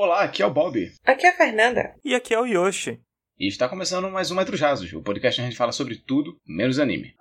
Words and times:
Olá, 0.00 0.22
aqui 0.22 0.44
é 0.44 0.46
o 0.46 0.50
Bob. 0.52 0.92
Aqui 1.04 1.26
é 1.26 1.30
a 1.30 1.36
Fernanda. 1.36 1.92
E 2.04 2.14
aqui 2.14 2.32
é 2.32 2.40
o 2.40 2.46
Yoshi. 2.46 3.00
E 3.36 3.48
está 3.48 3.68
começando 3.68 4.08
mais 4.08 4.30
um 4.30 4.36
Metros 4.36 4.60
Rasos, 4.60 4.92
o 4.92 5.02
podcast 5.02 5.40
onde 5.40 5.48
a 5.48 5.50
gente 5.50 5.58
fala 5.58 5.72
sobre 5.72 5.96
tudo, 5.96 6.36
menos 6.46 6.78
anime. 6.78 7.16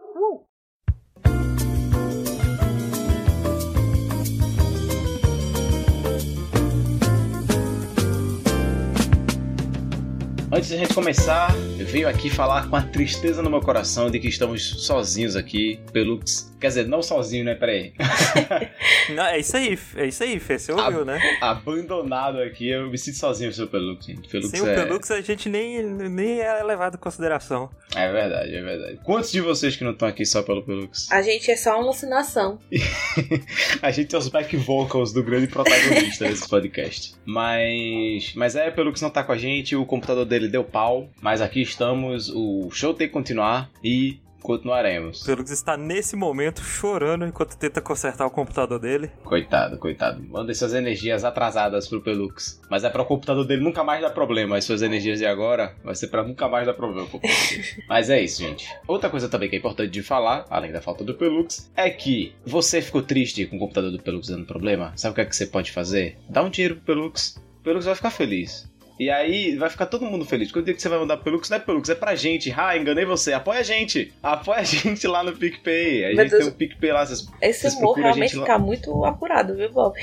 Antes 10.57 10.71
da 10.71 10.77
gente 10.77 10.91
começar, 10.91 11.55
eu 11.77 11.85
venho 11.85 12.09
aqui 12.09 12.31
falar 12.31 12.67
com 12.67 12.75
a 12.75 12.81
tristeza 12.81 13.43
no 13.43 13.49
meu 13.49 13.61
coração 13.61 14.09
de 14.09 14.19
que 14.19 14.27
estamos 14.27 14.67
sozinhos 14.87 15.35
aqui, 15.35 15.79
Pelux. 15.93 16.51
Quer 16.59 16.69
dizer, 16.69 16.87
não 16.87 17.03
sozinho, 17.03 17.45
né? 17.45 17.53
Peraí. 17.53 17.93
Não, 19.13 19.23
é 19.23 19.39
isso 19.39 19.55
aí, 19.55 19.77
é 19.95 20.07
isso 20.07 20.23
aí, 20.23 20.39
Fê. 20.39 20.57
Você 20.57 20.71
ouviu, 20.71 21.05
né? 21.05 21.19
Abandonado 21.39 22.41
aqui, 22.41 22.69
eu 22.69 22.89
me 22.89 22.97
sinto 22.97 23.17
sozinho, 23.17 23.53
seu 23.53 23.67
Pelux, 23.67 24.05
gente. 24.05 24.27
Pelux 24.27 24.49
Sem 24.49 24.61
o 24.61 24.67
é... 24.67 24.75
Pelux 24.75 25.11
a 25.11 25.21
gente 25.21 25.47
nem, 25.47 25.83
nem 25.83 26.39
é 26.41 26.63
levado 26.63 26.95
em 26.95 26.97
consideração. 26.97 27.69
É 27.95 28.11
verdade, 28.11 28.55
é 28.55 28.61
verdade. 28.61 28.99
Quantos 29.03 29.31
de 29.31 29.39
vocês 29.39 29.75
que 29.75 29.83
não 29.83 29.91
estão 29.91 30.07
aqui 30.07 30.25
só 30.25 30.41
pelo 30.41 30.63
Pelux? 30.63 31.09
A 31.11 31.21
gente 31.21 31.49
é 31.51 31.55
só 31.55 31.75
uma 31.75 31.83
alucinação. 31.83 32.59
a 33.81 33.91
gente 33.91 34.13
é 34.13 34.17
os 34.17 34.27
back 34.27 34.57
vocals 34.57 35.13
do 35.13 35.23
grande 35.23 35.47
protagonista 35.47 36.25
desse 36.27 36.49
podcast. 36.49 37.13
Mas. 37.23 38.33
Mas 38.35 38.55
é, 38.55 38.69
Pelux 38.71 38.99
não 38.99 39.09
tá 39.09 39.23
com 39.23 39.31
a 39.31 39.37
gente, 39.37 39.75
o 39.75 39.85
computador 39.85 40.25
dele 40.25 40.46
deu 40.49 40.63
pau. 40.63 41.09
Mas 41.21 41.41
aqui 41.41 41.61
estamos, 41.61 42.29
o 42.29 42.69
show 42.71 42.93
tem 42.93 43.07
que 43.07 43.13
continuar 43.13 43.69
e 43.83 44.19
continuaremos. 44.47 45.23
O 45.23 45.25
Pelux 45.25 45.51
está 45.51 45.75
nesse 45.75 46.15
momento 46.15 46.61
chorando 46.61 47.25
enquanto 47.25 47.57
tenta 47.57 47.81
consertar 47.81 48.25
o 48.25 48.31
computador 48.31 48.79
dele. 48.79 49.11
Coitado, 49.23 49.77
coitado. 49.77 50.23
Manda 50.23 50.53
suas 50.53 50.73
energias 50.73 51.25
atrasadas 51.25 51.87
pro 51.87 52.01
Pelux. 52.01 52.61
Mas 52.69 52.85
é 52.85 52.89
para 52.89 53.01
o 53.01 53.05
computador 53.05 53.45
dele 53.45 53.61
nunca 53.61 53.83
mais 53.83 54.01
dar 54.01 54.11
problema. 54.11 54.57
As 54.57 54.63
suas 54.63 54.81
energias 54.81 55.19
de 55.19 55.25
agora 55.25 55.75
vai 55.83 55.95
ser 55.95 56.07
para 56.07 56.23
nunca 56.23 56.47
mais 56.47 56.65
dar 56.65 56.73
problema. 56.73 57.09
Mas 57.89 58.09
é 58.09 58.21
isso, 58.21 58.41
gente. 58.41 58.73
Outra 58.87 59.09
coisa 59.09 59.27
também 59.27 59.49
que 59.49 59.57
é 59.57 59.59
importante 59.59 59.91
de 59.91 60.01
falar, 60.01 60.45
além 60.49 60.71
da 60.71 60.81
falta 60.81 61.03
do 61.03 61.13
Pelux, 61.13 61.69
é 61.75 61.89
que 61.89 62.33
você 62.45 62.81
ficou 62.81 63.01
triste 63.01 63.45
com 63.47 63.57
o 63.57 63.59
computador 63.59 63.91
do 63.91 64.01
Pelux 64.01 64.27
dando 64.27 64.45
problema. 64.45 64.93
Sabe 64.95 65.11
o 65.11 65.15
que 65.15 65.21
é 65.21 65.25
que 65.25 65.35
você 65.35 65.45
pode 65.45 65.73
fazer? 65.73 66.17
Dá 66.29 66.41
um 66.41 66.49
tiro 66.49 66.75
pro 66.75 66.95
Pelux. 66.95 67.35
O 67.59 67.63
Pelux 67.63 67.85
vai 67.85 67.95
ficar 67.95 68.11
feliz. 68.11 68.69
E 68.99 69.09
aí 69.09 69.55
vai 69.55 69.69
ficar 69.69 69.85
todo 69.85 70.05
mundo 70.05 70.25
feliz. 70.25 70.51
Quando 70.51 70.63
eu 70.63 70.65
digo 70.65 70.75
que 70.77 70.81
você 70.81 70.89
vai 70.89 70.99
mandar 70.99 71.17
pro 71.17 71.25
Pelux, 71.25 71.49
não 71.49 71.57
é 71.57 71.59
Pelux, 71.59 71.89
é 71.89 71.95
pra 71.95 72.15
gente. 72.15 72.53
Ah, 72.57 72.75
enganei 72.75 73.05
você. 73.05 73.33
Apoia 73.33 73.59
a 73.59 73.63
gente. 73.63 74.11
Apoia 74.23 74.59
a 74.59 74.63
gente 74.63 75.05
lá 75.07 75.23
no 75.23 75.33
PicPay. 75.33 76.05
A 76.05 76.07
Meu 76.07 76.17
gente 76.23 76.31
Deus. 76.31 76.43
tem 76.45 76.53
um 76.53 76.55
PicPay 76.55 76.91
lá. 76.91 77.05
Vocês, 77.05 77.27
Esse 77.41 77.61
vocês 77.61 77.73
humor 77.75 77.97
realmente 77.97 78.33
fica 78.33 78.57
muito 78.57 79.05
apurado, 79.05 79.55
viu, 79.55 79.71
Bob? 79.71 79.95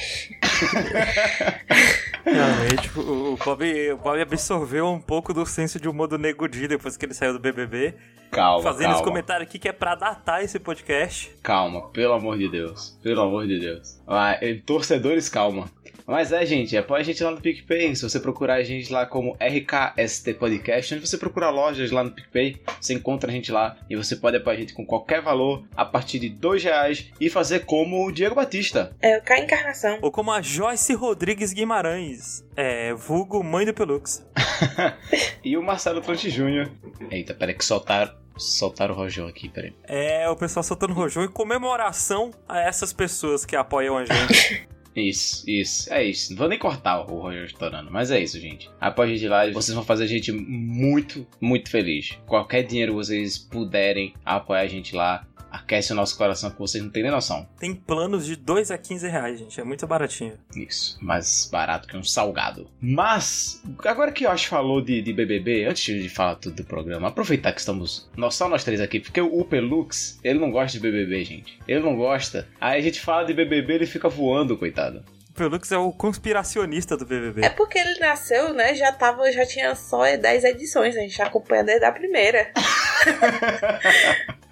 Realmente, 2.25 2.99
o, 2.99 3.35
o 3.35 3.37
Bob, 3.37 3.93
o 3.93 3.97
Bob 3.99 4.21
absorveu 4.21 4.87
um 4.87 5.01
pouco 5.01 5.35
do 5.35 5.45
senso 5.45 5.79
de 5.79 5.89
humor 5.89 6.09
do 6.09 6.19
Nego 6.19 6.49
Di 6.49 6.67
depois 6.67 6.97
que 6.97 7.05
ele 7.05 7.15
saiu 7.15 7.35
do 7.35 7.39
BBB. 7.39 7.95
Calma, 8.31 8.63
fazendo 8.63 8.83
calma. 8.85 8.95
esse 8.97 9.05
comentário 9.05 9.43
aqui 9.45 9.59
que 9.59 9.69
é 9.69 9.73
pra 9.73 9.95
datar 9.95 10.43
esse 10.43 10.59
podcast. 10.59 11.31
Calma, 11.43 11.89
pelo 11.91 12.15
amor 12.15 12.39
de 12.39 12.49
Deus. 12.49 12.99
Pelo 13.03 13.23
amor 13.23 13.47
de 13.47 13.61
Deus. 13.61 14.01
Ah, 14.07 14.39
eh, 14.41 14.59
torcedores, 14.65 15.29
calma. 15.29 15.71
Mas 16.07 16.33
é, 16.33 16.45
gente, 16.45 16.77
apoia 16.77 17.01
a 17.01 17.05
gente 17.05 17.23
lá 17.23 17.31
no 17.31 17.41
PicPay. 17.41 17.97
Se 17.97 18.03
você 18.03 18.21
procurar 18.21 18.55
a 18.55 18.63
gente 18.63 18.93
lá 18.93 19.07
como 19.07 19.37
RKST 19.41 20.35
Podcast, 20.35 20.95
onde 20.95 21.07
você 21.07 21.17
procurar 21.17 21.51
lojas 21.51 21.91
lá 21.91 22.05
no 22.05 22.11
PicPay, 22.11 22.61
você 22.81 22.95
encontra 22.95 23.31
a 23.31 23.33
gente 23.33 23.51
lá 23.51 23.77
e 23.89 23.97
você 23.97 24.17
pode 24.17 24.37
apoiar 24.37 24.57
a 24.57 24.61
gente 24.61 24.75
com 24.75 24.85
qualquer 24.85 25.23
valor 25.23 25.65
a 25.77 25.85
partir 25.85 26.19
de 26.19 26.29
dois 26.29 26.63
reais 26.63 27.11
e 27.21 27.31
fazer 27.31 27.61
como 27.61 28.07
o 28.07 28.13
Diego 28.13 28.35
Batista. 28.35 28.95
É 29.01 29.19
o 29.19 29.23
K 29.23 29.39
Encarnação. 29.39 29.99
Ou 30.03 30.11
como 30.11 30.31
a 30.31 30.43
Joyce 30.43 30.95
Rodrigues 30.95 31.53
Guimarães, 31.53 32.45
é, 32.55 32.93
vulgo 32.93 33.43
mãe 33.43 33.65
do 33.65 33.73
Pelux. 33.73 34.25
e 35.43 35.57
o 35.57 35.63
Marcelo 35.63 36.01
Tronte 36.01 36.31
Jr. 36.31 36.71
Eita, 37.11 37.35
peraí 37.35 37.55
que 37.55 37.65
soltaram, 37.65 38.13
soltaram 38.37 38.95
o 38.95 38.97
Rojão 38.97 39.27
aqui, 39.27 39.49
peraí. 39.49 39.73
É, 39.85 40.29
o 40.29 40.37
pessoal 40.37 40.63
soltando 40.63 40.93
rojão 40.93 41.25
em 41.25 41.31
comemoração 41.31 42.31
a 42.49 42.61
essas 42.61 42.93
pessoas 42.93 43.45
que 43.45 43.57
apoiam 43.57 43.97
a 43.97 44.05
gente. 44.05 44.69
Isso, 44.97 45.49
isso, 45.49 45.93
é 45.93 46.05
isso. 46.05 46.31
Não 46.31 46.39
vou 46.39 46.49
nem 46.49 46.59
cortar 46.59 47.01
o 47.01 47.21
Roger 47.21 47.45
estourando, 47.45 47.91
mas 47.91 48.11
é 48.11 48.21
isso, 48.21 48.39
gente. 48.39 48.71
A 48.81 48.95
gente 49.07 49.27
lá, 49.29 49.51
vocês 49.51 49.75
vão 49.75 49.85
fazer 49.85 50.05
a 50.05 50.09
gente 50.09 50.31
muito, 50.31 51.27
muito 51.41 51.69
feliz. 51.69 52.17
Qualquer 52.27 52.63
dinheiro 52.63 52.95
vocês 52.95 53.37
puderem 53.37 54.15
apoiar 54.25 54.61
a 54.61 54.67
gente 54.69 54.95
lá, 54.95 55.27
aquece 55.55 55.93
o 55.93 55.97
nosso 55.97 56.17
coração 56.17 56.51
que 56.51 56.59
vocês 56.59 56.83
não 56.83 56.91
têm 56.91 57.03
nem 57.03 57.13
noção. 57.13 57.47
Tem 57.59 57.75
planos 57.75 58.27
de 58.27 58.37
2 58.37 58.71
a 58.71 58.79
15 58.79 59.09
reais, 59.09 59.39
gente. 59.39 59.61
É 59.61 59.65
muito 59.65 59.87
baratinho. 59.87 60.35
Isso, 60.57 60.99
mais 61.01 61.49
barato 61.51 61.87
que 61.87 61.97
um 61.97 62.03
salgado. 62.03 62.69
Mas, 62.81 63.63
agora 63.85 64.11
que 64.11 64.27
o 64.27 64.31
Yoshi 64.31 64.49
falou 64.49 64.81
de, 64.81 65.01
de 65.01 65.13
BBB, 65.13 65.67
antes 65.67 65.85
de 65.85 66.09
falar 66.09 66.37
tudo 66.37 66.57
do 66.57 66.65
programa, 66.65 67.09
aproveitar 67.09 67.53
que 67.53 67.61
estamos 67.61 68.11
nós, 68.17 68.35
só 68.35 68.49
nós 68.49 68.65
três 68.65 68.81
aqui, 68.81 68.99
porque 68.99 69.21
o 69.21 69.45
Pelux, 69.45 70.19
ele 70.25 70.39
não 70.39 70.51
gosta 70.51 70.79
de 70.79 70.81
BBB, 70.81 71.25
gente. 71.25 71.59
Ele 71.69 71.81
não 71.81 71.97
gosta. 71.97 72.49
Aí 72.61 72.81
a 72.81 72.83
gente 72.83 73.01
fala 73.01 73.25
de 73.25 73.35
BBB, 73.35 73.75
ele 73.75 73.87
fica 73.87 74.09
voando, 74.09 74.57
coitado. 74.57 75.05
O 75.31 75.33
Pelux 75.35 75.71
é 75.73 75.79
o 75.79 75.93
conspiracionista 75.93 76.97
do 76.97 77.05
BBB. 77.05 77.45
É 77.45 77.51
porque 77.51 77.79
ele 77.79 77.99
nasceu, 77.99 78.55
né? 78.55 78.75
Já 78.75 78.93
tava, 78.93 79.31
já 79.33 79.45
tinha 79.45 79.75
só 79.75 80.05
10 80.17 80.45
edições, 80.45 80.97
a 80.97 81.01
gente 81.01 81.21
acompanha 81.21 81.65
desde 81.65 81.85
a 81.85 81.93
primeira. 81.93 82.53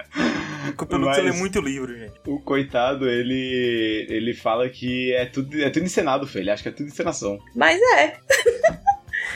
O 0.78 0.86
Pelux 0.86 1.06
Mas- 1.06 1.18
ele 1.18 1.28
é 1.30 1.32
muito 1.32 1.60
livre, 1.60 1.98
gente. 1.98 2.14
O 2.26 2.38
coitado, 2.40 3.08
ele 3.08 4.06
ele 4.08 4.34
fala 4.34 4.68
que 4.68 5.12
é 5.14 5.26
tudo, 5.26 5.60
é 5.62 5.70
tudo 5.70 5.84
encenado, 5.86 6.26
filho. 6.26 6.42
Ele 6.42 6.50
acha 6.50 6.62
que 6.62 6.68
é 6.68 6.72
tudo 6.72 6.86
encenação. 6.88 7.38
Mas 7.54 7.80
é. 7.96 8.16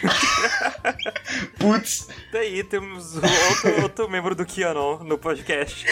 Putz! 1.59 2.09
Daí 2.32 2.62
temos 2.64 3.16
outro, 3.16 3.82
outro 3.82 4.10
membro 4.10 4.34
do 4.34 4.44
Kianon 4.44 4.98
no 5.04 5.19
podcast. 5.19 5.87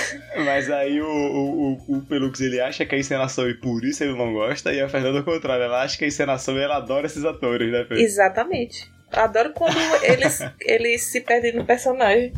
Mas 0.45 0.71
aí 0.71 1.00
o, 1.00 1.06
o, 1.06 1.72
o, 1.89 1.97
o 1.99 2.03
Pelux 2.03 2.41
ele 2.41 2.61
acha 2.61 2.84
que 2.84 2.95
é 2.95 2.99
encenação 2.99 3.49
e 3.49 3.55
por 3.55 3.84
isso 3.84 4.03
ele 4.05 4.15
não 4.16 4.33
gosta, 4.33 4.72
e 4.72 4.81
a 4.81 4.89
Fernanda 4.89 5.19
ao 5.19 5.25
contrário, 5.25 5.65
ela 5.65 5.83
acha 5.83 5.97
que 5.97 6.05
é 6.05 6.09
encenação 6.09 6.56
e 6.56 6.61
ela 6.61 6.77
adora 6.77 7.06
esses 7.06 7.25
atores, 7.25 7.71
né, 7.71 7.84
Fê? 7.84 7.95
Exatamente. 7.95 8.91
Adoro 9.12 9.53
quando 9.53 9.78
eles, 10.03 10.41
eles 10.61 11.05
se 11.05 11.21
perdem 11.21 11.55
no 11.55 11.65
personagem. 11.65 12.33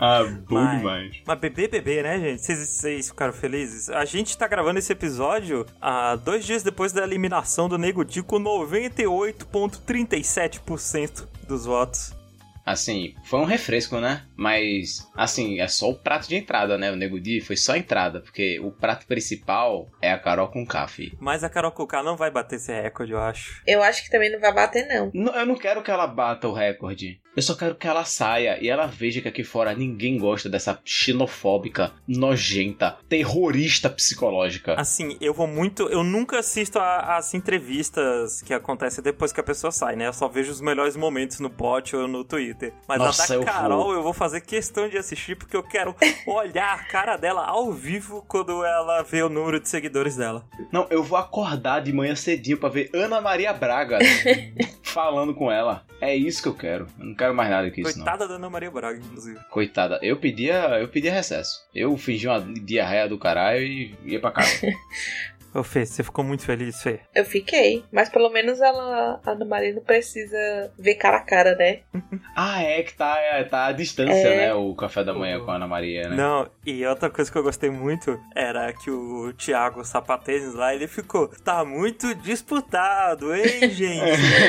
Ah, 0.00 0.24
bom 0.48 0.54
Mas- 0.54 0.78
demais. 0.78 1.16
Mas 1.26 1.38
bebê, 1.38 1.68
bebê, 1.68 2.02
né, 2.02 2.18
gente? 2.18 2.40
Vocês, 2.42 3.08
ficaram 3.08 3.32
felizes? 3.34 3.90
A 3.90 4.04
gente 4.06 4.36
tá 4.36 4.48
gravando 4.48 4.78
esse 4.78 4.90
episódio 4.92 5.66
há 5.80 6.16
dois 6.16 6.44
dias 6.46 6.62
depois 6.62 6.90
da 6.92 7.02
eliminação 7.02 7.68
do 7.68 7.76
Nego 7.76 8.02
Di 8.04 8.22
com 8.22 8.38
98,37% 8.40 11.26
dos 11.46 11.66
votos. 11.66 12.18
Assim, 12.64 13.14
foi 13.24 13.40
um 13.40 13.44
refresco, 13.44 13.98
né? 13.98 14.22
Mas, 14.36 15.08
assim, 15.16 15.60
é 15.60 15.66
só 15.66 15.90
o 15.90 15.94
prato 15.94 16.28
de 16.28 16.36
entrada, 16.36 16.78
né? 16.78 16.92
O 16.92 16.96
Nego 16.96 17.18
Di 17.18 17.40
foi 17.40 17.56
só 17.56 17.72
a 17.72 17.78
entrada, 17.78 18.20
porque 18.20 18.60
o 18.60 18.70
prato 18.70 19.06
principal 19.06 19.88
é 20.00 20.12
a 20.12 20.18
Carol 20.18 20.46
com 20.48 20.64
café. 20.64 21.08
Mas 21.18 21.42
a 21.42 21.48
Carol 21.48 21.72
Conká 21.72 22.02
não 22.02 22.16
vai 22.16 22.30
bater 22.30 22.56
esse 22.56 22.72
recorde, 22.72 23.12
eu 23.12 23.18
acho. 23.18 23.60
Eu 23.66 23.82
acho 23.82 24.04
que 24.04 24.10
também 24.10 24.30
não 24.30 24.38
vai 24.38 24.54
bater, 24.54 24.86
não. 24.86 25.10
Não, 25.12 25.34
eu 25.34 25.46
não 25.46 25.56
quero 25.56 25.82
que 25.82 25.90
ela 25.90 26.06
bata 26.06 26.46
o 26.46 26.52
recorde. 26.52 27.20
Eu 27.36 27.42
só 27.42 27.54
quero 27.54 27.76
que 27.76 27.86
ela 27.86 28.04
saia 28.04 28.58
e 28.60 28.68
ela 28.68 28.86
veja 28.86 29.20
que 29.20 29.28
aqui 29.28 29.44
fora 29.44 29.72
ninguém 29.72 30.18
gosta 30.18 30.48
dessa 30.48 30.80
xenofóbica, 30.84 31.92
nojenta, 32.06 32.96
terrorista 33.08 33.88
psicológica. 33.88 34.74
Assim, 34.74 35.16
eu 35.20 35.32
vou 35.32 35.46
muito. 35.46 35.84
Eu 35.84 36.02
nunca 36.02 36.40
assisto 36.40 36.78
as 36.80 37.32
entrevistas 37.32 38.42
que 38.42 38.52
acontecem 38.52 39.02
depois 39.02 39.32
que 39.32 39.38
a 39.38 39.44
pessoa 39.44 39.70
sai, 39.70 39.94
né? 39.94 40.08
Eu 40.08 40.12
só 40.12 40.26
vejo 40.26 40.50
os 40.50 40.60
melhores 40.60 40.96
momentos 40.96 41.38
no 41.38 41.48
bot 41.48 41.94
ou 41.94 42.08
no 42.08 42.24
Twitter. 42.24 42.72
Mas 42.88 42.98
Nossa, 42.98 43.32
a 43.32 43.36
eu 43.36 43.44
da 43.44 43.52
Carol 43.52 43.84
vou. 43.84 43.94
eu 43.94 44.02
vou 44.02 44.12
fazer 44.12 44.40
questão 44.40 44.88
de 44.88 44.98
assistir 44.98 45.36
porque 45.36 45.56
eu 45.56 45.62
quero 45.62 45.94
olhar 46.26 46.74
a 46.74 46.84
cara 46.84 47.16
dela 47.16 47.44
ao 47.44 47.72
vivo 47.72 48.24
quando 48.26 48.64
ela 48.64 49.02
vê 49.02 49.22
o 49.22 49.28
número 49.28 49.60
de 49.60 49.68
seguidores 49.68 50.16
dela. 50.16 50.44
Não, 50.72 50.86
eu 50.90 51.02
vou 51.02 51.16
acordar 51.16 51.80
de 51.80 51.92
manhã 51.92 52.16
cedinho 52.16 52.58
pra 52.58 52.68
ver 52.68 52.90
Ana 52.92 53.20
Maria 53.20 53.52
Braga 53.52 53.98
falando 54.82 55.32
com 55.32 55.50
ela. 55.50 55.84
É 56.00 56.16
isso 56.16 56.42
que 56.42 56.48
eu 56.48 56.54
quero. 56.54 56.86
Eu 56.98 57.06
não 57.06 57.14
quero 57.20 57.34
mais 57.34 57.50
nada 57.50 57.70
que 57.70 57.82
isso, 57.82 57.98
não. 57.98 58.04
Coitada 58.04 58.26
da 58.26 58.34
Ana 58.34 58.48
Maria 58.48 58.70
Braga, 58.70 58.98
inclusive. 58.98 59.38
Coitada, 59.50 59.98
eu 60.02 60.16
pedia, 60.16 60.80
eu 60.80 60.88
pedia 60.88 61.12
recesso. 61.12 61.62
Eu 61.74 61.96
fingi 61.96 62.26
uma 62.26 62.40
diarreia 62.40 63.08
do 63.08 63.18
caralho 63.18 63.62
e 63.62 63.94
ia 64.04 64.18
pra 64.18 64.32
casa. 64.32 64.48
Ô 65.52 65.62
Fê, 65.64 65.84
você 65.84 66.02
ficou 66.04 66.24
muito 66.24 66.44
feliz, 66.44 66.80
Fê? 66.82 67.00
Eu 67.14 67.24
fiquei. 67.24 67.84
Mas 67.90 68.08
pelo 68.08 68.30
menos 68.30 68.60
ela, 68.60 69.20
a 69.24 69.30
Ana 69.30 69.44
Maria 69.44 69.74
não 69.74 69.82
precisa 69.82 70.72
ver 70.78 70.94
cara 70.94 71.16
a 71.16 71.20
cara, 71.20 71.56
né? 71.56 71.80
ah, 72.36 72.62
é 72.62 72.82
que 72.82 72.94
tá, 72.94 73.18
é, 73.18 73.42
tá 73.44 73.66
à 73.66 73.72
distância, 73.72 74.12
É. 74.28 74.36
né? 74.36 74.54
O 74.54 74.74
café 74.74 75.02
da 75.02 75.12
manhã 75.12 75.40
com 75.44 75.50
a 75.50 75.56
Ana 75.56 75.66
Maria, 75.66 76.08
né? 76.08 76.16
Não, 76.16 76.48
e 76.64 76.86
outra 76.86 77.10
coisa 77.10 77.30
que 77.30 77.36
eu 77.36 77.42
gostei 77.42 77.68
muito 77.68 78.18
era 78.34 78.72
que 78.72 78.90
o 78.90 79.32
Thiago 79.32 79.84
Sapatênis 79.84 80.54
lá, 80.54 80.72
ele 80.74 80.86
ficou, 80.86 81.28
tá 81.42 81.64
muito 81.64 82.14
disputado, 82.14 83.34
hein, 83.34 83.70
gente? 83.70 84.02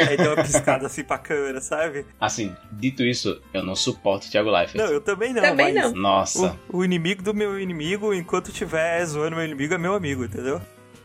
Aí 0.09 0.17
deu 0.17 0.33
uma 0.33 0.43
piscada 0.43 0.85
assim 0.85 1.03
pra 1.03 1.17
câmera, 1.17 1.61
sabe? 1.61 2.05
Assim, 2.19 2.55
dito 2.71 3.03
isso, 3.03 3.41
eu 3.53 3.63
não 3.63 3.75
suporto 3.75 4.27
o 4.27 4.29
Thiago 4.31 4.51
Leifert. 4.51 4.75
Não, 4.83 4.91
eu 4.91 5.01
também 5.01 5.33
não, 5.33 5.41
Também 5.41 5.73
mas 5.73 5.91
não. 5.93 5.99
Nossa. 6.01 6.57
O, 6.69 6.77
o 6.77 6.85
inimigo 6.85 7.23
do 7.23 7.33
meu 7.33 7.59
inimigo, 7.59 8.13
enquanto 8.13 8.51
tiver 8.51 9.03
zoando 9.05 9.35
meu 9.35 9.45
inimigo, 9.45 9.73
é 9.73 9.77
meu 9.77 9.95
amigo, 9.95 10.23
entendeu? 10.25 10.61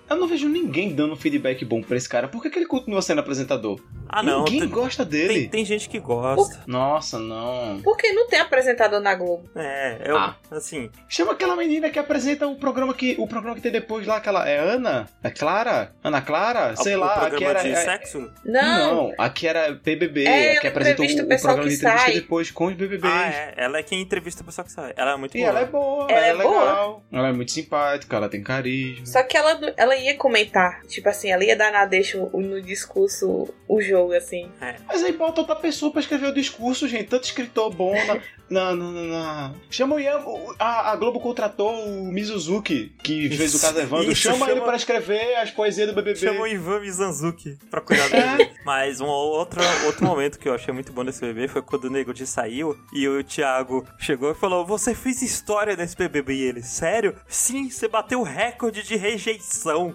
Eu 0.09 0.17
não 0.17 0.27
vejo 0.29 0.49
ninguém 0.49 0.95
dando 0.95 1.17
feedback 1.17 1.65
bom 1.65 1.83
pra 1.83 1.97
esse 1.97 2.09
cara. 2.09 2.29
Por 2.29 2.41
que, 2.43 2.49
que 2.51 2.59
ele 2.59 2.67
continua 2.67 3.03
sendo 3.03 3.19
apresentador? 3.21 3.81
Ah, 4.09 4.23
não. 4.23 4.45
Ninguém 4.45 4.61
tem, 4.61 4.69
gosta 4.69 5.05
dele. 5.05 5.35
tem, 5.41 5.49
tem 5.49 5.65
gente 5.65 5.89
que 5.89 5.99
gosta. 5.99 6.63
Nossa, 6.67 7.19
não. 7.19 7.81
Porque 7.83 8.13
não 8.13 8.29
tem 8.29 8.39
apresentador 8.39 9.01
na 9.01 9.15
Globo. 9.15 9.49
É, 9.57 10.03
eu, 10.05 10.17
Ah. 10.17 10.37
assim, 10.51 10.91
Chama 11.09 11.33
aquela 11.33 11.57
menina 11.57 11.91
que 11.91 11.99
apresenta 11.99 12.47
o 12.47 12.57
programa 12.57 12.95
que 12.95 13.17
o 13.19 13.27
programa 13.27 13.57
que 13.57 13.63
tem 13.63 13.73
depois 13.73 14.07
lá, 14.07 14.17
aquela 14.17 14.49
é 14.49 14.59
Ana, 14.59 15.09
é 15.23 15.31
Clara, 15.31 15.93
Ana 16.05 16.21
Clara, 16.23 16.77
sei 16.77 16.95
o, 16.97 17.01
lá, 17.01 17.07
o 17.07 17.11
aqui 17.11 17.21
programa 17.31 17.51
era 17.51 17.63
de 17.63 17.69
é- 17.71 17.77
sexo? 17.77 18.31
Não. 18.45 18.95
não, 19.09 19.15
aqui 19.19 19.47
era 19.47 19.73
BBB, 19.73 20.25
É, 20.25 20.57
a 20.57 20.61
que 20.61 20.67
ela 20.67 20.77
apresenta 20.77 21.03
o, 21.03 21.05
o 21.05 21.25
o 21.25 21.29
pessoal 21.29 21.55
programa 21.55 21.71
de 21.71 21.77
que 21.81 21.85
entrevista 21.87 22.05
sai. 22.07 22.15
depois 22.15 22.51
com 22.51 22.67
os 22.67 22.75
BBBs. 22.75 23.13
Ah, 23.13 23.27
é. 23.29 23.55
Ela 23.57 23.79
é 23.79 23.83
quem 23.83 24.01
entrevista 24.01 24.43
o 24.43 24.45
pessoal 24.47 24.65
que 24.65 24.73
sai. 24.73 24.93
Ela 24.97 25.13
é 25.13 25.17
muito 25.17 25.37
E 25.37 25.41
boa. 25.41 25.49
ela 25.51 25.61
é 25.61 25.65
boa, 25.65 26.07
Ela 26.11 26.27
ela, 26.27 26.43
é 26.43 26.47
é 26.47 26.49
boa. 26.49 26.61
legal, 26.65 27.03
ela 27.13 27.29
é 27.29 27.33
muito 27.33 27.51
simpática, 27.53 28.17
ela 28.17 28.29
tem 28.29 28.43
carisma. 28.43 29.07
Só 29.07 29.23
que 29.23 29.37
ela, 29.37 29.59
ela 29.77 29.96
ia 29.97 30.17
comentar. 30.17 30.83
Tipo 30.87 31.09
assim, 31.09 31.31
ela 31.31 31.45
ia 31.45 31.57
dar 31.57 31.73
na 31.73 31.85
deixa 31.85 32.19
o- 32.19 32.41
no 32.41 32.61
discurso 32.63 33.49
o 33.69 33.81
jogo, 33.81 34.13
assim. 34.15 34.51
Mas 34.87 35.03
aí 35.03 35.13
bota 35.13 35.41
outra 35.41 35.57
pessoa 35.57 35.91
pra 35.93 36.01
escrever 36.01 36.29
o 36.29 36.35
discurso, 36.35 36.87
gente. 36.89 37.09
Tanto 37.09 37.25
escritor 37.25 37.71
bom 37.75 37.95
na. 38.07 38.19
na, 38.49 38.77
na, 38.77 38.91
na- 38.93 39.03
na- 39.03 39.55
Chama 39.71 39.97
o 39.97 40.01
Ian. 40.01 40.21
A, 40.59 40.93
a 40.93 40.97
Globo 40.97 41.19
contratou 41.21 41.75
o 41.85 42.13
Mizuzuki, 42.13 42.93
que 43.03 43.29
fez 43.37 43.55
o 43.55 43.61
caso 43.61 43.79
Evandro. 43.81 44.13
isso, 44.13 44.23
chama, 44.23 44.47
ele 44.47 44.55
chama- 44.55 44.67
pra 44.67 44.77
escrever 44.77 45.35
as 45.37 45.51
poesias 45.51 45.89
do 45.89 45.95
BBB. 45.95 46.19
Chama 46.19 46.41
o 46.43 46.47
Ivan 46.47 46.81
Mizanzuki 46.81 47.59
pra 47.71 47.81
cuidar 47.81 48.13
É. 48.15 48.37
dele. 48.37 48.51
Mas 48.65 49.01
um 49.01 49.07
outro, 49.07 49.61
outro 49.85 50.05
momento 50.07 50.39
que 50.39 50.49
eu 50.49 50.55
achei 50.55 50.73
muito 50.73 50.93
bom 50.93 51.05
desse 51.05 51.21
BBB 51.21 51.49
foi 51.49 51.63
quando 51.63 51.85
o 51.87 51.91
Nego 51.91 52.15
de 52.15 52.27
saiu 52.27 52.77
e 52.93 53.09
o 53.09 53.23
Thiago 53.25 53.85
chegou 53.99 54.31
e 54.31 54.35
falou: 54.35 54.65
Você 54.65 54.95
fez 54.95 55.23
história 55.23 55.75
nesse 55.77 55.97
BBB. 55.97 56.35
E 56.35 56.43
ele, 56.43 56.63
sério? 56.63 57.17
Sim, 57.27 57.69
você 57.71 57.89
bateu 57.89 58.21
o 58.21 58.25
recorde 58.25 58.83
de 58.83 58.95
rejeição. 58.97 59.86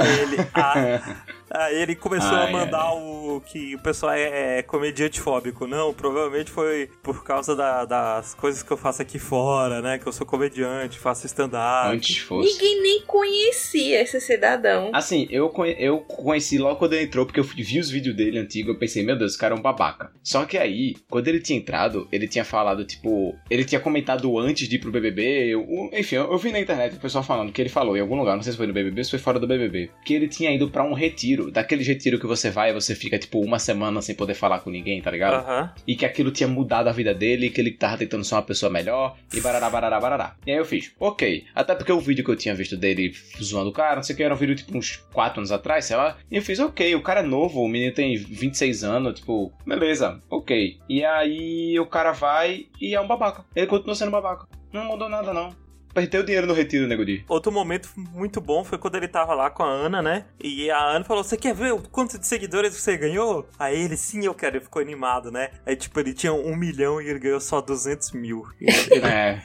Aí 0.00 0.20
ele, 0.20 0.36
ah. 0.54 1.00
Aí 1.54 1.82
ele 1.82 1.94
começou 1.94 2.36
Ai, 2.36 2.48
a 2.48 2.52
mandar 2.52 2.92
o 2.94 3.40
que 3.44 3.74
o 3.74 3.78
pessoal 3.78 4.12
é, 4.12 4.58
é 4.58 4.62
comediante 4.62 5.20
fóbico. 5.20 5.66
Não, 5.66 5.92
provavelmente 5.92 6.50
foi 6.50 6.88
por 7.02 7.22
causa 7.24 7.54
da- 7.54 7.84
das 7.84 8.34
coisas 8.34 8.62
que 8.62 8.70
eu 8.70 8.76
faço 8.76 9.02
aqui 9.02 9.18
fora, 9.18 9.80
né? 9.82 9.98
Que 9.98 10.06
eu 10.06 10.12
sou 10.12 10.26
comediante, 10.26 10.98
faço 10.98 11.26
stand-up. 11.26 11.94
Antes 11.94 12.18
fosse. 12.18 12.50
Ninguém 12.52 12.82
nem 12.82 13.02
conhecia 13.02 14.00
esse 14.02 14.20
cidadão. 14.20 14.90
Assim, 14.92 15.26
eu, 15.30 15.48
conhe- 15.48 15.76
eu 15.78 15.98
conheci 16.00 16.58
logo 16.58 16.76
quando 16.76 16.94
ele 16.94 17.04
entrou, 17.04 17.26
porque 17.26 17.40
eu 17.40 17.44
vi 17.44 17.78
os 17.78 17.90
vídeos 17.90 18.16
dele 18.16 18.38
antigo, 18.38 18.70
eu 18.70 18.78
pensei, 18.78 19.04
meu 19.04 19.16
Deus, 19.16 19.32
esse 19.32 19.40
cara 19.40 19.54
é 19.54 19.58
um 19.58 19.62
babaca. 19.62 20.10
Só 20.22 20.44
que 20.44 20.56
aí, 20.58 20.94
quando 21.08 21.28
ele 21.28 21.40
tinha 21.40 21.58
entrado, 21.58 22.08
ele 22.12 22.26
tinha 22.28 22.44
falado, 22.44 22.84
tipo, 22.84 23.34
ele 23.50 23.64
tinha 23.64 23.80
comentado 23.80 24.38
antes 24.38 24.68
de 24.68 24.76
ir 24.76 24.78
pro 24.78 24.90
BBB, 24.90 25.52
eu- 25.54 25.62
o- 25.62 25.90
enfim, 25.92 26.16
eu, 26.16 26.30
eu 26.32 26.38
vi 26.38 26.52
na 26.52 26.60
internet 26.60 26.96
o 26.96 27.00
pessoal 27.00 27.22
falando 27.24 27.52
que 27.52 27.60
ele 27.60 27.68
falou 27.68 27.96
em 27.96 28.00
algum 28.00 28.16
lugar, 28.16 28.36
não 28.36 28.42
sei 28.42 28.52
se 28.52 28.58
foi 28.58 28.66
no 28.66 28.72
BBB 28.72 29.00
ou 29.00 29.04
se 29.04 29.10
foi 29.10 29.18
fora 29.18 29.38
do 29.38 29.46
BBB, 29.46 29.90
que 30.04 30.14
ele 30.14 30.28
tinha 30.28 30.50
ido 30.52 30.70
pra 30.70 30.82
um 30.84 30.92
retiro, 30.94 31.41
daquele 31.50 31.82
retiro 31.82 32.18
que 32.18 32.26
você 32.26 32.50
vai 32.50 32.70
e 32.70 32.74
você 32.74 32.94
fica, 32.94 33.18
tipo, 33.18 33.40
uma 33.40 33.58
semana 33.58 34.00
sem 34.02 34.14
poder 34.14 34.34
falar 34.34 34.60
com 34.60 34.70
ninguém, 34.70 35.00
tá 35.00 35.10
ligado? 35.10 35.34
Aham. 35.34 35.72
e 35.86 35.96
que 35.96 36.04
aquilo 36.06 36.30
tinha 36.30 36.48
mudado 36.48 36.88
a 36.88 36.92
vida 36.92 37.14
dele, 37.14 37.50
que 37.50 37.60
ele 37.60 37.72
tava 37.72 37.98
tentando 37.98 38.24
ser 38.24 38.34
uma 38.34 38.42
pessoa 38.42 38.70
melhor, 38.70 39.16
e 39.32 39.40
barará, 39.40 39.68
barará, 39.70 40.00
barará. 40.00 40.36
E 40.46 40.50
aí 40.50 40.58
eu 40.58 40.64
fiz, 40.64 40.92
ok. 40.98 41.44
Até 41.54 41.74
porque 41.74 41.92
o 41.92 42.00
vídeo 42.00 42.24
que 42.24 42.30
eu 42.30 42.36
tinha 42.36 42.54
visto 42.54 42.76
dele 42.76 43.12
zoando 43.42 43.70
o 43.70 43.72
cara, 43.72 43.96
não 43.96 44.02
sei 44.02 44.14
o 44.14 44.16
que, 44.16 44.22
era 44.22 44.34
um 44.34 44.36
vídeo 44.36 44.54
tipo 44.54 44.76
uns 44.76 44.96
4 45.12 45.40
anos 45.40 45.52
atrás, 45.52 45.84
sei 45.84 45.96
lá. 45.96 46.16
E 46.30 46.36
eu 46.36 46.42
fiz, 46.42 46.58
ok, 46.58 46.94
o 46.94 47.02
cara 47.02 47.20
é 47.20 47.22
novo, 47.22 47.60
o 47.62 47.68
menino 47.68 47.92
tem 47.92 48.16
26 48.16 48.84
anos, 48.84 49.18
tipo, 49.20 49.52
beleza, 49.66 50.20
ok. 50.30 50.78
E 50.88 51.04
aí 51.04 51.78
o 51.78 51.86
cara 51.86 52.12
vai 52.12 52.66
e 52.80 52.94
é 52.94 53.00
um 53.00 53.06
babaca. 53.06 53.44
Ele 53.54 53.66
continua 53.66 53.94
sendo 53.94 54.10
babaca. 54.10 54.46
Não 54.72 54.84
mudou 54.84 55.08
nada, 55.08 55.32
não. 55.34 55.54
Perdeu 55.94 56.22
dinheiro 56.22 56.46
no 56.46 56.54
retiro, 56.54 56.86
nego 56.86 57.04
de. 57.04 57.24
Outro 57.28 57.50
momento 57.52 57.88
muito 57.96 58.40
bom 58.40 58.64
foi 58.64 58.78
quando 58.78 58.96
ele 58.96 59.08
tava 59.08 59.34
lá 59.34 59.50
com 59.50 59.62
a 59.62 59.68
Ana, 59.68 60.00
né? 60.02 60.24
E 60.42 60.70
a 60.70 60.78
Ana 60.78 61.04
falou: 61.04 61.22
Você 61.24 61.36
quer 61.36 61.54
ver 61.54 61.72
o 61.72 61.78
quanto 61.82 62.18
de 62.18 62.26
seguidores 62.26 62.74
você 62.74 62.96
ganhou? 62.96 63.48
Aí 63.58 63.80
ele, 63.82 63.96
sim, 63.96 64.24
eu 64.24 64.34
quero. 64.34 64.56
Ele 64.56 64.64
ficou 64.64 64.80
animado, 64.82 65.30
né? 65.30 65.50
Aí, 65.66 65.74
tipo, 65.76 65.98
ele 66.00 66.12
tinha 66.12 66.32
um 66.32 66.54
milhão 66.56 67.00
e 67.00 67.08
ele 67.08 67.18
ganhou 67.18 67.40
só 67.40 67.60
200 67.60 68.12
mil. 68.12 68.44
Ele, 68.60 68.72
É. 69.04 69.40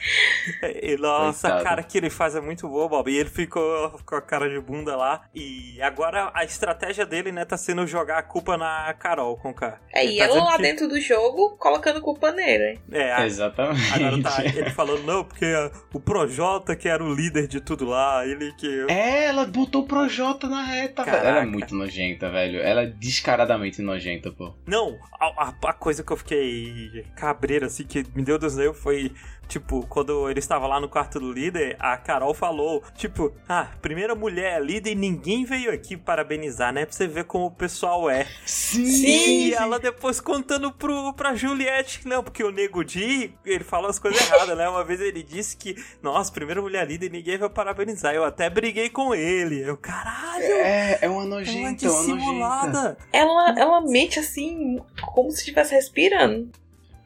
e, 0.93 0.97
nossa, 0.97 1.41
Coitado. 1.49 1.61
a 1.61 1.63
cara 1.69 1.83
que 1.83 1.97
ele 1.97 2.09
faz 2.09 2.35
é 2.35 2.41
muito 2.41 2.67
boa, 2.67 2.87
Bob. 2.87 3.11
E 3.11 3.17
ele 3.17 3.29
ficou 3.29 3.89
com 4.05 4.15
a 4.15 4.21
cara 4.21 4.49
de 4.49 4.59
bunda 4.59 4.95
lá. 4.95 5.21
E 5.33 5.81
agora 5.81 6.31
a 6.33 6.43
estratégia 6.43 7.05
dele, 7.05 7.31
né, 7.31 7.45
tá 7.45 7.57
sendo 7.57 7.85
jogar 7.85 8.17
a 8.17 8.23
culpa 8.23 8.57
na 8.57 8.93
Carol 8.93 9.35
com 9.37 9.49
o 9.49 9.53
K. 9.53 9.79
É, 9.93 10.05
e 10.05 10.17
tá 10.17 10.25
ela 10.25 10.43
lá 10.43 10.55
que- 10.57 10.61
dentro 10.63 10.87
do 10.87 10.99
jogo, 10.99 11.57
colocando 11.57 12.01
culpa 12.01 12.31
nele. 12.31 12.79
É, 12.91 13.13
a- 13.13 13.25
Exatamente. 13.25 13.93
agora 13.93 14.21
tá 14.23 14.45
ele 14.45 14.69
falando, 14.71 15.03
não, 15.03 15.23
porque 15.23 15.45
o 15.93 15.99
Projota 16.37 16.75
que 16.75 16.87
era 16.87 17.03
o 17.03 17.11
líder 17.15 17.47
de 17.47 17.59
tudo 17.59 17.85
lá, 17.85 18.23
ele 18.25 18.51
que. 18.53 18.85
É, 18.89 19.25
ela 19.25 19.43
botou 19.47 19.81
o 19.81 19.87
Projota 19.87 20.47
na 20.47 20.61
reta, 20.63 21.03
velho. 21.03 21.17
Ela 21.17 21.27
é 21.29 21.33
Caraca. 21.33 21.47
muito 21.51 21.73
nojenta, 21.75 22.29
velho. 22.29 22.59
Ela 22.59 22.83
é 22.83 22.85
descaradamente 22.85 23.81
nojenta, 23.81 24.31
pô. 24.31 24.53
Não, 24.67 24.99
a, 25.19 25.47
a- 25.47 25.53
a 25.69 25.73
coisa 25.73 26.03
que 26.03 26.11
eu 26.13 26.17
fiquei 26.17 27.03
cabreiro, 27.15 27.65
assim, 27.65 27.83
que 27.85 28.05
me 28.15 28.23
deu 28.23 28.37
dos 28.37 28.55
nervos 28.55 28.77
foi, 28.79 29.11
tipo, 29.47 29.85
quando 29.87 30.29
ele 30.29 30.39
estava 30.39 30.67
lá 30.67 30.79
no 30.79 30.89
quarto 30.89 31.19
do 31.19 31.31
líder, 31.31 31.75
a 31.79 31.97
Carol 31.97 32.33
falou, 32.33 32.83
tipo, 32.95 33.33
ah, 33.47 33.67
primeira 33.81 34.13
mulher 34.15 34.61
líder 34.61 34.91
e 34.91 34.95
ninguém 34.95 35.45
veio 35.45 35.71
aqui 35.71 35.95
parabenizar, 35.95 36.73
né? 36.73 36.85
Pra 36.85 36.93
você 36.95 37.07
ver 37.07 37.23
como 37.25 37.45
o 37.45 37.51
pessoal 37.51 38.09
é. 38.09 38.27
Sim! 38.45 39.47
E 39.47 39.53
ela 39.53 39.79
depois 39.79 40.19
contando 40.19 40.71
pro, 40.71 41.13
pra 41.13 41.35
Juliette, 41.35 41.99
que 41.99 42.07
não, 42.07 42.23
porque 42.23 42.43
o 42.43 42.51
Nego 42.51 42.83
Di, 42.83 43.33
ele 43.45 43.63
falou 43.63 43.89
as 43.89 43.99
coisas 43.99 44.21
erradas, 44.21 44.57
né? 44.57 44.67
Uma 44.67 44.83
vez 44.83 44.99
ele 44.99 45.23
disse 45.23 45.55
que, 45.55 45.75
nossa, 46.01 46.31
primeira 46.31 46.61
mulher 46.61 46.85
líder 46.87 47.07
e 47.07 47.09
ninguém 47.09 47.37
vai 47.37 47.49
parabenizar. 47.49 48.13
Eu 48.13 48.23
até 48.23 48.49
briguei 48.49 48.89
com 48.89 49.15
ele. 49.15 49.61
Eu, 49.61 49.77
caralho! 49.77 50.43
É, 50.43 50.99
é 51.01 51.09
uma 51.09 51.23
é 51.23 51.27
nojenta, 51.27 51.57
uma 51.59 51.69
nojenta. 51.71 52.15
dissimulada. 52.15 52.97
Ela, 53.11 53.55
ela 53.57 53.81
mente 53.81 54.19
assim, 54.19 54.79
como 55.13 55.31
se 55.31 55.39
estivesse 55.39 55.73
respirando. 55.73 56.49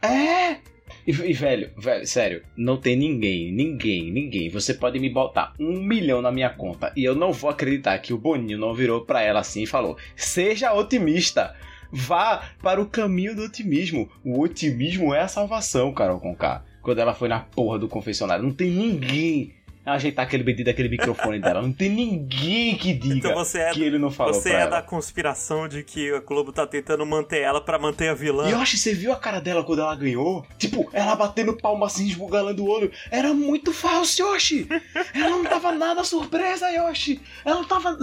É! 0.01 0.57
E, 1.05 1.11
e, 1.11 1.33
velho, 1.33 1.71
velho, 1.77 2.05
sério, 2.05 2.43
não 2.55 2.77
tem 2.77 2.95
ninguém, 2.95 3.51
ninguém, 3.51 4.11
ninguém. 4.11 4.49
Você 4.49 4.73
pode 4.73 4.99
me 4.99 5.09
botar 5.09 5.53
um 5.59 5.81
milhão 5.81 6.21
na 6.21 6.31
minha 6.31 6.49
conta 6.49 6.91
e 6.95 7.03
eu 7.03 7.15
não 7.15 7.31
vou 7.31 7.49
acreditar 7.49 7.97
que 7.99 8.13
o 8.13 8.17
Boninho 8.17 8.57
não 8.57 8.73
virou 8.73 9.01
pra 9.01 9.21
ela 9.21 9.39
assim 9.39 9.63
e 9.63 9.67
falou: 9.67 9.97
seja 10.15 10.73
otimista. 10.73 11.55
Vá 11.93 12.49
para 12.61 12.81
o 12.81 12.85
caminho 12.85 13.35
do 13.35 13.43
otimismo. 13.43 14.09
O 14.23 14.39
otimismo 14.39 15.13
é 15.13 15.19
a 15.19 15.27
salvação, 15.27 15.93
Carol 15.93 16.21
Conká. 16.21 16.63
Quando 16.81 16.99
ela 16.99 17.13
foi 17.13 17.27
na 17.27 17.41
porra 17.41 17.77
do 17.77 17.89
confessionário, 17.89 18.45
não 18.45 18.53
tem 18.53 18.71
ninguém 18.71 19.53
ajeitar 19.85 20.25
aquele 20.25 20.43
bendito 20.43 20.65
daquele 20.65 20.89
microfone 20.89 21.39
dela. 21.39 21.61
Não 21.61 21.71
tem 21.73 21.89
ninguém 21.89 22.75
que 22.77 22.93
diga 22.93 23.15
Então 23.15 23.33
você 23.33 23.59
é, 23.59 23.71
que 23.71 23.81
ele 23.83 23.97
não 23.97 24.11
falou 24.11 24.33
você 24.33 24.49
é 24.51 24.61
ela. 24.61 24.69
da 24.71 24.81
conspiração 24.81 25.67
de 25.67 25.83
que 25.83 26.11
a 26.13 26.19
Globo 26.19 26.51
tá 26.51 26.65
tentando 26.67 27.05
manter 27.05 27.41
ela 27.41 27.59
pra 27.61 27.79
manter 27.79 28.09
a 28.09 28.13
vilã. 28.13 28.49
Yoshi, 28.49 28.77
você 28.77 28.93
viu 28.93 29.11
a 29.11 29.15
cara 29.15 29.39
dela 29.39 29.63
quando 29.63 29.79
ela 29.81 29.95
ganhou? 29.95 30.45
Tipo, 30.57 30.89
ela 30.93 31.15
batendo 31.15 31.53
palma 31.57 31.85
assim, 31.87 32.07
esbugalando 32.07 32.63
o 32.63 32.69
olho. 32.69 32.91
Era 33.09 33.33
muito 33.33 33.73
falso, 33.73 34.21
Yoshi! 34.21 34.67
Ela 35.13 35.29
não 35.29 35.43
tava 35.45 35.71
nada 35.71 36.03
surpresa, 36.03 36.69
Yoshi! 36.69 37.19
Ela 37.45 37.55
não 37.55 37.65
tava. 37.65 37.97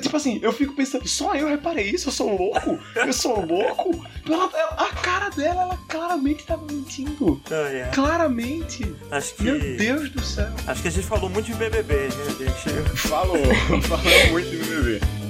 tipo 0.00 0.16
assim, 0.16 0.38
eu 0.42 0.52
fico 0.52 0.74
pensando, 0.74 1.06
só 1.08 1.34
eu 1.34 1.48
reparei 1.48 1.90
isso? 1.90 2.08
Eu 2.08 2.12
sou 2.12 2.36
louco? 2.36 2.78
Eu 2.96 3.12
sou 3.12 3.44
louco? 3.44 4.04
Ela- 4.28 4.50
ela- 4.54 4.76
a 4.78 4.86
cara 4.96 5.28
dela, 5.30 5.62
ela 5.62 5.78
claramente 5.88 6.44
tava 6.44 6.66
mentindo. 6.70 7.40
Ah, 7.50 7.68
é. 7.72 7.90
Claramente. 7.94 8.94
Acho 9.10 9.34
que. 9.34 9.42
Meu 9.44 9.58
Deus 9.76 10.10
do 10.10 10.22
céu. 10.22 10.52
Acho 10.66 10.80
que 10.80 10.88
a 10.88 10.90
gente 10.90 11.06
falou 11.06 11.28
muito 11.28 11.46
de 11.46 11.54
BBB, 11.54 11.94
né, 11.94 12.08
gente? 12.38 12.98
Falou, 13.08 13.36
falou 13.82 14.30
muito 14.30 14.50
do 14.50 14.66
bebê. 14.66 15.23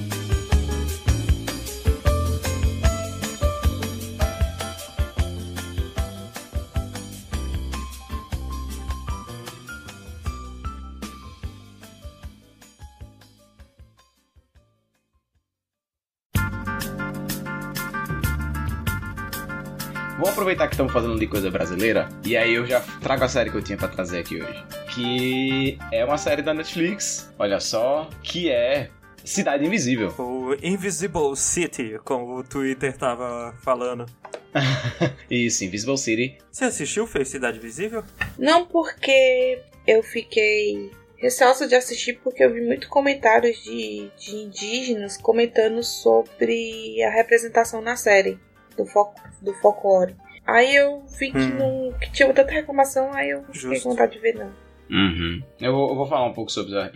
Aproveitar 20.35 20.67
que 20.67 20.73
estamos 20.73 20.91
fazendo 20.91 21.17
de 21.17 21.27
coisa 21.27 21.49
brasileira 21.49 22.09
e 22.25 22.35
aí 22.35 22.55
eu 22.55 22.65
já 22.65 22.81
trago 23.01 23.23
a 23.23 23.29
série 23.29 23.49
que 23.49 23.55
eu 23.55 23.61
tinha 23.61 23.77
pra 23.77 23.87
trazer 23.87 24.19
aqui 24.19 24.41
hoje. 24.43 24.65
Que 24.93 25.79
é 25.93 26.03
uma 26.03 26.17
série 26.17 26.41
da 26.41 26.53
Netflix, 26.53 27.33
olha 27.39 27.57
só, 27.61 28.09
que 28.21 28.51
é 28.51 28.89
Cidade 29.23 29.65
Invisível. 29.65 30.13
O 30.19 30.53
Invisible 30.61 31.37
City, 31.37 31.97
como 32.03 32.39
o 32.39 32.43
Twitter 32.43 32.97
tava 32.97 33.55
falando. 33.61 34.05
Isso, 35.31 35.63
Invisible 35.63 35.97
City. 35.97 36.37
Você 36.51 36.65
assistiu 36.65 37.07
Fez 37.07 37.29
Cidade 37.29 37.57
Visível? 37.57 38.03
Não 38.37 38.65
porque 38.65 39.61
eu 39.87 40.03
fiquei 40.03 40.91
receosa 41.15 41.65
de 41.65 41.75
assistir, 41.75 42.19
porque 42.21 42.43
eu 42.43 42.53
vi 42.53 42.59
muito 42.59 42.89
comentários 42.89 43.63
de, 43.63 44.11
de 44.17 44.35
indígenas 44.35 45.15
comentando 45.15 45.81
sobre 45.81 47.01
a 47.03 47.09
representação 47.09 47.79
na 47.81 47.95
série 47.95 48.37
do, 48.75 48.85
fol 48.85 49.13
do 49.41 49.53
folclore. 49.55 50.13
Aí 50.45 50.75
eu 50.75 51.03
vi 51.19 51.31
que, 51.31 51.37
Hum. 51.37 51.57
não, 51.91 51.99
que 51.99 52.11
tinha 52.11 52.31
tanta 52.33 52.51
reclamação, 52.51 53.11
aí 53.13 53.29
eu 53.31 53.41
não 53.41 53.53
fiquei 53.53 53.79
com 53.79 53.89
vontade 53.89 54.13
de 54.13 54.19
ver, 54.19 54.35
não. 54.35 54.51
Uhum. 54.89 55.41
Eu, 55.59 55.73
vou, 55.73 55.89
eu 55.89 55.95
vou 55.95 56.05
falar 56.05 56.25
um 56.25 56.33
pouco 56.33 56.51
sobre 56.51 56.77
a 56.77 56.91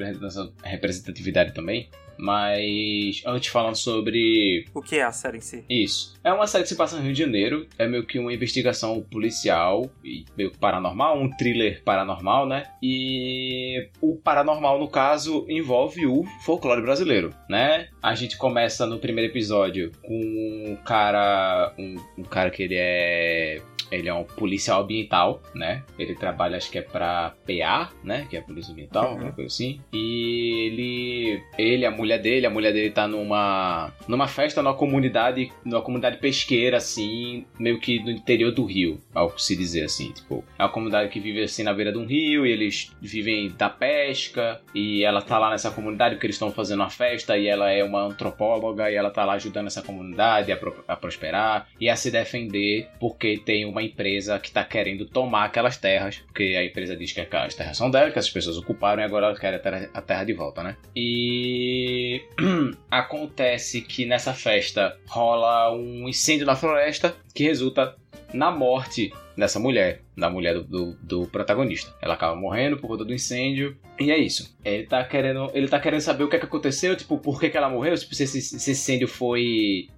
representatividade 0.63 1.53
também. 1.53 1.89
Mas 2.19 3.23
antes 3.25 3.47
falando 3.49 3.77
sobre. 3.77 4.65
O 4.73 4.81
que 4.81 4.97
é 4.97 5.03
a 5.03 5.11
série 5.11 5.37
em 5.37 5.41
si? 5.41 5.63
Isso. 5.69 6.19
É 6.21 6.33
uma 6.33 6.47
série 6.47 6.63
que 6.63 6.69
se 6.69 6.75
passa 6.75 6.97
no 6.97 7.01
Rio 7.01 7.13
de 7.13 7.19
Janeiro. 7.19 7.65
É 7.77 7.87
meio 7.87 8.05
que 8.05 8.19
uma 8.19 8.33
investigação 8.33 8.99
policial 9.01 9.89
e 10.03 10.25
meio 10.35 10.51
paranormal, 10.51 11.17
um 11.17 11.29
thriller 11.29 11.81
paranormal, 11.83 12.45
né? 12.45 12.65
E 12.83 13.87
o 14.01 14.17
paranormal, 14.17 14.77
no 14.77 14.89
caso, 14.89 15.45
envolve 15.47 16.05
o 16.05 16.25
folclore 16.43 16.81
brasileiro, 16.81 17.33
né? 17.49 17.87
A 18.03 18.13
gente 18.15 18.37
começa 18.37 18.85
no 18.85 18.99
primeiro 18.99 19.31
episódio 19.31 19.93
com 20.01 20.19
um 20.19 20.75
cara. 20.83 21.73
Um, 21.79 21.95
um 22.17 22.23
cara 22.23 22.49
que 22.49 22.63
ele 22.63 22.75
é 22.77 23.61
ele 23.91 24.07
é 24.07 24.13
um 24.13 24.23
policial 24.23 24.83
ambiental, 24.83 25.41
né? 25.53 25.83
Ele 25.97 26.15
trabalha, 26.15 26.57
acho 26.57 26.69
que 26.69 26.77
é 26.77 26.81
pra 26.81 27.33
PA, 27.45 27.91
né? 28.03 28.27
Que 28.29 28.37
é 28.37 28.41
Polícia 28.49 28.71
Ambiental, 28.71 29.03
uhum. 29.03 29.11
alguma 29.11 29.31
coisa 29.31 29.47
assim. 29.47 29.79
E 29.93 30.67
ele, 30.67 31.43
ele, 31.57 31.85
a 31.85 31.91
mulher 31.91 32.19
dele, 32.19 32.45
a 32.45 32.49
mulher 32.49 32.73
dele 32.73 32.91
tá 32.91 33.07
numa, 33.07 33.93
numa 34.07 34.27
festa 34.27 34.61
numa 34.61 34.73
comunidade, 34.73 35.51
numa 35.63 35.81
comunidade 35.81 36.17
pesqueira, 36.17 36.77
assim, 36.77 37.45
meio 37.59 37.79
que 37.79 37.99
no 38.03 38.09
interior 38.09 38.51
do 38.51 38.65
rio, 38.65 38.99
ao 39.13 39.37
se 39.37 39.55
dizer 39.55 39.83
assim. 39.83 40.11
Tipo, 40.11 40.43
é 40.57 40.63
uma 40.63 40.69
comunidade 40.69 41.09
que 41.09 41.19
vive 41.19 41.43
assim 41.43 41.63
na 41.63 41.73
beira 41.73 41.91
de 41.91 41.97
um 41.97 42.05
rio 42.05 42.45
e 42.45 42.51
eles 42.51 42.91
vivem 43.01 43.49
da 43.57 43.69
pesca. 43.69 44.61
E 44.73 45.03
ela 45.03 45.21
tá 45.21 45.37
lá 45.37 45.49
nessa 45.49 45.71
comunidade 45.71 46.15
porque 46.15 46.25
eles 46.25 46.35
estão 46.35 46.51
fazendo 46.51 46.79
uma 46.79 46.89
festa 46.89 47.37
e 47.37 47.47
ela 47.47 47.69
é 47.69 47.83
uma 47.83 48.01
antropóloga 48.01 48.91
e 48.91 48.95
ela 48.95 49.11
tá 49.11 49.23
lá 49.25 49.33
ajudando 49.33 49.67
essa 49.67 49.81
comunidade 49.81 50.51
a, 50.51 50.57
pro, 50.57 50.83
a 50.87 50.95
prosperar 50.95 51.67
e 51.79 51.89
a 51.89 51.95
se 51.95 52.11
defender 52.11 52.89
porque 52.99 53.37
tem 53.37 53.65
uma 53.65 53.83
empresa 53.83 54.39
que 54.39 54.47
está 54.47 54.63
querendo 54.63 55.05
tomar 55.05 55.45
aquelas 55.45 55.77
terras, 55.77 56.17
porque 56.17 56.55
a 56.57 56.63
empresa 56.63 56.95
diz 56.95 57.11
que 57.11 57.21
as 57.21 57.55
terras 57.55 57.77
são 57.77 57.89
dela, 57.89 58.11
que 58.11 58.19
as 58.19 58.29
pessoas 58.39 58.57
ocuparam 58.57 59.01
e 59.01 59.05
agora 59.05 59.27
ela 59.27 59.35
quer 59.35 59.53
a 59.53 59.59
terra, 59.59 59.89
a 59.93 60.01
terra 60.01 60.23
de 60.23 60.33
volta, 60.33 60.63
né? 60.63 60.77
E 60.95 62.21
acontece 62.89 63.81
que 63.81 64.05
nessa 64.05 64.33
festa 64.33 64.97
rola 65.07 65.73
um 65.73 66.07
incêndio 66.07 66.45
na 66.45 66.55
floresta 66.55 67.15
que 67.33 67.43
resulta 67.43 67.95
na 68.33 68.51
morte 68.51 69.11
dessa 69.35 69.59
mulher, 69.59 70.01
da 70.15 70.29
mulher 70.29 70.53
do, 70.53 70.63
do, 70.63 70.97
do, 71.01 71.27
protagonista. 71.27 71.93
Ela 72.01 72.13
acaba 72.13 72.35
morrendo 72.35 72.77
por 72.77 72.87
conta 72.87 73.05
do 73.05 73.13
incêndio. 73.13 73.77
E 73.99 74.11
é 74.11 74.17
isso. 74.17 74.55
Ele 74.63 74.85
tá 74.85 75.03
querendo, 75.03 75.49
ele 75.53 75.67
tá 75.67 75.79
querendo 75.79 76.01
saber 76.01 76.23
o 76.23 76.29
que, 76.29 76.35
é 76.35 76.39
que 76.39 76.45
aconteceu, 76.45 76.95
tipo, 76.95 77.17
por 77.17 77.39
que, 77.39 77.49
que 77.49 77.57
ela 77.57 77.69
morreu, 77.69 77.95
tipo, 77.97 78.13
se 78.13 78.23
esse, 78.23 78.41
se 78.41 78.55
esse 78.55 78.71
incêndio 78.71 79.07
foi 79.07 79.89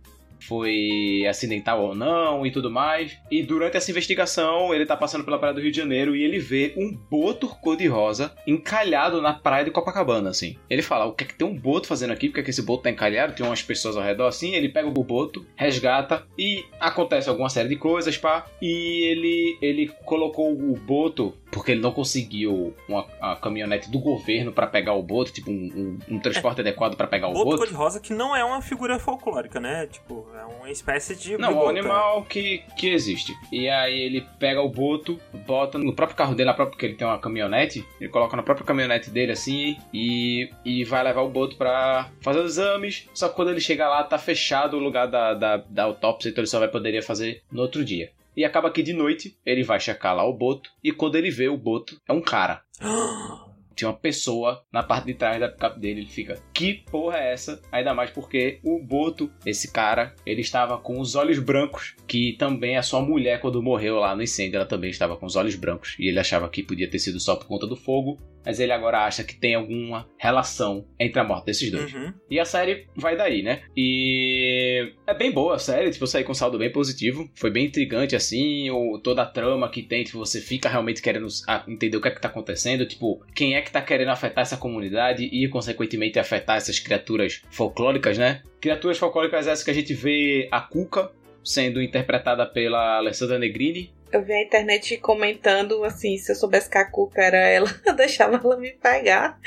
foi 0.41 1.25
acidental 1.29 1.81
ou 1.81 1.95
não 1.95 2.45
e 2.45 2.51
tudo 2.51 2.69
mais. 2.69 3.17
E 3.29 3.43
durante 3.43 3.77
essa 3.77 3.91
investigação, 3.91 4.74
ele 4.74 4.86
tá 4.86 4.98
passando 4.98 5.24
pela 5.24 5.39
praia 5.39 5.53
do 5.53 5.62
Rio 5.62 5.71
de 5.71 5.77
Janeiro 5.77 6.15
e 6.15 6.24
ele 6.24 6.39
vê 6.39 6.74
um 6.77 6.91
boto 7.10 7.48
cor-de-rosa 7.48 8.33
encalhado 8.45 9.21
na 9.21 9.33
praia 9.33 9.65
de 9.65 9.71
Copacabana, 9.71 10.29
assim. 10.29 10.57
Ele 10.69 10.81
fala: 10.81 11.05
o 11.05 11.13
que 11.13 11.24
é 11.24 11.27
que 11.27 11.36
tem 11.36 11.48
um 11.48 11.55
boto 11.55 11.88
fazendo 11.88 12.12
aqui? 12.12 12.27
Por 12.27 12.36
que, 12.36 12.39
é 12.41 12.43
que 12.43 12.50
esse 12.50 12.62
boto 12.62 12.83
tá 12.83 12.89
encalhado? 12.89 13.33
Tem 13.33 13.45
umas 13.45 13.62
pessoas 13.62 13.95
ao 13.95 14.03
redor 14.03 14.27
assim. 14.27 14.55
Ele 14.55 14.69
pega 14.69 14.88
o 14.88 14.91
boto, 14.91 15.45
resgata 15.55 16.25
e 16.38 16.65
acontece 16.79 17.29
alguma 17.29 17.50
série 17.50 17.69
de 17.69 17.75
coisas, 17.75 18.17
pá. 18.17 18.45
E 18.62 19.05
ele, 19.05 19.57
ele 19.62 19.91
colocou 20.05 20.51
o 20.51 20.75
boto 20.75 21.33
porque 21.62 21.74
ele 21.74 21.82
não 21.82 21.91
conseguiu 21.91 22.74
uma, 22.89 23.06
uma 23.20 23.36
caminhonete 23.36 23.88
do 23.88 24.00
governo 24.00 24.51
para 24.51 24.65
pegar 24.65 24.94
o 24.96 25.03
boto, 25.03 25.32
tipo 25.32 25.51
um, 25.51 26.00
um, 26.10 26.15
um 26.15 26.20
transporte 26.20 26.58
é. 26.58 26.62
adequado 26.62 26.96
para 26.96 27.06
pegar 27.06 27.27
o 27.27 27.34
boto. 27.34 27.46
Boto 27.46 27.58
cor-de-rosa 27.58 28.00
que 28.00 28.15
não 28.15 28.36
é 28.36 28.44
uma 28.44 28.63
figura 28.63 28.98
folclórica, 28.98 29.60
né? 29.60 29.86
Tipo, 29.86 30.25
é 30.36 30.44
uma 30.44 30.72
espécie 30.72 31.15
de. 31.15 31.38
Não, 31.38 31.51
é 31.51 31.53
um 31.53 31.70
animal 31.70 32.24
que, 32.24 32.63
que 32.75 32.89
existe. 32.89 33.36
E 33.51 33.70
aí 33.70 33.94
ele 33.94 34.25
pega 34.39 34.60
o 34.60 34.70
boto, 34.70 35.20
bota 35.46 35.77
no 35.77 35.94
próprio 35.94 36.18
carro 36.18 36.34
dele, 36.34 36.51
própria, 36.51 36.72
porque 36.72 36.88
ele 36.88 36.96
tem 36.96 37.06
uma 37.06 37.20
caminhonete, 37.20 37.86
ele 38.00 38.10
coloca 38.10 38.36
na 38.36 38.41
própria 38.41 38.65
caminhonete 38.65 39.12
dele 39.12 39.34
assim 39.34 39.77
e, 39.94 40.50
e 40.65 40.84
vai 40.84 41.03
levar 41.03 41.22
o 41.22 41.30
boto 41.30 41.58
para 41.58 42.10
fazer 42.22 42.39
os 42.39 42.58
exames. 42.58 43.08
Só 43.13 43.30
que 43.30 43.36
quando 43.36 43.51
ele 43.51 43.62
chega 43.62 43.88
lá, 43.88 44.03
tá 44.03 44.18
fechado 44.18 44.77
o 44.77 44.80
lugar 44.80 45.06
da, 45.06 45.36
da, 45.36 45.58
da 45.58 45.84
autópsia, 45.84 46.30
então 46.30 46.41
ele 46.41 46.50
só 46.50 46.58
vai 46.58 46.70
poderia 46.70 47.03
fazer 47.03 47.44
no 47.51 47.62
outro 47.62 47.86
dia. 47.86 48.10
E 48.35 48.45
acaba 48.45 48.71
que 48.71 48.83
de 48.83 48.93
noite 48.93 49.38
ele 49.45 49.63
vai 49.63 49.79
checar 49.79 50.15
lá 50.15 50.23
o 50.23 50.33
boto 50.33 50.69
e 50.83 50.91
quando 50.91 51.15
ele 51.15 51.29
vê 51.29 51.50
o 51.50 51.57
boto, 51.57 52.00
é 52.07 52.13
um 52.13 52.21
cara. 52.21 52.61
tinha 53.81 53.89
uma 53.89 53.97
pessoa 53.97 54.63
na 54.71 54.83
parte 54.83 55.07
de 55.07 55.15
trás 55.15 55.39
da 55.39 55.50
picape 55.50 55.79
dele. 55.79 56.01
Ele 56.01 56.09
fica, 56.09 56.41
que 56.53 56.85
porra 56.91 57.17
é 57.17 57.33
essa? 57.33 57.61
Ainda 57.71 57.93
mais 57.93 58.11
porque 58.11 58.59
o 58.63 58.79
Boto, 58.79 59.31
esse 59.45 59.71
cara, 59.71 60.13
ele 60.25 60.41
estava 60.41 60.77
com 60.77 61.00
os 61.00 61.15
olhos 61.15 61.39
brancos, 61.39 61.95
que 62.07 62.33
também 62.33 62.77
a 62.77 62.83
sua 62.83 63.01
mulher, 63.01 63.39
quando 63.39 63.61
morreu 63.61 63.95
lá 63.95 64.15
no 64.15 64.21
incêndio, 64.21 64.57
ela 64.57 64.65
também 64.65 64.89
estava 64.89 65.17
com 65.17 65.25
os 65.25 65.35
olhos 65.35 65.55
brancos. 65.55 65.95
E 66.00 66.07
ele 66.07 66.19
achava 66.19 66.50
que 66.50 66.63
podia 66.63 66.89
ter 66.89 67.00
sido 67.00 67.19
só 67.19 67.35
por 67.35 67.47
conta 67.47 67.65
do 67.65 67.75
fogo, 67.75 68.17
mas 68.45 68.60
ele 68.60 68.71
agora 68.71 69.05
acha 69.05 69.24
que 69.24 69.36
tem 69.36 69.55
alguma 69.55 70.07
relação 70.17 70.86
entre 71.00 71.19
a 71.19 71.24
morte 71.24 71.45
desses 71.45 71.71
dois. 71.71 71.93
Uhum. 71.93 72.13
E 72.29 72.39
a 72.39 72.45
série 72.45 72.88
vai 72.95 73.15
daí, 73.15 73.41
né? 73.41 73.62
E 73.75 74.93
é 75.05 75.13
bem 75.13 75.31
boa 75.31 75.55
a 75.55 75.60
série, 75.60 75.91
tipo, 75.91 76.03
eu 76.03 76.07
saí 76.07 76.24
com 76.24 76.31
um 76.31 76.36
saldo 76.36 76.57
bem 76.57 76.71
positivo. 76.71 77.29
Foi 77.36 77.51
bem 77.51 77.65
intrigante, 77.65 78.15
assim, 78.15 78.69
o, 78.69 79.00
toda 79.00 79.21
a 79.24 79.25
trama 79.25 79.69
que 79.69 79.83
tem, 79.83 80.03
tipo, 80.03 80.19
você 80.19 80.41
fica 80.41 80.69
realmente 80.69 81.01
querendo 81.01 81.27
entender 81.67 81.98
o 81.98 82.01
que 82.01 82.07
é 82.07 82.12
que 82.12 82.21
tá 82.21 82.27
acontecendo, 82.27 82.86
tipo, 82.86 83.24
quem 83.33 83.55
é 83.55 83.62
que 83.62 83.71
tá 83.71 83.81
querendo 83.81 84.10
afetar 84.10 84.41
essa 84.41 84.57
comunidade 84.57 85.24
e, 85.24 85.48
consequentemente, 85.48 86.19
afetar 86.19 86.57
essas 86.57 86.79
criaturas 86.79 87.41
folclóricas, 87.50 88.17
né? 88.17 88.41
Criaturas 88.60 88.98
folclóricas 88.98 89.48
essas 89.48 89.63
que 89.63 89.71
a 89.71 89.74
gente 89.74 89.93
vê 89.93 90.48
a 90.51 90.62
Cuca 90.62 91.12
sendo 91.43 91.81
interpretada 91.81 92.45
pela 92.45 92.98
Alessandra 92.98 93.39
Negrini, 93.39 93.91
eu 94.12 94.22
vi 94.24 94.34
a 94.34 94.41
internet 94.41 94.98
comentando 94.98 95.84
assim, 95.84 96.18
se 96.18 96.32
eu 96.32 96.36
soubesse 96.36 96.70
que 96.70 96.77
a 96.77 96.86
Cuca 96.86 97.22
era 97.22 97.38
ela, 97.38 97.70
eu 97.86 97.96
deixava 97.96 98.39
ela 98.44 98.58
me 98.58 98.72
pegar. 98.72 99.39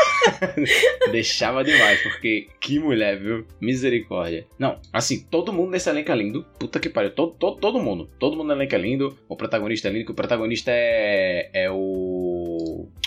deixava 1.10 1.64
demais, 1.64 2.02
porque 2.02 2.48
que 2.60 2.78
mulher, 2.78 3.18
viu? 3.18 3.46
Misericórdia. 3.60 4.46
Não, 4.58 4.78
assim, 4.92 5.26
todo 5.30 5.52
mundo 5.52 5.70
nesse 5.70 5.88
elenco 5.88 6.12
é 6.12 6.16
lindo. 6.16 6.44
Puta 6.58 6.78
que 6.78 6.88
pariu. 6.88 7.10
Todo, 7.10 7.32
todo, 7.32 7.58
todo 7.58 7.80
mundo. 7.80 8.10
Todo 8.18 8.36
mundo 8.36 8.48
no 8.48 8.52
elenco 8.52 8.74
é 8.74 8.78
lindo. 8.78 9.18
O 9.28 9.36
protagonista 9.36 9.88
é 9.88 9.90
lindo, 9.90 10.04
que 10.04 10.12
o 10.12 10.14
protagonista 10.14 10.70
é, 10.72 11.50
é 11.52 11.70
o. 11.70 12.29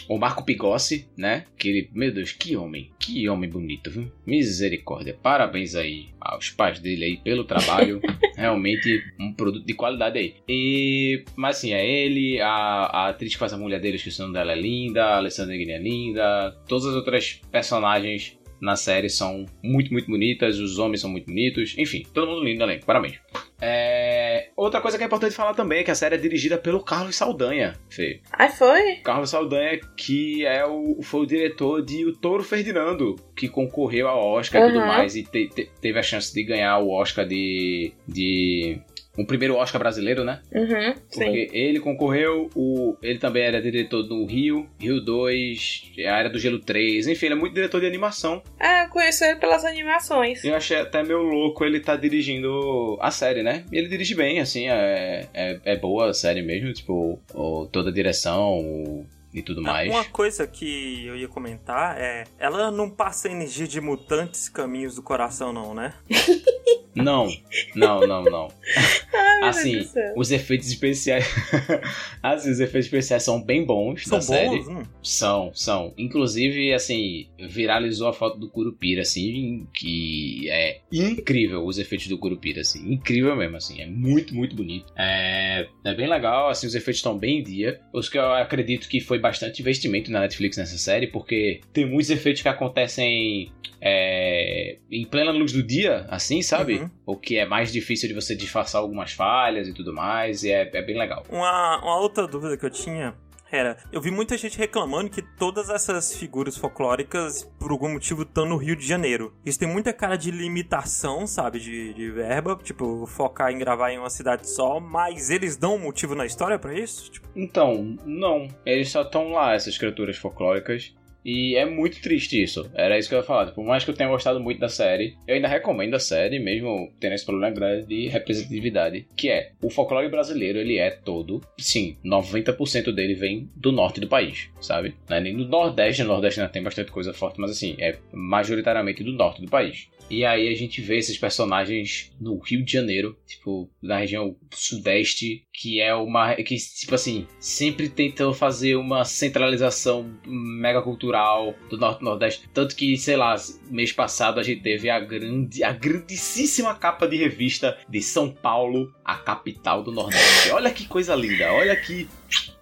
O 0.07 0.17
Marco 0.17 0.43
Pigossi, 0.43 1.07
né? 1.17 1.45
Que 1.57 1.69
ele. 1.69 1.89
Meu 1.93 2.13
Deus, 2.13 2.31
que 2.31 2.55
homem. 2.55 2.91
Que 2.99 3.27
homem 3.29 3.49
bonito, 3.49 3.89
viu? 3.89 4.11
Misericórdia. 4.25 5.17
Parabéns 5.21 5.75
aí 5.75 6.07
aos 6.19 6.49
pais 6.49 6.79
dele 6.79 7.05
aí 7.05 7.17
pelo 7.17 7.43
trabalho. 7.43 8.01
Realmente 8.35 9.03
um 9.19 9.33
produto 9.33 9.65
de 9.65 9.73
qualidade 9.73 10.19
aí. 10.19 10.35
E 10.47 11.23
mas 11.35 11.57
assim, 11.57 11.73
é 11.73 11.85
ele, 11.85 12.39
a, 12.41 12.49
a 12.49 13.09
atriz 13.09 13.33
que 13.33 13.39
faz 13.39 13.53
a 13.53 13.57
mulher 13.57 13.79
dele, 13.79 13.97
que 13.97 14.09
o 14.09 14.21
nome 14.21 14.33
dela 14.33 14.51
é 14.51 14.59
linda, 14.59 15.03
a 15.03 15.17
Alessandra 15.17 15.55
Guiné 15.55 15.73
é 15.73 15.79
linda, 15.79 16.51
todas 16.67 16.85
as 16.85 16.95
outras 16.95 17.41
personagens 17.51 18.37
na 18.63 18.77
série 18.77 19.09
são 19.09 19.45
muito, 19.61 19.91
muito 19.91 20.09
bonitas, 20.09 20.57
os 20.57 20.79
homens 20.79 21.01
são 21.01 21.09
muito 21.09 21.25
bonitos, 21.25 21.75
enfim, 21.77 22.03
todo 22.13 22.31
mundo 22.31 22.45
lindo 22.45 22.63
além, 22.63 22.79
parabéns. 22.79 23.19
É... 23.59 24.32
Outra 24.55 24.81
coisa 24.81 24.97
que 24.97 25.03
é 25.03 25.07
importante 25.07 25.35
falar 25.35 25.53
também 25.53 25.79
é 25.79 25.83
que 25.83 25.91
a 25.91 25.95
série 25.95 26.15
é 26.15 26.17
dirigida 26.17 26.57
pelo 26.57 26.83
Carlos 26.83 27.15
Saldanha, 27.15 27.73
Fê. 27.89 28.21
Ah, 28.31 28.49
foi? 28.49 28.97
Carlos 28.97 29.29
Saldanha, 29.29 29.79
que 29.97 30.45
é 30.45 30.65
o, 30.65 31.01
foi 31.01 31.21
o 31.21 31.25
diretor 31.25 31.83
de 31.83 32.05
O 32.05 32.13
Touro 32.13 32.43
Ferdinando, 32.43 33.15
que 33.35 33.49
concorreu 33.49 34.07
ao 34.07 34.23
Oscar 34.33 34.61
uhum. 34.61 34.69
e 34.69 34.71
tudo 34.73 34.85
mais, 34.85 35.15
e 35.15 35.23
te, 35.23 35.47
te, 35.47 35.69
teve 35.81 35.99
a 35.99 36.03
chance 36.03 36.33
de 36.33 36.43
ganhar 36.43 36.77
o 36.79 36.91
Oscar 36.91 37.25
de, 37.25 37.93
de 38.07 38.79
um 39.17 39.25
primeiro 39.25 39.55
Oscar 39.55 39.79
brasileiro, 39.79 40.23
né? 40.23 40.41
Uhum, 40.53 40.93
Porque 41.11 41.47
sim. 41.49 41.57
ele 41.57 41.79
concorreu, 41.79 42.49
o, 42.55 42.95
ele 43.01 43.19
também 43.19 43.43
era 43.43 43.61
diretor 43.61 44.03
do 44.03 44.25
Rio, 44.25 44.67
Rio 44.79 44.99
2, 44.99 45.91
a 46.07 46.13
Área 46.13 46.29
do 46.29 46.39
Gelo 46.39 46.59
3, 46.59 47.07
enfim, 47.07 47.27
ele 47.27 47.35
é 47.35 47.37
muito 47.37 47.53
diretor 47.53 47.79
de 47.79 47.87
animação. 47.87 48.41
É, 48.59 48.85
eu 48.85 48.89
conheço 48.89 49.23
ele 49.23 49.35
pelas 49.35 49.63
animações. 49.63 50.43
Eu 50.43 50.55
achei 50.55 50.77
até 50.77 51.03
meio 51.03 51.21
louco 51.21 51.63
ele 51.63 51.79
tá 51.79 51.95
dirigindo 51.95 52.97
a 52.99 53.11
série, 53.11 53.43
né? 53.43 53.63
E 53.71 53.77
ele 53.77 53.87
dirige 53.87 54.15
bem, 54.15 54.39
assim, 54.39 54.67
é, 54.67 55.27
é, 55.33 55.59
é 55.63 55.75
boa 55.75 56.09
a 56.09 56.13
série 56.13 56.41
mesmo, 56.41 56.73
tipo, 56.73 57.19
o, 57.33 57.67
toda 57.71 57.89
a 57.89 57.93
direção, 57.93 58.59
o, 58.59 59.05
e 59.33 59.41
tudo 59.41 59.61
mais. 59.61 59.89
Uma 59.89 60.05
coisa 60.05 60.45
que 60.45 61.05
eu 61.05 61.15
ia 61.15 61.27
comentar 61.27 61.97
é, 61.97 62.25
ela 62.37 62.71
não 62.71 62.89
passa 62.89 63.29
energia 63.29 63.67
de 63.67 63.81
mutantes 63.81 64.47
caminhos 64.47 64.95
do 64.95 65.03
coração 65.03 65.51
não, 65.51 65.73
né? 65.73 65.93
Não, 66.95 67.27
não, 67.75 68.05
não, 68.05 68.23
não. 68.23 68.47
Ai, 69.13 69.49
assim, 69.49 69.87
os 70.15 70.31
efeitos 70.31 70.69
especiais. 70.69 71.25
assim, 72.21 72.51
os 72.51 72.59
efeitos 72.59 72.85
especiais 72.85 73.23
são 73.23 73.41
bem 73.41 73.65
bons 73.65 74.03
são 74.03 74.19
da 74.19 74.25
bons? 74.25 74.25
série. 74.25 74.59
Hum. 74.69 74.83
São, 75.01 75.51
são. 75.53 75.93
Inclusive, 75.97 76.73
assim, 76.73 77.27
viralizou 77.39 78.07
a 78.07 78.13
foto 78.13 78.37
do 78.37 78.49
Curupira, 78.49 79.01
assim, 79.01 79.67
que 79.73 80.47
é 80.49 80.81
incrível 80.91 81.65
os 81.65 81.79
efeitos 81.79 82.07
do 82.07 82.17
Curupira, 82.17 82.61
assim. 82.61 82.93
Incrível 82.93 83.35
mesmo, 83.35 83.57
assim. 83.57 83.81
É 83.81 83.87
muito, 83.87 84.35
muito 84.35 84.55
bonito. 84.55 84.93
É, 84.95 85.67
é 85.83 85.95
bem 85.95 86.07
legal, 86.07 86.49
assim, 86.49 86.67
os 86.67 86.75
efeitos 86.75 86.99
estão 86.99 87.17
bem 87.17 87.39
em 87.39 87.43
dia. 87.43 87.81
Os 87.91 88.07
que 88.07 88.17
eu 88.17 88.33
acredito 88.33 88.87
que 88.87 89.01
foi 89.01 89.17
bastante 89.23 89.61
investimento 89.61 90.11
na 90.11 90.19
Netflix 90.19 90.57
nessa 90.57 90.77
série, 90.77 91.07
porque 91.07 91.61
tem 91.71 91.85
muitos 91.85 92.09
efeitos 92.09 92.41
que 92.41 92.49
acontecem 92.49 93.51
é, 93.81 94.77
em 94.91 95.05
plena 95.05 95.31
luz 95.31 95.53
do 95.53 95.63
dia, 95.63 96.05
assim, 96.09 96.41
sabe? 96.41 96.79
Uhum. 96.79 96.89
O 97.05 97.15
que 97.15 97.37
é 97.37 97.45
mais 97.45 97.71
difícil 97.71 98.09
de 98.09 98.13
você 98.13 98.35
disfarçar 98.35 98.81
algumas 98.81 99.13
falhas 99.13 99.67
e 99.67 99.73
tudo 99.73 99.93
mais, 99.93 100.43
e 100.43 100.51
é, 100.51 100.69
é 100.71 100.81
bem 100.81 100.97
legal. 100.97 101.23
Uma, 101.29 101.81
uma 101.81 101.99
outra 101.99 102.27
dúvida 102.27 102.57
que 102.57 102.65
eu 102.65 102.69
tinha 102.69 103.15
era. 103.55 103.77
Eu 103.91 104.01
vi 104.01 104.11
muita 104.11 104.37
gente 104.37 104.57
reclamando 104.57 105.09
que 105.09 105.21
todas 105.21 105.69
essas 105.69 106.15
figuras 106.15 106.57
folclóricas, 106.57 107.43
por 107.59 107.71
algum 107.71 107.93
motivo, 107.93 108.23
estão 108.23 108.45
no 108.45 108.57
Rio 108.57 108.75
de 108.75 108.85
Janeiro. 108.85 109.33
Isso 109.45 109.59
tem 109.59 109.67
muita 109.67 109.93
cara 109.93 110.15
de 110.15 110.31
limitação, 110.31 111.27
sabe? 111.27 111.59
De, 111.59 111.93
de 111.93 112.11
verba, 112.11 112.59
tipo, 112.61 113.05
focar 113.05 113.51
em 113.51 113.57
gravar 113.57 113.91
em 113.91 113.99
uma 113.99 114.09
cidade 114.09 114.49
só, 114.49 114.79
mas 114.79 115.29
eles 115.29 115.55
dão 115.55 115.75
um 115.75 115.79
motivo 115.79 116.15
na 116.15 116.25
história 116.25 116.57
para 116.57 116.73
isso? 116.73 117.11
Tipo... 117.11 117.27
Então, 117.35 117.97
não. 118.05 118.47
Eles 118.65 118.89
só 118.89 119.01
estão 119.01 119.31
lá, 119.31 119.53
essas 119.53 119.77
criaturas 119.77 120.17
folclóricas. 120.17 120.93
E 121.23 121.55
é 121.55 121.65
muito 121.65 122.01
triste 122.01 122.41
isso. 122.41 122.69
Era 122.73 122.97
isso 122.97 123.07
que 123.07 123.15
eu 123.15 123.19
ia 123.19 123.25
falar. 123.25 123.51
Por 123.51 123.65
mais 123.65 123.83
que 123.83 123.89
eu 123.89 123.95
tenha 123.95 124.09
gostado 124.09 124.39
muito 124.39 124.59
da 124.59 124.69
série, 124.69 125.15
eu 125.27 125.35
ainda 125.35 125.47
recomendo 125.47 125.93
a 125.93 125.99
série, 125.99 126.39
mesmo 126.39 126.91
tendo 126.99 127.13
esse 127.13 127.25
problema 127.25 127.53
grande 127.53 127.87
de 127.87 128.07
representatividade. 128.07 129.07
Que 129.15 129.29
é, 129.29 129.51
o 129.61 129.69
folclore 129.69 130.09
brasileiro, 130.09 130.59
ele 130.59 130.77
é 130.77 130.91
todo, 130.91 131.41
sim, 131.57 131.97
90% 132.03 132.91
dele 132.91 133.13
vem 133.13 133.49
do 133.55 133.71
norte 133.71 133.99
do 133.99 134.07
país, 134.07 134.49
sabe? 134.59 134.95
É 135.09 135.19
nem 135.19 135.35
do 135.35 135.47
nordeste, 135.47 136.03
no 136.03 136.09
nordeste 136.09 136.39
ainda 136.39 136.51
tem 136.51 136.63
bastante 136.63 136.91
coisa 136.91 137.13
forte, 137.13 137.39
mas 137.39 137.51
assim, 137.51 137.75
é 137.79 137.97
majoritariamente 138.11 139.03
do 139.03 139.13
norte 139.13 139.41
do 139.41 139.49
país. 139.49 139.87
E 140.13 140.23
aí 140.23 140.47
a 140.47 140.55
gente 140.55 140.79
vê 140.79 140.97
esses 140.97 141.17
personagens 141.17 142.11
no 142.21 142.37
Rio 142.37 142.63
de 142.63 142.71
Janeiro, 142.71 143.17
tipo, 143.25 143.67
na 143.81 143.97
região 143.97 144.35
sudeste, 144.51 145.43
que 145.51 145.81
é 145.81 145.95
uma. 145.95 146.35
que, 146.35 146.55
tipo 146.55 146.93
assim, 146.93 147.27
sempre 147.39 147.89
tentam 147.89 148.31
fazer 148.31 148.75
uma 148.75 149.05
centralização 149.05 150.13
mega 150.23 150.83
cultural 150.83 151.55
do 151.67 151.79
norte 151.79 152.01
e 152.01 152.05
nordeste. 152.05 152.47
Tanto 152.53 152.75
que, 152.75 152.95
sei 152.95 153.15
lá, 153.15 153.35
mês 153.71 153.91
passado 153.91 154.39
a 154.39 154.43
gente 154.43 154.61
teve 154.61 154.87
a 154.87 154.99
grande. 154.99 155.63
a 155.63 155.71
grandíssima 155.71 156.75
capa 156.75 157.07
de 157.07 157.17
revista 157.17 157.75
de 157.89 157.99
São 157.99 158.29
Paulo, 158.29 158.93
a 159.03 159.15
capital 159.15 159.81
do 159.81 159.91
Nordeste. 159.91 160.51
Olha 160.51 160.69
que 160.69 160.87
coisa 160.87 161.15
linda, 161.15 161.51
olha 161.53 161.75
que. 161.75 162.07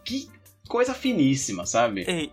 que 0.05 0.29
coisa 0.69 0.93
finíssima, 0.93 1.65
sabe? 1.65 2.05
Ei, 2.07 2.31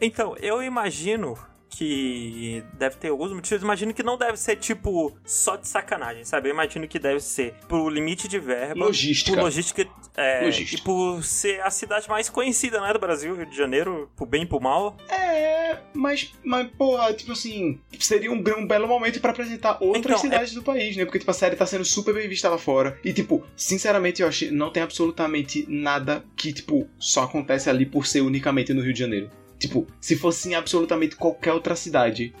então, 0.00 0.36
eu 0.36 0.62
imagino 0.62 1.36
que 1.70 2.62
deve 2.74 2.96
ter 2.96 3.08
alguns 3.08 3.32
motivos. 3.32 3.62
Imagino 3.62 3.94
que 3.94 4.02
não 4.02 4.18
deve 4.18 4.36
ser, 4.36 4.56
tipo, 4.56 5.16
só 5.24 5.56
de 5.56 5.68
sacanagem, 5.68 6.24
sabe? 6.24 6.48
Eu 6.48 6.52
imagino 6.52 6.86
que 6.86 6.98
deve 6.98 7.20
ser 7.20 7.54
por 7.68 7.90
limite 7.90 8.28
de 8.28 8.38
verba. 8.38 8.84
Logística. 8.84 9.32
Por 9.32 9.44
logística, 9.44 9.88
é, 10.16 10.44
Logística. 10.44 10.82
E 10.82 10.84
por 10.84 11.22
ser 11.22 11.60
a 11.62 11.70
cidade 11.70 12.08
mais 12.08 12.28
conhecida, 12.28 12.80
né, 12.80 12.92
do 12.92 12.98
Brasil, 12.98 13.34
Rio 13.34 13.46
de 13.46 13.56
Janeiro, 13.56 14.10
por 14.16 14.26
bem 14.26 14.42
e 14.42 14.46
por 14.46 14.60
mal. 14.60 14.96
É, 15.08 15.78
mas, 15.94 16.32
mas 16.44 16.68
porra, 16.76 17.12
tipo 17.14 17.32
assim, 17.32 17.80
seria 17.98 18.30
um, 18.30 18.42
um 18.58 18.66
belo 18.66 18.88
momento 18.88 19.20
pra 19.20 19.30
apresentar 19.30 19.78
outras 19.80 20.04
Então, 20.04 20.18
cidades 20.18 20.52
do 20.52 20.62
país, 20.62 20.96
né? 20.96 21.04
Porque, 21.04 21.20
tipo, 21.20 21.30
a 21.30 21.34
série 21.34 21.56
tá 21.56 21.64
sendo 21.64 21.84
super 21.84 22.12
bem 22.12 22.28
vista 22.28 22.48
lá 22.48 22.58
fora. 22.58 22.98
E, 23.04 23.12
tipo, 23.12 23.46
sinceramente, 23.56 24.22
eu 24.22 24.28
acho 24.28 24.52
não 24.52 24.70
tem 24.70 24.82
absolutamente 24.82 25.64
nada 25.68 26.24
que, 26.36 26.52
tipo, 26.52 26.88
só 26.98 27.22
acontece 27.22 27.70
ali 27.70 27.86
por 27.86 28.06
ser 28.06 28.20
unicamente 28.22 28.74
no 28.74 28.82
Rio 28.82 28.92
de 28.92 28.98
Janeiro. 28.98 29.30
Tipo, 29.60 29.86
se 30.00 30.16
fosse 30.16 30.48
em 30.48 30.54
absolutamente 30.54 31.14
qualquer 31.14 31.52
outra 31.52 31.76
cidade 31.76 32.34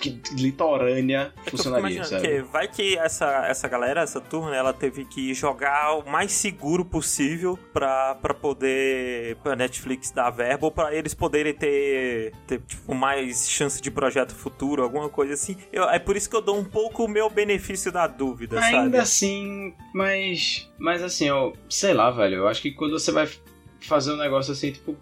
que, 0.00 0.20
litorânea, 0.34 1.32
funcionaria, 1.48 2.04
sabe? 2.04 2.22
que 2.22 2.42
vai 2.42 2.68
que 2.68 2.96
essa, 2.96 3.46
essa 3.46 3.68
galera, 3.68 4.00
essa 4.00 4.20
turma, 4.20 4.54
ela 4.54 4.72
teve 4.72 5.04
que 5.04 5.34
jogar 5.34 5.98
o 5.98 6.08
mais 6.08 6.32
seguro 6.32 6.84
possível 6.84 7.58
pra, 7.72 8.14
pra 8.14 8.32
poder 8.32 9.36
pra 9.42 9.56
Netflix 9.56 10.10
dar 10.10 10.30
verba 10.30 10.66
ou 10.66 10.72
pra 10.72 10.94
eles 10.94 11.14
poderem 11.14 11.52
ter, 11.52 12.32
ter 12.46 12.60
tipo, 12.60 12.94
mais 12.94 13.50
chance 13.50 13.82
de 13.82 13.90
projeto 13.90 14.34
futuro, 14.34 14.82
alguma 14.82 15.08
coisa 15.08 15.34
assim. 15.34 15.56
Eu, 15.72 15.84
é 15.90 15.98
por 15.98 16.16
isso 16.16 16.30
que 16.30 16.36
eu 16.36 16.42
dou 16.42 16.56
um 16.56 16.64
pouco 16.64 17.04
o 17.04 17.08
meu 17.08 17.28
benefício 17.28 17.90
da 17.90 18.06
dúvida, 18.06 18.60
Ainda 18.60 18.82
sabe? 18.82 18.98
assim, 18.98 19.74
mas. 19.92 20.70
Mas 20.78 21.02
assim, 21.02 21.28
eu 21.28 21.54
sei 21.68 21.92
lá, 21.92 22.10
velho. 22.10 22.36
Eu 22.36 22.48
acho 22.48 22.62
que 22.62 22.70
quando 22.70 22.98
você 22.98 23.10
vai 23.10 23.28
fazer 23.80 24.12
um 24.12 24.16
negócio 24.16 24.52
assim, 24.52 24.72
tipo. 24.72 24.96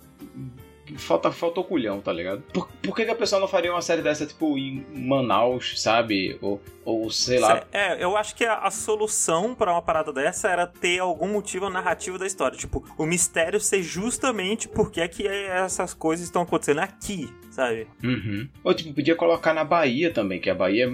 Falta, 0.97 1.30
falta 1.30 1.61
o 1.61 1.64
culhão, 1.64 2.00
tá 2.00 2.12
ligado? 2.12 2.42
Por, 2.52 2.68
por 2.82 2.97
que, 2.97 3.04
que 3.04 3.11
a 3.11 3.14
pessoa 3.14 3.40
não 3.40 3.49
faria 3.49 3.73
uma 3.73 3.82
série 3.82 4.02
dessa, 4.02 4.26
tipo, 4.26 4.56
em 4.56 4.85
Manaus, 4.94 5.80
sabe? 5.80 6.38
Ou, 6.40 6.61
ou 6.85 7.11
sei 7.11 7.38
lá. 7.38 7.64
É, 7.73 8.02
eu 8.02 8.16
acho 8.16 8.35
que 8.35 8.44
a, 8.44 8.59
a 8.59 8.70
solução 8.70 9.54
pra 9.54 9.73
uma 9.73 9.82
parada 9.82 10.12
dessa 10.12 10.49
era 10.49 10.66
ter 10.66 10.99
algum 10.99 11.28
motivo 11.28 11.68
narrativo 11.70 12.18
da 12.18 12.26
história. 12.26 12.56
Tipo, 12.56 12.85
o 12.99 13.06
mistério 13.06 13.60
ser 13.60 13.82
justamente 13.82 14.69
porque 14.69 15.00
é 15.00 15.08
que 15.08 15.26
essas 15.26 15.95
coisas 15.95 16.26
estão 16.26 16.43
acontecendo 16.43 16.80
aqui, 16.80 17.28
sabe? 17.50 17.86
Uhum. 18.02 18.49
Ou 18.64 18.75
tipo, 18.75 18.95
podia 18.95 19.14
colocar 19.14 19.52
na 19.52 19.64
Bahia 19.64 20.12
também, 20.12 20.41
que 20.41 20.50
a 20.50 20.54
Bahia 20.54 20.88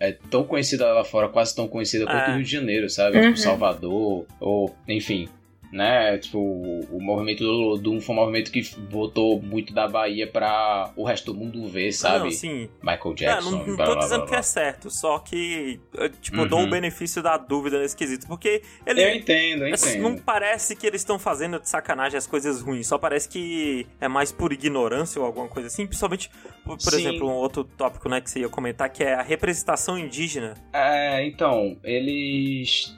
é, 0.00 0.08
é 0.10 0.18
tão 0.30 0.44
conhecida 0.44 0.92
lá 0.92 1.04
fora, 1.04 1.28
quase 1.28 1.54
tão 1.54 1.66
conhecida 1.66 2.04
quanto 2.04 2.28
É. 2.28 2.30
o 2.30 2.34
Rio 2.36 2.44
de 2.44 2.50
Janeiro, 2.50 2.88
sabe? 2.88 3.16
Uhum. 3.18 3.24
Tipo, 3.24 3.38
Salvador, 3.38 4.26
ou 4.38 4.76
enfim. 4.86 5.28
Né, 5.72 6.18
tipo, 6.18 6.38
o, 6.38 6.80
o 6.96 7.00
movimento 7.00 7.44
do 7.44 7.76
Doom 7.76 8.00
foi 8.00 8.12
um 8.14 8.18
movimento 8.18 8.50
que 8.50 8.60
botou 8.90 9.40
muito 9.40 9.72
da 9.72 9.86
Bahia 9.86 10.26
pra 10.26 10.90
o 10.96 11.04
resto 11.04 11.32
do 11.32 11.38
mundo 11.38 11.64
ver, 11.68 11.92
sabe? 11.92 12.24
Não, 12.24 12.30
sim. 12.32 12.68
Michael 12.82 13.12
É, 13.12 13.14
Jackson. 13.14 13.50
não, 13.52 13.66
não 13.66 13.76
blá, 13.76 13.86
tô 13.86 13.92
blá, 13.92 14.02
dizendo 14.02 14.20
blá, 14.22 14.28
que 14.30 14.34
é 14.34 14.42
certo, 14.42 14.90
só 14.90 15.18
que, 15.20 15.78
eu, 15.94 16.08
tipo, 16.10 16.38
eu 16.38 16.48
dou 16.48 16.58
Uhum. 16.60 16.66
o 16.66 16.70
benefício 16.70 17.22
da 17.22 17.36
dúvida 17.36 17.78
nesse 17.78 17.96
quesito, 17.96 18.26
porque 18.26 18.62
ele... 18.84 19.00
Eu 19.00 19.14
entendo, 19.14 19.66
eu 19.68 19.74
assim, 19.74 19.90
entendo. 19.90 20.02
Não 20.02 20.16
parece 20.18 20.74
que 20.74 20.84
eles 20.86 21.02
estão 21.02 21.18
fazendo 21.20 21.60
de 21.60 21.68
sacanagem 21.68 22.18
as 22.18 22.26
coisas 22.26 22.60
ruins, 22.60 22.88
só 22.88 22.98
parece 22.98 23.28
que 23.28 23.86
é 24.00 24.08
mais 24.08 24.32
por 24.32 24.52
ignorância 24.52 25.20
ou 25.20 25.26
alguma 25.26 25.46
coisa 25.46 25.68
assim. 25.68 25.86
Principalmente, 25.86 26.30
por, 26.64 26.78
por 26.78 26.94
exemplo, 26.94 27.28
um 27.28 27.32
outro 27.34 27.62
tópico 27.62 28.08
né, 28.08 28.20
que 28.20 28.28
você 28.28 28.40
ia 28.40 28.48
comentar, 28.48 28.90
que 28.90 29.04
é 29.04 29.14
a 29.14 29.22
representação 29.22 29.96
indígena. 29.96 30.54
É, 30.72 31.24
então, 31.24 31.76
eles. 31.84 32.96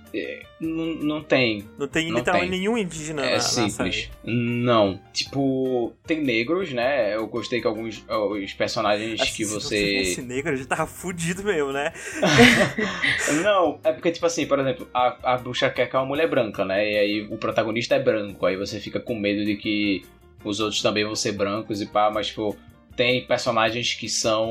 Não, 0.61 0.85
não 0.94 1.22
tem. 1.22 1.64
Não 1.79 1.88
tem 1.88 2.09
Não 2.11 2.18
literalmente 2.18 2.51
tem. 2.51 2.61
nenhum 2.61 2.77
indígena 2.77 3.22
na, 3.22 3.29
É 3.29 3.35
na 3.35 3.40
simples. 3.40 3.75
série. 3.75 4.09
Não. 4.25 5.01
Tipo, 5.12 5.92
tem 6.07 6.22
negros, 6.22 6.72
né? 6.72 7.14
Eu 7.14 7.27
gostei 7.27 7.61
que 7.61 7.66
alguns 7.66 8.05
os 8.09 8.53
personagens 8.53 9.20
Assim, 9.20 9.31
que 9.33 9.44
Se 9.44 9.55
você. 9.55 9.77
tivesse 9.79 10.22
negro, 10.22 10.53
a 10.53 10.57
gente 10.57 10.68
tava 10.68 10.87
fudido 10.87 11.42
mesmo, 11.42 11.72
né? 11.72 11.92
Não, 13.42 13.79
é 13.85 13.92
porque, 13.92 14.11
tipo 14.11 14.27
assim, 14.27 14.46
por 14.46 14.59
exemplo, 14.59 14.88
a, 14.92 15.35
a 15.35 15.38
bruxa 15.38 15.70
quer 15.70 15.88
que 15.88 15.96
é 15.96 15.98
uma 15.98 16.07
mulher 16.07 16.29
branca, 16.29 16.64
né? 16.64 16.90
E 16.92 16.98
aí 16.98 17.27
o 17.31 17.37
protagonista 17.37 17.94
é 17.94 17.98
branco, 18.03 18.44
aí 18.46 18.57
você 18.57 18.79
fica 18.81 19.01
com 19.01 19.14
medo 19.18 19.44
de 19.44 19.57
que 19.57 20.03
os 20.44 20.61
outros 20.61 20.83
também 20.83 21.05
vão 21.05 21.14
ser 21.14 21.33
brancos 21.33 21.81
e 21.81 21.87
pá, 21.87 22.11
mas, 22.12 22.29
tipo, 22.29 22.57
tem 22.96 23.26
personagens 23.26 23.94
que 23.94 24.09
são. 24.09 24.50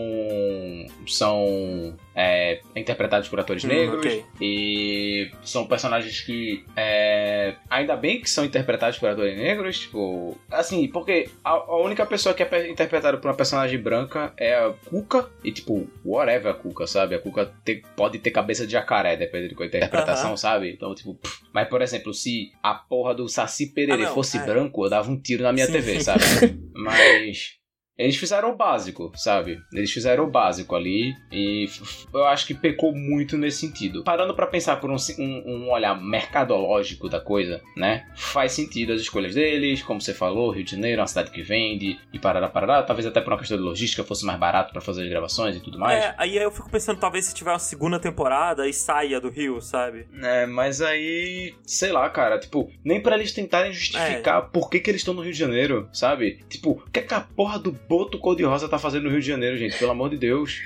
são. 1.08 1.98
é, 2.16 2.60
interpretados 2.76 3.30
por 3.30 3.40
atores 3.40 3.64
Hum, 3.64 3.68
negros. 3.70 4.06
ok. 4.06 4.26
E 4.42 5.32
são 5.44 5.66
personagens 5.66 6.22
que. 6.22 6.64
é, 6.76 7.56
ainda 7.70 7.96
bem 7.96 8.20
que 8.22 8.30
são 8.30 8.44
interpretados 8.44 8.98
por 8.98 9.10
atores 9.10 9.38
negros, 9.38 9.80
tipo. 9.80 10.38
Assim, 10.50 10.88
porque 10.88 11.30
a, 11.44 11.52
a 11.52 11.78
única 11.82 12.06
pessoa 12.06 12.34
que 12.36 12.44
é 12.44 12.70
interpretada 12.70 13.18
por 13.18 13.28
uma 13.30 13.38
personagem 13.38 13.80
branca 13.80 14.34
é 14.38 14.54
a 14.56 14.74
Cuca. 14.90 15.30
E, 15.44 15.52
tipo, 15.52 15.88
whatever 16.06 16.52
a 16.52 16.56
Cuca, 16.56 16.86
sabe? 16.88 17.16
A 17.16 17.20
Cuca 17.20 17.52
te- 17.64 17.82
pode 17.96 18.20
ter 18.20 18.32
cabeça 18.32 18.66
de 18.66 18.74
jacaré, 18.74 19.16
dependendo 19.16 19.50
de 19.50 19.56
qual 19.56 19.68
interpretação, 19.68 20.30
Aham. 20.30 20.38
sabe? 20.38 20.72
Então, 20.72 20.94
tipo. 20.96 21.16
pff. 21.16 21.42
Mas, 21.54 21.68
por 21.70 21.82
exemplo, 21.82 22.14
se 22.14 22.52
a 22.62 22.74
porra 22.74 23.14
do 23.16 23.28
Saci 23.30 23.68
Pererê 23.74 24.04
Ah, 24.06 24.08
fosse 24.08 24.38
é. 24.38 24.46
branco, 24.46 24.86
eu 24.86 24.90
dava 24.90 25.10
um 25.10 25.20
tiro 25.20 25.44
na 25.44 25.54
minha 25.54 25.66
Sim. 25.66 25.74
TV, 25.74 26.00
sabe? 26.02 26.24
Mas. 26.76 27.61
Eles 28.02 28.16
fizeram 28.18 28.52
o 28.52 28.56
básico, 28.56 29.12
sabe? 29.16 29.62
Eles 29.74 29.92
fizeram 29.92 30.26
o 30.26 30.30
básico 30.30 30.76
ali 30.76 31.14
e 31.32 31.70
eu 32.14 32.26
acho 32.26 32.46
que 32.48 32.54
pecou 32.54 32.94
muito 32.94 33.38
nesse 33.38 33.60
sentido. 33.60 34.04
Parando 34.04 34.34
pra 34.36 34.48
pensar 34.48 34.78
por 34.78 34.90
um, 34.90 34.96
um- 35.20 35.44
um 35.66 35.72
olhar 35.72 35.96
mercadológico 36.02 37.08
da 37.10 37.20
coisa, 37.20 37.62
né? 37.76 38.06
Faz 38.16 38.54
sentido 38.54 38.94
as 38.94 39.02
escolhas 39.02 39.36
deles, 39.36 39.82
como 39.84 40.02
você 40.02 40.14
falou, 40.14 40.52
Rio 40.52 40.64
de 40.64 40.72
Janeiro 40.72 41.00
é 41.00 41.02
uma 41.02 41.08
cidade 41.08 41.32
que 41.32 41.42
vende 41.42 42.00
e 42.12 42.20
parará, 42.20 42.48
parará. 42.48 42.84
Talvez 42.84 43.06
até 43.06 43.22
por 43.22 43.32
uma 43.34 43.40
questão 43.40 43.58
de 43.58 43.64
logística 43.64 44.04
fosse 44.04 44.26
mais 44.26 44.40
barato 44.40 44.72
pra 44.72 44.82
fazer 44.82 45.04
as 45.04 45.10
gravações 45.10 45.56
e 45.56 45.60
tudo 45.60 45.78
mais. 45.80 46.04
É, 46.04 46.16
aí 46.18 46.38
eu 46.38 46.52
fico 46.52 46.70
pensando, 46.70 47.00
talvez 47.00 47.26
se 47.26 47.36
tiver 47.36 47.52
uma 47.52 47.60
segunda 47.60 48.00
temporada 48.00 48.68
e 48.68 48.74
saia 48.74 49.20
do 49.20 49.30
Rio, 49.30 49.62
sabe? 49.62 50.08
É, 50.22 50.46
mas 50.46 50.82
aí, 50.82 51.54
sei 51.66 51.92
lá, 51.92 52.10
cara, 52.10 52.40
tipo, 52.40 52.72
nem 52.84 53.02
pra 53.02 53.16
eles 53.16 53.32
tentarem 53.32 53.72
justificar 53.74 54.50
por 54.50 54.70
que, 54.70 54.80
que 54.80 54.90
eles 54.90 55.02
estão 55.02 55.14
no 55.14 55.22
Rio 55.22 55.34
de 55.34 55.40
Janeiro, 55.40 55.90
sabe? 55.92 56.40
Tipo, 56.50 56.72
o 56.72 56.92
que, 56.92 57.00
é 57.00 57.04
que 57.04 57.14
a 57.14 57.22
porra 57.22 57.60
do 57.60 57.72
Boto 57.92 58.18
Cor-de-Rosa 58.18 58.70
tá 58.70 58.80
fazendo 58.80 59.04
no 59.04 59.10
Rio 59.10 59.20
de 59.20 59.28
Janeiro, 59.28 59.58
gente? 59.58 59.78
Pelo 59.78 59.92
amor 59.92 60.10
de 60.10 60.18
Deus. 60.18 60.62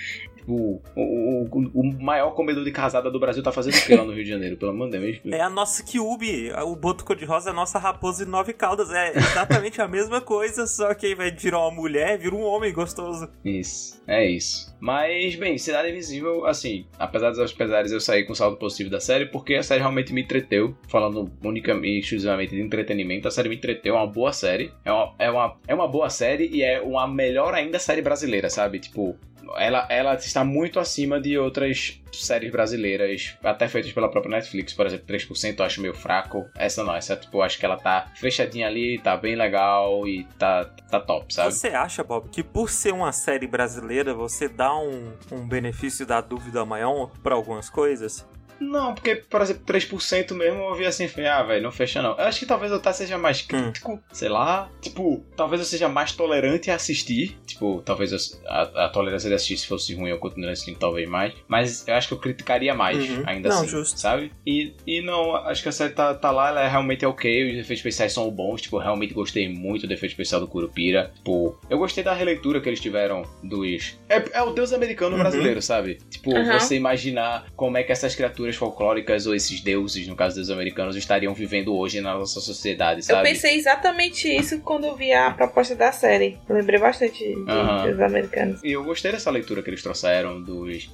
Tipo, 0.45 0.79
o, 0.95 1.47
o, 1.51 1.71
o 1.73 2.03
maior 2.03 2.31
comedor 2.31 2.63
de 2.63 2.71
casada 2.71 3.09
do 3.09 3.19
Brasil 3.19 3.41
tá 3.41 3.51
fazendo 3.51 3.73
o 3.73 3.81
que 3.81 3.95
lá 3.95 4.05
no 4.05 4.13
Rio 4.13 4.23
de 4.23 4.29
Janeiro? 4.29 4.55
Pelo 4.57 4.71
amor 4.71 4.91
de 4.91 4.99
Deus. 4.99 5.19
É 5.25 5.41
a 5.41 5.49
nossa 5.49 5.83
Kyubi, 5.83 6.51
o 6.51 6.75
Boto 6.75 7.03
Cor-de-Rosa 7.03 7.49
é 7.49 7.51
a 7.51 7.55
nossa 7.55 7.79
raposa 7.79 8.23
de 8.23 8.29
nove 8.29 8.53
caudas. 8.53 8.91
É 8.91 9.17
exatamente 9.17 9.81
a 9.81 9.87
mesma 9.87 10.21
coisa, 10.21 10.67
só 10.67 10.93
que 10.93 11.11
invés 11.11 11.35
de 11.35 11.41
virar 11.41 11.59
uma 11.59 11.71
mulher, 11.71 12.19
vira 12.19 12.35
um 12.35 12.43
homem 12.43 12.71
gostoso. 12.71 13.27
Isso, 13.43 13.99
é 14.07 14.23
isso. 14.29 14.75
Mas, 14.79 15.35
bem, 15.35 15.57
Cidade 15.57 15.89
Invisível, 15.89 16.45
assim, 16.45 16.85
apesar 16.99 17.31
dos 17.31 17.51
pesares, 17.51 17.91
eu 17.91 17.99
saí 17.99 18.23
com 18.23 18.35
saldo 18.35 18.57
positivo 18.57 18.91
da 18.91 18.99
série, 18.99 19.25
porque 19.25 19.55
a 19.55 19.63
série 19.63 19.79
realmente 19.79 20.13
me 20.13 20.21
entreteu. 20.21 20.75
Falando 20.87 21.31
unicamente 21.43 21.87
e 21.87 21.99
exclusivamente 21.99 22.55
de 22.55 22.61
entretenimento, 22.61 23.27
a 23.27 23.31
série 23.31 23.49
me 23.49 23.55
entreteu, 23.55 23.95
é 23.95 23.97
uma 23.97 24.07
boa 24.07 24.31
série. 24.31 24.71
É 24.83 24.91
uma, 24.91 25.15
é 25.17 25.31
uma, 25.31 25.57
é 25.67 25.73
uma 25.73 25.87
boa 25.87 26.09
série 26.09 26.47
e 26.49 26.61
é 26.61 26.79
uma 26.81 27.07
melhor 27.07 27.55
ainda 27.55 27.79
série 27.79 28.01
brasileira, 28.03 28.47
sabe? 28.49 28.79
Tipo, 28.79 29.17
ela, 29.57 29.85
ela 29.89 30.15
está 30.15 30.43
muito 30.43 30.79
acima 30.79 31.19
de 31.19 31.37
outras 31.37 32.01
séries 32.11 32.51
brasileiras, 32.51 33.35
até 33.43 33.67
feitas 33.67 33.91
pela 33.91 34.09
própria 34.09 34.37
Netflix, 34.37 34.73
por 34.73 34.85
exemplo, 34.85 35.05
3% 35.07 35.59
eu 35.59 35.65
acho 35.65 35.81
meio 35.81 35.93
fraco. 35.93 36.45
Essa 36.55 36.83
não, 36.83 36.95
essa 36.95 37.15
tipo, 37.15 37.37
eu 37.37 37.41
acho 37.41 37.59
que 37.59 37.65
ela 37.65 37.77
tá 37.77 38.11
fechadinha 38.15 38.67
ali, 38.67 38.99
tá 38.99 39.17
bem 39.17 39.35
legal 39.35 40.07
e 40.07 40.23
tá, 40.39 40.65
tá 40.89 40.99
top, 40.99 41.33
sabe? 41.33 41.53
Você 41.53 41.69
acha, 41.69 42.03
Bob, 42.03 42.29
que 42.29 42.43
por 42.43 42.69
ser 42.69 42.93
uma 42.93 43.11
série 43.11 43.47
brasileira, 43.47 44.13
você 44.13 44.47
dá 44.47 44.75
um, 44.77 45.11
um 45.31 45.47
benefício 45.47 46.05
da 46.05 46.21
dúvida 46.21 46.65
maior 46.65 47.11
para 47.21 47.35
algumas 47.35 47.69
coisas? 47.69 48.25
Não, 48.59 48.93
porque, 48.93 49.15
por 49.15 49.41
exemplo, 49.41 49.63
3% 49.65 50.33
mesmo 50.33 50.61
eu 50.63 50.75
vi 50.75 50.85
assim, 50.85 51.07
ah, 51.27 51.43
velho, 51.43 51.63
não 51.63 51.71
fecha 51.71 52.01
não. 52.01 52.11
Eu 52.11 52.25
acho 52.25 52.39
que 52.39 52.45
talvez 52.45 52.71
eu 52.71 52.79
tá 52.79 52.93
seja 52.93 53.17
mais 53.17 53.41
hum. 53.41 53.47
crítico, 53.47 53.93
hum. 53.93 53.99
sei 54.11 54.29
lá. 54.29 54.69
Tipo, 54.81 55.23
talvez 55.35 55.61
eu 55.61 55.65
seja 55.65 55.89
mais 55.89 56.11
tolerante 56.11 56.71
a 56.71 56.75
assistir. 56.75 57.37
Tipo, 57.45 57.81
talvez 57.83 58.11
eu, 58.11 58.17
a, 58.47 58.85
a, 58.85 58.89
tolerância 58.89 59.29
de 59.29 59.35
assistir 59.35 59.57
se 59.57 59.67
fosse 59.67 59.93
ruim 59.93 60.09
eu 60.09 60.19
continuaria 60.19 60.53
assistindo 60.53 60.77
talvez 60.77 61.07
mais. 61.07 61.33
Mas 61.47 61.87
eu 61.87 61.93
acho 61.95 62.07
que 62.07 62.13
eu 62.13 62.19
criticaria 62.19 62.73
mais, 62.73 62.97
uhum. 63.09 63.23
ainda 63.25 63.49
não, 63.49 63.57
assim. 63.57 63.67
Justo. 63.67 63.99
Sabe? 63.99 64.31
E, 64.45 64.73
e 64.85 65.01
não, 65.01 65.35
acho 65.35 65.63
que 65.63 65.69
a 65.69 65.71
série 65.71 65.93
tá, 65.93 66.13
tá 66.13 66.31
lá, 66.31 66.49
ela 66.49 66.61
é 66.61 66.67
realmente 66.67 67.05
ok. 67.05 67.51
Os 67.51 67.59
efeitos 67.59 67.79
especiais 67.79 68.13
são 68.13 68.29
bons. 68.29 68.61
Tipo, 68.61 68.77
eu 68.77 68.81
realmente 68.81 69.13
gostei 69.13 69.49
muito 69.49 69.87
do 69.87 69.93
efeito 69.93 70.11
especial 70.11 70.41
do 70.41 70.47
Curupira. 70.47 71.11
Tipo, 71.15 71.59
eu 71.69 71.77
gostei 71.77 72.03
da 72.03 72.13
releitura 72.13 72.61
que 72.61 72.69
eles 72.69 72.79
tiveram 72.79 73.23
dos. 73.43 73.97
É, 74.09 74.39
é 74.39 74.41
o 74.41 74.51
Deus 74.51 74.73
americano 74.73 75.15
uhum. 75.15 75.21
brasileiro, 75.21 75.61
sabe? 75.61 75.97
Tipo, 76.09 76.31
uhum. 76.31 76.59
você 76.59 76.75
imaginar 76.75 77.47
como 77.55 77.77
é 77.77 77.83
que 77.83 77.91
essas 77.91 78.15
criaturas 78.15 78.44
folclóricas 78.53 79.25
ou 79.25 79.33
esses 79.33 79.61
deuses, 79.61 80.07
no 80.07 80.15
caso 80.15 80.35
dos 80.35 80.51
americanos, 80.51 80.95
estariam 80.95 81.33
vivendo 81.33 81.75
hoje 81.75 82.01
na 82.01 82.13
nossa 82.13 82.39
sociedade, 82.41 83.03
sabe? 83.03 83.29
Eu 83.29 83.33
pensei 83.33 83.55
exatamente 83.55 84.27
isso 84.27 84.59
quando 84.59 84.85
eu 84.85 84.95
vi 84.95 85.13
a 85.13 85.31
proposta 85.31 85.73
da 85.75 85.91
série. 85.91 86.37
Eu 86.47 86.55
lembrei 86.55 86.79
bastante 86.79 87.15
de, 87.15 87.33
uhum. 87.33 87.91
dos 87.91 87.99
americanos. 87.99 88.63
E 88.63 88.71
eu 88.71 88.83
gostei 88.83 89.11
dessa 89.11 89.31
leitura 89.31 89.63
que 89.63 89.69
eles 89.69 89.81
trouxeram 89.81 90.41
dos, 90.41 90.89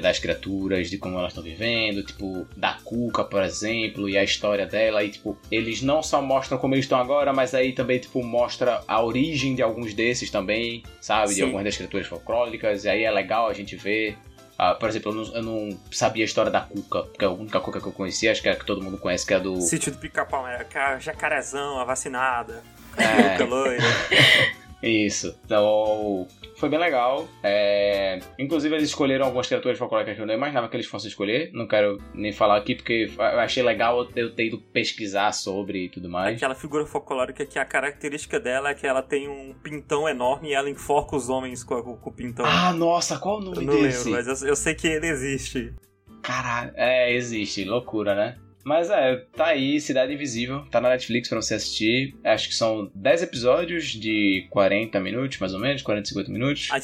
das 0.00 0.18
criaturas, 0.18 0.90
de 0.90 0.98
como 0.98 1.18
elas 1.18 1.30
estão 1.30 1.42
vivendo, 1.44 2.02
tipo, 2.02 2.46
da 2.56 2.74
Cuca, 2.84 3.24
por 3.24 3.42
exemplo, 3.42 4.08
e 4.08 4.18
a 4.18 4.24
história 4.24 4.66
dela. 4.66 5.04
E, 5.04 5.10
tipo, 5.10 5.38
eles 5.50 5.82
não 5.82 6.02
só 6.02 6.20
mostram 6.20 6.58
como 6.58 6.74
eles 6.74 6.84
estão 6.84 6.98
agora, 6.98 7.32
mas 7.32 7.54
aí 7.54 7.72
também, 7.72 7.98
tipo, 7.98 8.22
mostra 8.22 8.82
a 8.86 9.02
origem 9.02 9.54
de 9.54 9.62
alguns 9.62 9.94
desses 9.94 10.30
também, 10.30 10.82
sabe? 11.00 11.28
Sim. 11.28 11.34
De 11.36 11.42
algumas 11.42 11.64
das 11.64 11.76
criaturas 11.76 12.06
folclóricas. 12.06 12.84
E 12.84 12.88
aí 12.88 13.04
é 13.04 13.10
legal 13.10 13.48
a 13.48 13.52
gente 13.52 13.76
ver 13.76 14.16
ah, 14.62 14.74
por 14.74 14.90
exemplo, 14.90 15.10
eu 15.10 15.14
não, 15.14 15.34
eu 15.36 15.42
não, 15.42 15.78
sabia 15.90 16.22
a 16.22 16.26
história 16.26 16.50
da 16.50 16.60
Cuca, 16.60 17.04
porque 17.04 17.24
a 17.24 17.30
única 17.30 17.58
Cuca 17.60 17.80
que 17.80 17.86
eu 17.86 17.92
conhecia, 17.92 18.30
acho 18.30 18.42
que 18.42 18.48
é 18.50 18.52
a 18.52 18.56
que 18.56 18.66
todo 18.66 18.82
mundo 18.82 18.98
conhece, 18.98 19.24
que 19.24 19.32
é 19.32 19.40
do. 19.40 19.58
Sítio 19.58 19.90
do 19.90 19.96
Pica-Pau, 19.96 20.46
é 20.46 20.66
a 20.74 20.98
jacarezão, 20.98 21.80
a 21.80 21.84
vacinada. 21.84 22.62
É. 22.94 23.38
Cuca 23.38 23.44
loira. 23.46 23.82
Isso. 24.82 25.38
Então, 25.44 26.26
foi 26.56 26.68
bem 26.68 26.78
legal. 26.78 27.28
É... 27.42 28.18
Inclusive, 28.38 28.74
eles 28.74 28.88
escolheram 28.88 29.26
algumas 29.26 29.46
criaturas 29.46 29.78
folclóricas 29.78 30.16
que 30.16 30.22
eu 30.22 30.26
não 30.26 30.34
imaginava 30.34 30.68
que 30.68 30.76
eles 30.76 30.86
fossem 30.86 31.08
escolher. 31.08 31.50
Não 31.52 31.66
quero 31.66 31.98
nem 32.14 32.32
falar 32.32 32.56
aqui, 32.56 32.74
porque 32.74 33.10
eu 33.16 33.40
achei 33.40 33.62
legal 33.62 34.08
eu 34.16 34.34
ter 34.34 34.46
ido 34.46 34.58
pesquisar 34.58 35.32
sobre 35.32 35.84
e 35.84 35.88
tudo 35.88 36.08
mais. 36.08 36.36
Aquela 36.36 36.54
figura 36.54 36.86
folclórica 36.86 37.44
que 37.44 37.58
a 37.58 37.64
característica 37.64 38.40
dela 38.40 38.70
é 38.70 38.74
que 38.74 38.86
ela 38.86 39.02
tem 39.02 39.28
um 39.28 39.54
pintão 39.62 40.08
enorme 40.08 40.48
e 40.50 40.54
ela 40.54 40.70
enforca 40.70 41.16
os 41.16 41.28
homens 41.28 41.62
com, 41.62 41.82
com 41.82 42.10
o 42.10 42.12
pintão. 42.12 42.46
Ah, 42.46 42.72
nossa, 42.72 43.18
qual 43.18 43.38
o 43.38 43.40
nome 43.40 43.58
eu 43.58 43.62
não 43.62 43.82
desse? 43.82 44.08
Lembro, 44.08 44.24
mas 44.26 44.42
eu, 44.42 44.48
eu 44.48 44.56
sei 44.56 44.74
que 44.74 44.86
ele 44.86 45.06
existe. 45.06 45.74
Caralho, 46.22 46.72
é, 46.74 47.12
existe. 47.14 47.64
Loucura, 47.64 48.14
né? 48.14 48.36
Mas 48.64 48.90
é, 48.90 49.16
tá 49.34 49.46
aí, 49.46 49.80
Cidade 49.80 50.12
Invisível, 50.12 50.64
tá 50.70 50.80
na 50.80 50.90
Netflix 50.90 51.28
pra 51.28 51.40
você 51.40 51.54
assistir. 51.54 52.14
Acho 52.24 52.48
que 52.48 52.54
são 52.54 52.90
10 52.94 53.22
episódios 53.22 53.86
de 53.88 54.46
40 54.50 55.00
minutos, 55.00 55.38
mais 55.38 55.54
ou 55.54 55.60
menos, 55.60 55.82
40, 55.82 56.08
50 56.08 56.30
minutos. 56.30 56.68
A, 56.70 56.78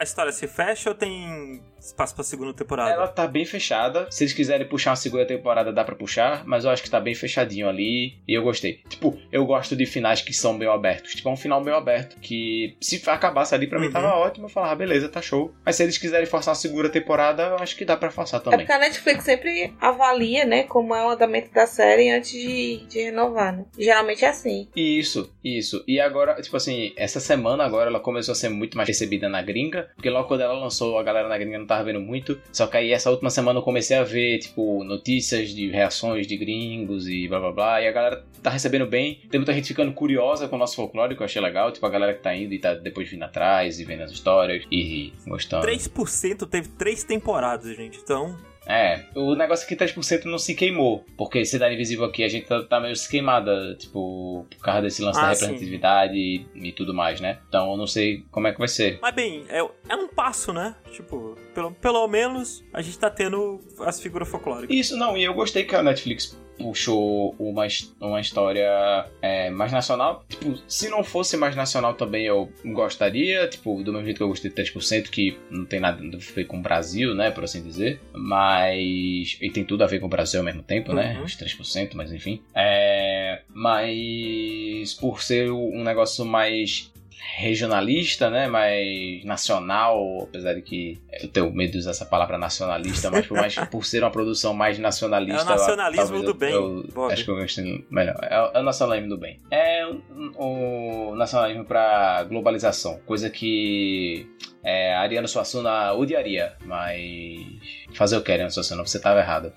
a 0.00 0.04
história 0.04 0.32
se 0.32 0.46
fecha 0.46 0.88
ou 0.88 0.94
tem 0.94 1.62
espaço 1.78 2.14
pra 2.14 2.24
segunda 2.24 2.54
temporada? 2.54 2.90
Ela 2.90 3.06
tá 3.06 3.26
bem 3.26 3.44
fechada. 3.44 4.06
Se 4.10 4.24
eles 4.24 4.32
quiserem 4.32 4.66
puxar 4.66 4.90
uma 4.90 4.96
segunda 4.96 5.26
temporada, 5.26 5.70
dá 5.70 5.84
pra 5.84 5.94
puxar, 5.94 6.42
mas 6.46 6.64
eu 6.64 6.70
acho 6.70 6.82
que 6.82 6.88
tá 6.88 6.98
bem 6.98 7.14
fechadinho 7.14 7.68
ali 7.68 8.18
e 8.26 8.32
eu 8.32 8.42
gostei. 8.42 8.80
Tipo, 8.88 9.18
eu 9.30 9.44
gosto 9.44 9.76
de 9.76 9.84
finais 9.84 10.22
que 10.22 10.32
são 10.32 10.54
meio 10.54 10.72
abertos. 10.72 11.14
Tipo, 11.14 11.28
é 11.28 11.32
um 11.32 11.36
final 11.36 11.62
meio 11.62 11.76
aberto 11.76 12.16
que 12.18 12.78
se 12.80 13.02
acabasse 13.10 13.54
ali 13.54 13.66
pra 13.66 13.78
uhum. 13.78 13.84
mim 13.84 13.92
tava 13.92 14.14
ótimo. 14.14 14.46
Eu 14.46 14.50
falava, 14.50 14.72
ah, 14.72 14.76
beleza, 14.76 15.06
tá 15.06 15.20
show. 15.20 15.52
Mas 15.64 15.76
se 15.76 15.82
eles 15.82 15.98
quiserem 15.98 16.26
forçar 16.26 16.52
uma 16.52 16.60
segunda 16.60 16.88
temporada, 16.88 17.42
eu 17.42 17.56
acho 17.56 17.76
que 17.76 17.84
dá 17.84 17.94
pra 17.94 18.10
forçar 18.10 18.40
também. 18.40 18.60
É 18.60 18.62
porque 18.62 18.72
a 18.72 18.78
Netflix 18.78 19.24
sempre 19.24 19.74
avalia, 19.78 20.46
né, 20.46 20.62
como 20.62 20.94
é 20.94 21.04
o 21.04 21.10
andamento 21.10 21.52
da 21.52 21.66
série 21.66 22.10
antes 22.10 22.30
de, 22.30 22.86
de 22.86 23.02
renovar, 23.02 23.54
né? 23.54 23.66
Geralmente 23.78 24.24
é 24.24 24.28
assim. 24.28 24.66
Isso, 24.74 25.30
isso. 25.44 25.84
E 25.86 26.00
agora, 26.00 26.40
tipo 26.40 26.56
assim, 26.56 26.94
essa 26.96 27.20
semana 27.20 27.64
agora 27.64 27.90
ela 27.90 28.00
começou 28.00 28.32
a 28.32 28.36
ser 28.36 28.48
muito 28.48 28.78
mais 28.78 28.88
recebida 28.88 29.28
na 29.28 29.42
gringa, 29.42 29.89
porque 29.94 30.10
logo 30.10 30.28
quando 30.28 30.40
ela 30.40 30.54
lançou, 30.54 30.98
a 30.98 31.02
galera 31.02 31.28
na 31.28 31.38
gringa 31.38 31.58
não 31.58 31.66
tava 31.66 31.84
vendo 31.84 32.00
muito. 32.00 32.40
Só 32.52 32.66
que 32.66 32.76
aí 32.76 32.92
essa 32.92 33.10
última 33.10 33.30
semana 33.30 33.58
eu 33.58 33.62
comecei 33.62 33.96
a 33.96 34.02
ver, 34.02 34.38
tipo, 34.38 34.84
notícias 34.84 35.50
de 35.50 35.70
reações 35.70 36.26
de 36.26 36.36
gringos 36.36 37.08
e 37.08 37.28
blá 37.28 37.40
blá 37.40 37.52
blá. 37.52 37.82
E 37.82 37.88
a 37.88 37.92
galera 37.92 38.24
tá 38.42 38.50
recebendo 38.50 38.86
bem. 38.86 39.20
Tem 39.30 39.38
muita 39.38 39.52
gente 39.52 39.68
ficando 39.68 39.92
curiosa 39.92 40.48
com 40.48 40.56
o 40.56 40.58
nosso 40.58 40.76
folclore, 40.76 41.14
que 41.14 41.22
eu 41.22 41.24
achei 41.26 41.40
legal. 41.40 41.70
Tipo, 41.72 41.86
a 41.86 41.90
galera 41.90 42.14
que 42.14 42.22
tá 42.22 42.34
indo 42.34 42.52
e 42.52 42.58
tá 42.58 42.74
depois 42.74 43.08
vindo 43.08 43.22
atrás 43.22 43.80
e 43.80 43.84
vendo 43.84 44.02
as 44.02 44.10
histórias 44.10 44.64
e 44.70 45.12
gostando. 45.26 45.66
3% 45.66 46.48
teve 46.48 46.68
três 46.68 47.04
temporadas, 47.04 47.76
gente. 47.76 47.98
Então, 47.98 48.36
é, 48.70 49.04
o 49.14 49.34
negócio 49.34 49.64
aqui 49.64 49.76
3% 49.76 50.24
não 50.24 50.38
se 50.38 50.54
queimou, 50.54 51.04
porque 51.16 51.44
Cidade 51.44 51.74
Invisível 51.74 52.04
aqui 52.04 52.22
a 52.22 52.28
gente 52.28 52.46
tá, 52.46 52.62
tá 52.62 52.80
meio 52.80 52.94
se 52.94 53.08
queimada, 53.08 53.74
tipo, 53.74 54.46
por 54.48 54.64
causa 54.64 54.82
desse 54.82 55.02
lance 55.02 55.18
ah, 55.18 55.22
da 55.22 55.28
representatividade 55.30 56.14
e, 56.14 56.46
e, 56.54 56.72
tudo 56.72 56.94
mais, 56.94 57.20
né? 57.20 57.38
Então 57.48 57.70
eu 57.70 57.76
não 57.76 57.86
sei 57.86 58.24
como 58.30 58.46
é 58.46 58.52
que 58.52 58.58
vai 58.58 58.68
ser. 58.68 58.98
Mas 59.02 59.14
bem, 59.14 59.44
é, 59.48 59.58
é 59.58 59.96
um 59.96 60.08
passo, 60.08 60.52
né? 60.52 60.74
Tipo, 60.92 61.36
pelo, 61.54 61.72
pelo 61.72 62.06
menos 62.08 62.64
a 62.72 62.82
gente 62.82 62.98
tá 62.98 63.10
tendo 63.10 63.60
as 63.80 64.00
figuras 64.00 64.28
folclóricas. 64.28 64.76
Isso, 64.76 64.96
não, 64.96 65.16
e 65.16 65.24
eu 65.24 65.34
gostei 65.34 65.64
que 65.64 65.74
a 65.74 65.82
Netflix 65.82 66.38
puxou 66.60 67.34
uma, 67.38 67.66
uma 68.00 68.20
história 68.20 69.06
é, 69.22 69.50
mais 69.50 69.72
nacional. 69.72 70.24
Tipo, 70.28 70.58
se 70.68 70.88
não 70.90 71.02
fosse 71.02 71.36
mais 71.36 71.56
nacional 71.56 71.94
também 71.94 72.26
eu 72.26 72.52
gostaria, 72.66 73.48
tipo, 73.48 73.82
do 73.82 73.92
mesmo 73.92 74.04
jeito 74.04 74.18
que 74.18 74.22
eu 74.22 74.28
gostei 74.28 74.50
de 74.50 74.56
3%, 74.56 75.08
que 75.08 75.38
não 75.50 75.64
tem 75.64 75.80
nada 75.80 75.98
a 75.98 76.34
ver 76.34 76.44
com 76.44 76.58
o 76.58 76.62
Brasil, 76.62 77.14
né, 77.14 77.30
por 77.30 77.44
assim 77.44 77.62
dizer. 77.62 78.00
Mas. 78.12 79.38
E 79.40 79.50
tem 79.50 79.64
tudo 79.64 79.82
a 79.82 79.86
ver 79.86 79.98
com 80.00 80.06
o 80.06 80.10
Brasil 80.10 80.40
ao 80.40 80.44
mesmo 80.44 80.62
tempo, 80.62 80.92
né, 80.92 81.14
uhum. 81.14 81.20
né? 81.20 81.24
Os 81.24 81.36
3%, 81.36 81.92
mas 81.94 82.12
enfim. 82.12 82.42
É, 82.54 83.42
mas 83.48 84.94
por 84.94 85.22
ser 85.22 85.50
um 85.50 85.82
negócio 85.82 86.24
mais 86.24 86.92
regionalista, 87.36 88.30
né, 88.30 88.48
mais 88.48 89.24
nacional, 89.24 90.22
apesar 90.22 90.54
de 90.54 90.62
que 90.62 90.98
eu 91.22 91.28
tenho 91.28 91.52
medo 91.52 91.72
de 91.72 91.78
usar 91.78 91.90
essa 91.90 92.06
palavra 92.06 92.38
nacionalista, 92.38 93.10
mas 93.10 93.26
por, 93.26 93.36
mais, 93.36 93.54
por 93.54 93.84
ser 93.84 94.02
uma 94.02 94.10
produção 94.10 94.54
mais 94.54 94.78
nacionalista... 94.78 95.42
É 95.42 95.44
o 95.44 95.48
nacionalismo 95.48 96.16
eu, 96.16 96.22
do 96.22 96.34
bem, 96.34 96.52
eu, 96.52 96.84
Acho 97.10 97.24
que 97.24 97.30
eu 97.30 97.36
gostei 97.36 97.84
melhor. 97.90 98.16
É, 98.22 98.34
é, 98.54 98.60
o 98.60 98.62
nacionalismo 98.62 99.10
do 99.10 99.18
bem. 99.18 99.38
É 99.50 99.86
o, 99.86 101.12
o 101.12 101.16
nacionalismo 101.16 101.64
para 101.64 102.24
globalização, 102.24 102.98
coisa 103.06 103.28
que 103.28 104.26
é, 104.62 104.94
a 104.94 105.00
Ariana 105.00 105.28
Suassuna 105.28 105.92
odiaria, 105.92 106.54
mas 106.64 107.46
fazer 107.94 108.16
o 108.16 108.22
que, 108.22 108.32
Ariana 108.32 108.50
Suassuna? 108.50 108.84
Você 108.84 108.98
tava 108.98 109.20
errado. 109.20 109.52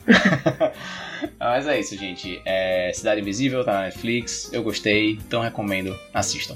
mas 1.39 1.67
é 1.67 1.79
isso, 1.79 1.97
gente. 1.97 2.41
É, 2.45 2.91
Cidade 2.93 3.21
Invisível 3.21 3.63
tá 3.63 3.73
na 3.73 3.81
Netflix, 3.83 4.51
eu 4.53 4.63
gostei, 4.63 5.11
então 5.11 5.41
recomendo, 5.41 5.97
assistam. 6.13 6.55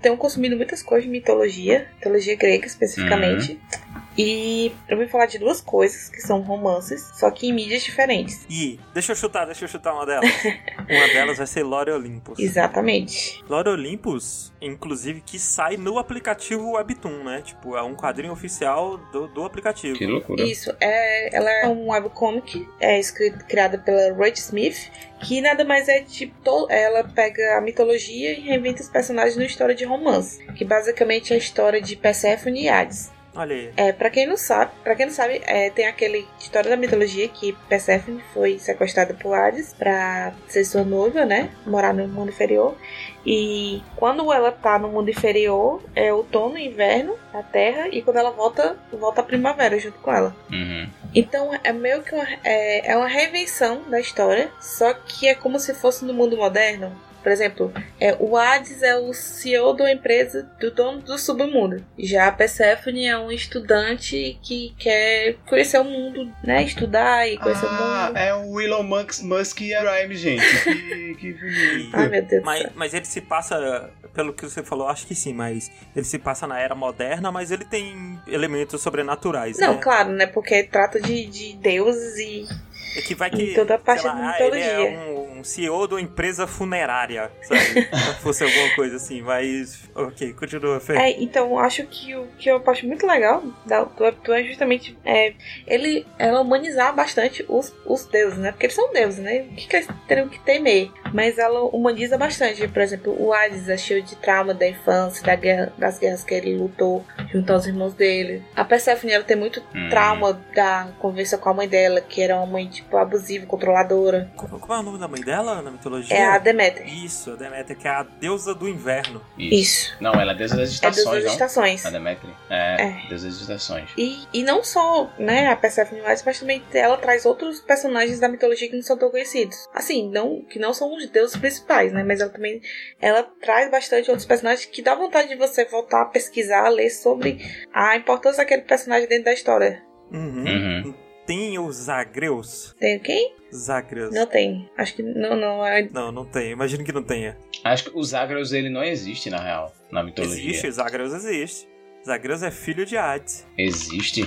Tenho 0.00 0.16
consumido 0.16 0.56
muitas 0.56 0.82
coisas 0.82 1.04
de 1.04 1.10
mitologia, 1.10 1.88
mitologia 1.96 2.36
grega 2.36 2.66
especificamente. 2.66 3.52
Uhum. 3.52 3.79
E 4.20 4.72
eu 4.88 4.96
vou 4.96 5.08
falar 5.08 5.26
de 5.26 5.38
duas 5.38 5.60
coisas 5.60 6.08
que 6.08 6.20
são 6.20 6.40
romances, 6.40 7.10
só 7.14 7.30
que 7.30 7.48
em 7.48 7.52
mídias 7.52 7.82
diferentes. 7.82 8.44
E 8.50 8.78
deixa 8.92 9.12
eu 9.12 9.16
chutar, 9.16 9.46
deixa 9.46 9.64
eu 9.64 9.68
chutar 9.68 9.94
uma 9.94 10.04
delas. 10.04 10.28
uma 10.88 11.08
delas 11.12 11.38
vai 11.38 11.46
ser 11.46 11.62
Lore 11.62 11.90
Olympus. 11.90 12.38
Exatamente. 12.38 13.42
Lore 13.48 13.68
Olympus, 13.70 14.52
inclusive, 14.60 15.20
que 15.20 15.38
sai 15.38 15.76
no 15.76 15.98
aplicativo 15.98 16.72
Webtoon, 16.72 17.24
né? 17.24 17.42
Tipo, 17.42 17.76
é 17.76 17.82
um 17.82 17.94
quadrinho 17.94 18.32
oficial 18.32 18.98
do, 19.12 19.26
do 19.28 19.44
aplicativo. 19.44 19.96
Que 19.96 20.06
loucura. 20.06 20.42
Isso, 20.42 20.74
é, 20.80 21.34
ela 21.36 21.50
é 21.50 21.68
um 21.68 21.90
webcomic, 21.90 22.68
é 22.80 22.98
escrito, 22.98 23.44
criada 23.46 23.78
pela 23.78 24.12
Rach 24.14 24.36
Smith, 24.38 24.90
que 25.20 25.40
nada 25.40 25.64
mais 25.64 25.88
é 25.88 26.00
tipo, 26.02 26.34
to- 26.42 26.66
ela 26.70 27.04
pega 27.04 27.56
a 27.58 27.60
mitologia 27.60 28.32
e 28.38 28.40
reinventa 28.40 28.82
os 28.82 28.88
personagens 28.88 29.36
numa 29.36 29.46
história 29.46 29.74
de 29.74 29.84
romance, 29.84 30.44
que 30.54 30.64
basicamente 30.64 31.32
é 31.32 31.36
a 31.36 31.38
história 31.38 31.80
de 31.80 31.96
Perséfone 31.96 32.64
e 32.64 32.68
Hades. 32.68 33.10
Olha 33.34 33.54
aí. 33.54 33.72
É, 33.76 33.92
para 33.92 34.10
quem 34.10 34.26
não 34.26 34.36
sabe, 34.36 34.72
para 34.82 34.94
quem 34.94 35.06
não 35.06 35.12
sabe, 35.12 35.40
é, 35.46 35.70
tem 35.70 35.86
aquele 35.86 36.26
história 36.38 36.68
da 36.68 36.76
mitologia 36.76 37.28
que 37.28 37.52
Perséfone 37.68 38.22
foi 38.34 38.58
sequestrada 38.58 39.14
por 39.14 39.34
Hades 39.34 39.72
para 39.72 40.32
ser 40.48 40.64
sua 40.64 40.82
noiva, 40.82 41.24
né? 41.24 41.50
Morar 41.64 41.94
no 41.94 42.06
mundo 42.08 42.30
inferior. 42.30 42.76
E 43.24 43.82
quando 43.96 44.32
ela 44.32 44.50
tá 44.50 44.78
no 44.78 44.88
mundo 44.88 45.10
inferior, 45.10 45.82
é 45.94 46.12
outono 46.12 46.58
e 46.58 46.66
inverno 46.66 47.16
na 47.32 47.42
Terra, 47.42 47.88
e 47.88 48.02
quando 48.02 48.16
ela 48.16 48.30
volta, 48.30 48.76
volta 48.92 49.20
a 49.20 49.24
primavera 49.24 49.78
junto 49.78 49.98
com 49.98 50.12
ela. 50.12 50.34
Uhum. 50.50 50.88
Então 51.14 51.50
é 51.62 51.72
meio 51.72 52.02
que 52.02 52.14
uma, 52.14 52.26
é, 52.42 52.92
é 52.92 52.96
uma 52.96 53.08
reinvenção 53.08 53.82
da 53.88 54.00
história, 54.00 54.50
só 54.60 54.92
que 54.94 55.28
é 55.28 55.34
como 55.34 55.58
se 55.58 55.74
fosse 55.74 56.04
no 56.04 56.14
mundo 56.14 56.36
moderno. 56.36 56.92
Por 57.22 57.30
exemplo, 57.30 57.72
é, 58.00 58.16
o 58.18 58.36
Hades 58.36 58.82
é 58.82 58.96
o 58.96 59.12
CEO 59.12 59.74
da 59.74 59.90
empresa 59.92 60.42
do 60.60 60.70
dono 60.70 61.00
do 61.02 61.18
submundo. 61.18 61.84
Já 61.98 62.28
a 62.28 62.32
Persephone 62.32 63.06
é 63.06 63.18
um 63.18 63.30
estudante 63.30 64.38
que 64.42 64.74
quer 64.78 65.34
conhecer 65.48 65.78
o 65.80 65.84
mundo, 65.84 66.30
né? 66.42 66.62
Estudar 66.62 67.28
e 67.28 67.36
conhecer 67.38 67.66
o 67.66 67.68
Ah, 67.68 68.06
mundo. 68.06 68.16
é 68.18 68.34
o 68.34 68.60
Elon 68.60 68.82
Musk, 68.82 69.22
Musk 69.22 69.60
e 69.60 69.74
a 69.74 69.82
Rhyme, 69.82 70.16
gente. 70.16 70.42
Que, 70.64 71.14
que 71.20 71.32
bonito. 71.34 71.90
Ai 71.96 72.08
meu 72.08 72.22
Deus 72.22 72.42
do 72.42 72.46
Mas, 72.46 72.62
céu. 72.62 72.70
mas 72.74 72.94
ele 72.94 73.04
se 73.04 73.20
passa, 73.20 73.90
pelo 74.14 74.32
que 74.32 74.44
você 74.48 74.62
falou, 74.62 74.88
acho 74.88 75.06
que 75.06 75.14
sim, 75.14 75.32
mas 75.34 75.70
ele 75.94 76.04
se 76.04 76.18
passa 76.18 76.46
na 76.46 76.58
era 76.58 76.74
moderna, 76.74 77.30
mas 77.30 77.50
ele 77.50 77.64
tem 77.64 78.18
elementos 78.26 78.80
sobrenaturais, 78.80 79.58
Não, 79.58 79.74
né? 79.74 79.80
claro, 79.82 80.10
né? 80.10 80.26
Porque 80.26 80.62
trata 80.62 81.00
de, 81.00 81.26
de 81.26 81.54
deuses 81.56 82.16
e. 82.18 82.70
É 82.96 83.02
que 83.02 83.14
vai 83.14 83.28
em 83.28 83.32
que. 83.32 83.54
toda 83.54 83.74
a 83.76 83.78
parte 83.78 84.02
sei 84.02 84.10
da 84.10 84.16
lá, 84.16 84.30
ah, 84.32 84.42
ele 84.42 84.58
é 84.58 84.78
mitologia. 84.78 85.12
um, 85.12 85.29
um 85.40 85.44
CEO 85.44 85.86
de 85.88 85.94
uma 85.94 86.00
empresa 86.00 86.46
funerária, 86.46 87.30
sabe? 87.42 87.88
Se 88.14 88.14
fosse 88.22 88.44
alguma 88.44 88.74
coisa 88.74 88.96
assim, 88.96 89.22
mas. 89.22 89.88
Ok, 89.94 90.32
continua, 90.34 90.78
Fê. 90.80 90.96
É, 90.96 91.22
então 91.22 91.58
acho 91.58 91.84
que 91.86 92.14
o 92.14 92.26
que 92.38 92.50
eu 92.50 92.62
acho 92.66 92.86
muito 92.86 93.06
legal 93.06 93.42
da, 93.66 93.84
do 93.84 94.02
Webtoon 94.04 94.34
é 94.34 94.44
justamente 94.44 94.96
é, 95.04 95.32
ele 95.66 96.06
ela 96.18 96.40
humanizar 96.42 96.94
bastante 96.94 97.44
os, 97.48 97.74
os 97.84 98.04
deuses, 98.06 98.38
né? 98.38 98.52
Porque 98.52 98.66
eles 98.66 98.76
são 98.76 98.92
deuses, 98.92 99.18
né? 99.18 99.46
O 99.50 99.54
que, 99.54 99.66
que 99.66 99.76
eles 99.76 99.88
teriam 100.06 100.28
que 100.28 100.38
temer? 100.40 100.90
Mas 101.12 101.38
ela 101.38 101.62
humaniza 101.64 102.16
bastante. 102.18 102.66
Por 102.68 102.82
exemplo, 102.82 103.16
o 103.18 103.32
Hades 103.32 103.68
é 103.68 103.76
cheio 103.76 104.02
de 104.02 104.14
trauma 104.16 104.54
da 104.54 104.68
infância, 104.68 105.24
da 105.24 105.34
guerra, 105.34 105.72
das 105.78 105.98
guerras 105.98 106.22
que 106.22 106.34
ele 106.34 106.56
lutou 106.56 107.04
junto 107.32 107.52
aos 107.52 107.66
irmãos 107.66 107.94
dele. 107.94 108.42
A 108.54 108.64
Persephone 108.64 109.12
ela 109.12 109.24
tem 109.24 109.36
muito 109.36 109.60
Hum. 109.74 109.88
trauma 109.88 110.32
da 110.54 110.88
conversa 110.98 111.38
com 111.38 111.48
a 111.48 111.54
mãe 111.54 111.68
dela, 111.68 112.00
que 112.00 112.20
era 112.20 112.36
uma 112.36 112.46
mãe 112.46 112.66
tipo 112.68 112.96
abusiva, 112.96 113.46
controladora. 113.46 114.30
Como, 114.36 114.58
como 114.58 114.74
é 114.74 114.78
o 114.78 114.82
nome 114.82 114.98
da 114.98 115.08
mãe 115.08 115.20
dela 115.20 115.29
na 115.36 115.70
mitologia? 115.70 116.16
É 116.16 116.26
a 116.26 116.38
Deméter. 116.38 116.86
Isso, 116.86 117.32
a 117.32 117.36
Deméter, 117.36 117.76
que 117.76 117.86
é 117.86 117.90
a 117.90 118.02
deusa 118.02 118.54
do 118.54 118.68
inverno. 118.68 119.22
Isso. 119.38 119.96
Não, 120.00 120.12
ela 120.12 120.32
é 120.32 120.34
deusa 120.34 120.56
das 120.56 120.70
É 120.70 120.72
estações, 120.72 121.04
deusa 121.04 121.14
das 121.16 121.24
não? 121.24 121.32
estações. 121.32 121.86
A 121.86 121.90
Demetri. 121.90 122.30
É, 122.48 122.82
É. 122.82 123.08
deusa 123.08 123.26
das 123.28 123.40
estações. 123.40 123.90
E, 123.96 124.24
e 124.32 124.42
não 124.42 124.62
só, 124.64 125.10
né, 125.18 125.48
a 125.48 125.56
Persephone 125.56 126.00
Hades, 126.00 126.22
mas 126.24 126.40
também 126.40 126.62
ela 126.72 126.96
traz 126.96 127.24
outros 127.24 127.60
personagens 127.60 128.18
da 128.20 128.28
mitologia 128.28 128.68
que 128.68 128.74
não 128.76 128.82
são 128.82 128.96
tão 128.98 129.10
conhecidos. 129.10 129.68
Assim, 129.74 130.10
não, 130.10 130.42
que 130.42 130.58
não 130.58 130.74
são 130.74 130.94
os 130.94 131.08
deuses 131.08 131.36
principais, 131.36 131.92
né, 131.92 132.02
mas 132.02 132.20
ela 132.20 132.30
também 132.30 132.60
ela 133.00 133.22
traz 133.40 133.70
bastante 133.70 134.10
outros 134.10 134.26
personagens 134.26 134.66
que 134.66 134.82
dá 134.82 134.94
vontade 134.94 135.28
de 135.28 135.36
você 135.36 135.64
voltar 135.64 136.02
a 136.02 136.06
pesquisar, 136.06 136.66
a 136.66 136.68
ler 136.68 136.90
sobre 136.90 137.38
a 137.72 137.96
importância 137.96 138.38
daquele 138.42 138.62
personagem 138.62 139.08
dentro 139.08 139.24
da 139.26 139.32
história. 139.32 139.82
Uhum. 140.12 140.44
Uhum. 140.44 140.94
Tem 141.30 141.56
os 141.60 141.76
Zagreus. 141.76 142.74
Tem 142.80 142.98
quem? 142.98 143.36
Zagreus. 143.54 144.12
Não 144.12 144.26
tem. 144.26 144.68
Acho 144.76 144.96
que 144.96 145.02
não, 145.04 145.36
não. 145.36 145.64
É... 145.64 145.88
Não, 145.88 146.10
não 146.10 146.24
tem. 146.24 146.50
Imagino 146.50 146.82
que 146.82 146.90
não 146.90 147.04
tenha. 147.04 147.38
Acho 147.62 147.84
que 147.84 147.96
o 147.96 148.02
Zagreus, 148.02 148.52
ele 148.52 148.68
não 148.68 148.82
existe, 148.82 149.30
na 149.30 149.38
real, 149.38 149.72
na 149.92 150.02
mitologia. 150.02 150.50
Existe, 150.50 150.72
Zagreus 150.72 151.12
existe. 151.12 151.68
Zagreus 152.04 152.42
é 152.42 152.50
filho 152.50 152.84
de 152.84 152.96
Hades. 152.96 153.46
Existe? 153.56 154.22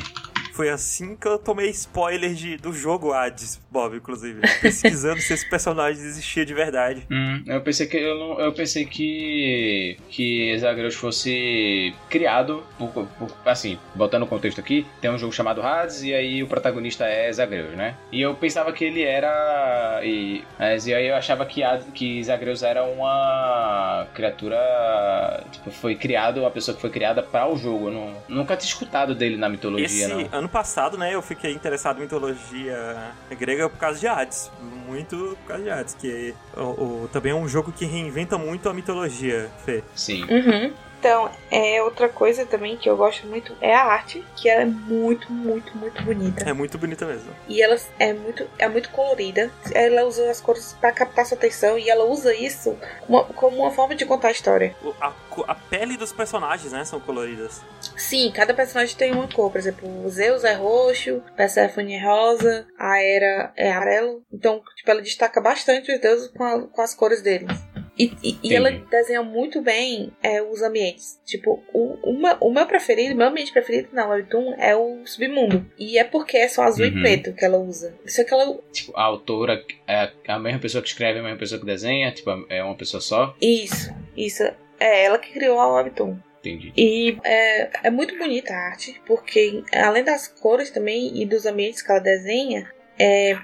Foi 0.53 0.69
assim 0.69 1.15
que 1.15 1.27
eu 1.27 1.37
tomei 1.39 1.69
spoiler 1.71 2.33
de, 2.33 2.57
do 2.57 2.71
jogo 2.71 3.11
Hades, 3.11 3.59
Bob, 3.71 3.97
inclusive. 3.97 4.41
Pesquisando 4.61 5.19
se 5.19 5.33
esse 5.33 5.49
personagem 5.49 6.01
existia 6.03 6.45
de 6.45 6.53
verdade. 6.53 7.03
Hum, 7.13 7.43
eu 7.45 7.61
pensei 7.61 7.85
que 7.87 7.97
eu, 7.97 8.17
não, 8.17 8.39
eu 8.39 8.51
pensei 8.53 8.85
que 8.85 9.97
que 10.09 10.57
Zagreus 10.57 10.95
fosse 10.95 11.93
criado 12.09 12.63
por, 12.77 12.89
por- 12.89 13.31
assim, 13.45 13.77
botando 13.95 14.23
o 14.23 14.27
contexto 14.27 14.59
aqui, 14.59 14.85
tem 15.01 15.11
um 15.11 15.17
jogo 15.17 15.31
chamado 15.33 15.61
Hades 15.61 16.01
e 16.03 16.13
aí 16.13 16.41
o 16.43 16.47
protagonista 16.47 17.05
é 17.05 17.31
Zagreus, 17.31 17.71
né? 17.75 17.95
E 18.11 18.21
eu 18.21 18.33
pensava 18.35 18.71
que 18.71 18.83
ele 18.83 19.01
era 19.03 20.01
e, 20.03 20.43
mas, 20.57 20.87
e 20.87 20.93
aí 20.93 21.07
eu 21.07 21.15
achava 21.15 21.45
que 21.45 21.63
Hades- 21.63 21.87
que 21.93 22.23
Zagreus 22.23 22.63
era 22.63 22.83
uma 22.83 24.07
criatura 24.13 25.43
tipo 25.51 25.71
foi 25.71 25.95
criado, 25.95 26.39
uma 26.41 26.51
pessoa 26.51 26.75
que 26.75 26.81
foi 26.81 26.89
criada 26.89 27.21
para 27.23 27.47
o 27.47 27.57
jogo. 27.57 27.87
Eu 27.89 27.93
não, 27.93 28.13
nunca 28.27 28.55
tinha 28.57 28.67
escutado 28.69 29.13
dele 29.15 29.37
na 29.37 29.49
mitologia, 29.49 29.85
Esse 29.87 30.07
não. 30.07 30.29
Ano 30.43 30.49
passado, 30.49 30.97
né, 30.97 31.15
eu 31.15 31.21
fiquei 31.21 31.53
interessado 31.53 31.97
em 31.97 32.01
mitologia 32.01 33.11
grega 33.39 33.69
por 33.69 33.77
causa 33.77 33.99
de 33.99 34.07
Hades. 34.07 34.51
Muito 34.61 35.37
por 35.41 35.47
causa 35.47 35.63
de 35.63 35.69
Hades, 35.69 35.95
que 35.95 36.35
o, 36.55 36.61
o- 37.03 37.09
também 37.11 37.31
é 37.31 37.35
um 37.35 37.47
jogo 37.47 37.71
que 37.71 37.85
reinventa 37.85 38.37
muito 38.37 38.67
a 38.69 38.73
mitologia, 38.73 39.49
Fê. 39.65 39.83
Sim. 39.95 40.23
Uhum. 40.25 40.73
Então, 41.03 41.29
é 41.51 41.83
outra 41.83 42.07
coisa 42.07 42.45
também 42.45 42.77
que 42.77 42.89
eu 42.89 42.95
gosto 42.95 43.27
muito 43.27 43.53
é 43.59 43.75
a 43.75 43.83
arte, 43.83 44.23
que 44.37 44.47
ela 44.47 44.61
é 44.61 44.65
muito, 44.65 45.29
muito, 45.33 45.75
muito 45.77 46.01
bonita. 46.01 46.49
É 46.49 46.53
muito 46.53 46.77
bonita 46.77 47.05
mesmo. 47.05 47.29
E 47.45 47.61
ela 47.61 47.75
é 47.99 48.13
muito, 48.13 48.49
é 48.57 48.69
muito 48.69 48.89
colorida. 48.89 49.51
Ela 49.73 50.05
usa 50.05 50.31
as 50.31 50.39
cores 50.39 50.77
para 50.79 50.93
captar 50.93 51.25
sua 51.25 51.35
atenção 51.37 51.77
e 51.77 51.89
ela 51.89 52.05
usa 52.05 52.33
isso 52.33 52.77
como, 53.05 53.25
como 53.33 53.57
uma 53.57 53.71
forma 53.71 53.95
de 53.95 54.05
contar 54.05 54.29
a 54.29 54.31
história. 54.31 54.73
A, 55.01 55.11
a 55.45 55.55
pele 55.55 55.97
dos 55.97 56.13
personagens, 56.13 56.71
né, 56.71 56.85
são 56.85 57.01
coloridas. 57.01 57.61
Sim, 57.97 58.31
cada 58.33 58.53
personagem 58.53 58.95
tem 58.95 59.11
uma 59.11 59.27
cor. 59.27 59.51
Por 59.51 59.57
exemplo, 59.57 60.05
o 60.05 60.09
Zeus 60.09 60.45
é 60.45 60.53
roxo, 60.53 61.21
Persephone 61.35 61.95
é 61.95 62.01
rosa, 62.05 62.65
a 62.79 63.01
Hera 63.03 63.51
é 63.57 63.73
amarelo. 63.73 64.23
Então, 64.31 64.61
tipo, 64.77 64.89
ela 64.89 65.01
destaca 65.01 65.41
bastante 65.41 65.91
os 65.91 65.99
deuses 65.99 66.29
com, 66.29 66.45
a- 66.45 66.61
com 66.61 66.81
as 66.81 66.95
cores 66.95 67.21
deles. 67.21 67.51
E, 67.97 68.11
e- 68.23 68.37
e 68.43 68.55
ela 68.55 68.71
desenha 68.71 69.21
muito 69.21 69.61
bem 69.61 70.11
é, 70.23 70.41
os 70.41 70.61
ambientes. 70.63 71.19
Tipo, 71.25 71.63
o, 71.73 71.97
uma- 72.09 72.37
o 72.41 72.51
meu 72.51 72.65
preferido, 72.65 73.15
meu 73.15 73.27
ambiente 73.27 73.51
preferido 73.51 73.89
na 73.93 74.07
Webtoon 74.07 74.55
é 74.57 74.75
o 74.75 75.05
submundo. 75.05 75.63
E 75.77 75.97
é 75.99 76.03
porque 76.03 76.37
é 76.37 76.47
só 76.47 76.63
azul 76.63 76.85
Uhum. 76.87 76.97
e 76.97 77.01
preto 77.01 77.33
que 77.33 77.45
ela 77.45 77.57
usa. 77.59 77.93
Só 78.07 78.23
que 78.23 78.33
ela 78.33 78.57
Tipo, 78.71 78.93
a 78.95 79.03
autora 79.03 79.63
é 79.87 80.11
a 80.27 80.39
mesma 80.39 80.59
pessoa 80.59 80.81
que 80.81 80.87
escreve, 80.89 81.19
a 81.19 81.23
mesma 81.23 81.37
pessoa 81.37 81.59
que 81.59 81.65
desenha, 81.67 82.11
tipo, 82.11 82.29
é 82.49 82.63
uma 82.63 82.75
pessoa 82.75 82.99
só. 82.99 83.35
Isso, 83.41 83.93
isso. 84.17 84.43
É 84.79 85.05
ela 85.05 85.19
que 85.19 85.31
criou 85.31 85.59
a 85.59 85.75
Webtoon. 85.75 86.17
Entendi. 86.39 86.73
E 86.75 87.17
é, 87.23 87.69
é 87.87 87.89
muito 87.89 88.17
bonita 88.17 88.53
a 88.53 88.57
arte, 88.71 88.99
porque 89.05 89.63
além 89.71 90.03
das 90.03 90.27
cores 90.27 90.69
também 90.71 91.21
e 91.21 91.25
dos 91.25 91.45
ambientes 91.45 91.81
que 91.81 91.89
ela 91.89 92.01
desenha, 92.01 92.69
é, 92.99 93.37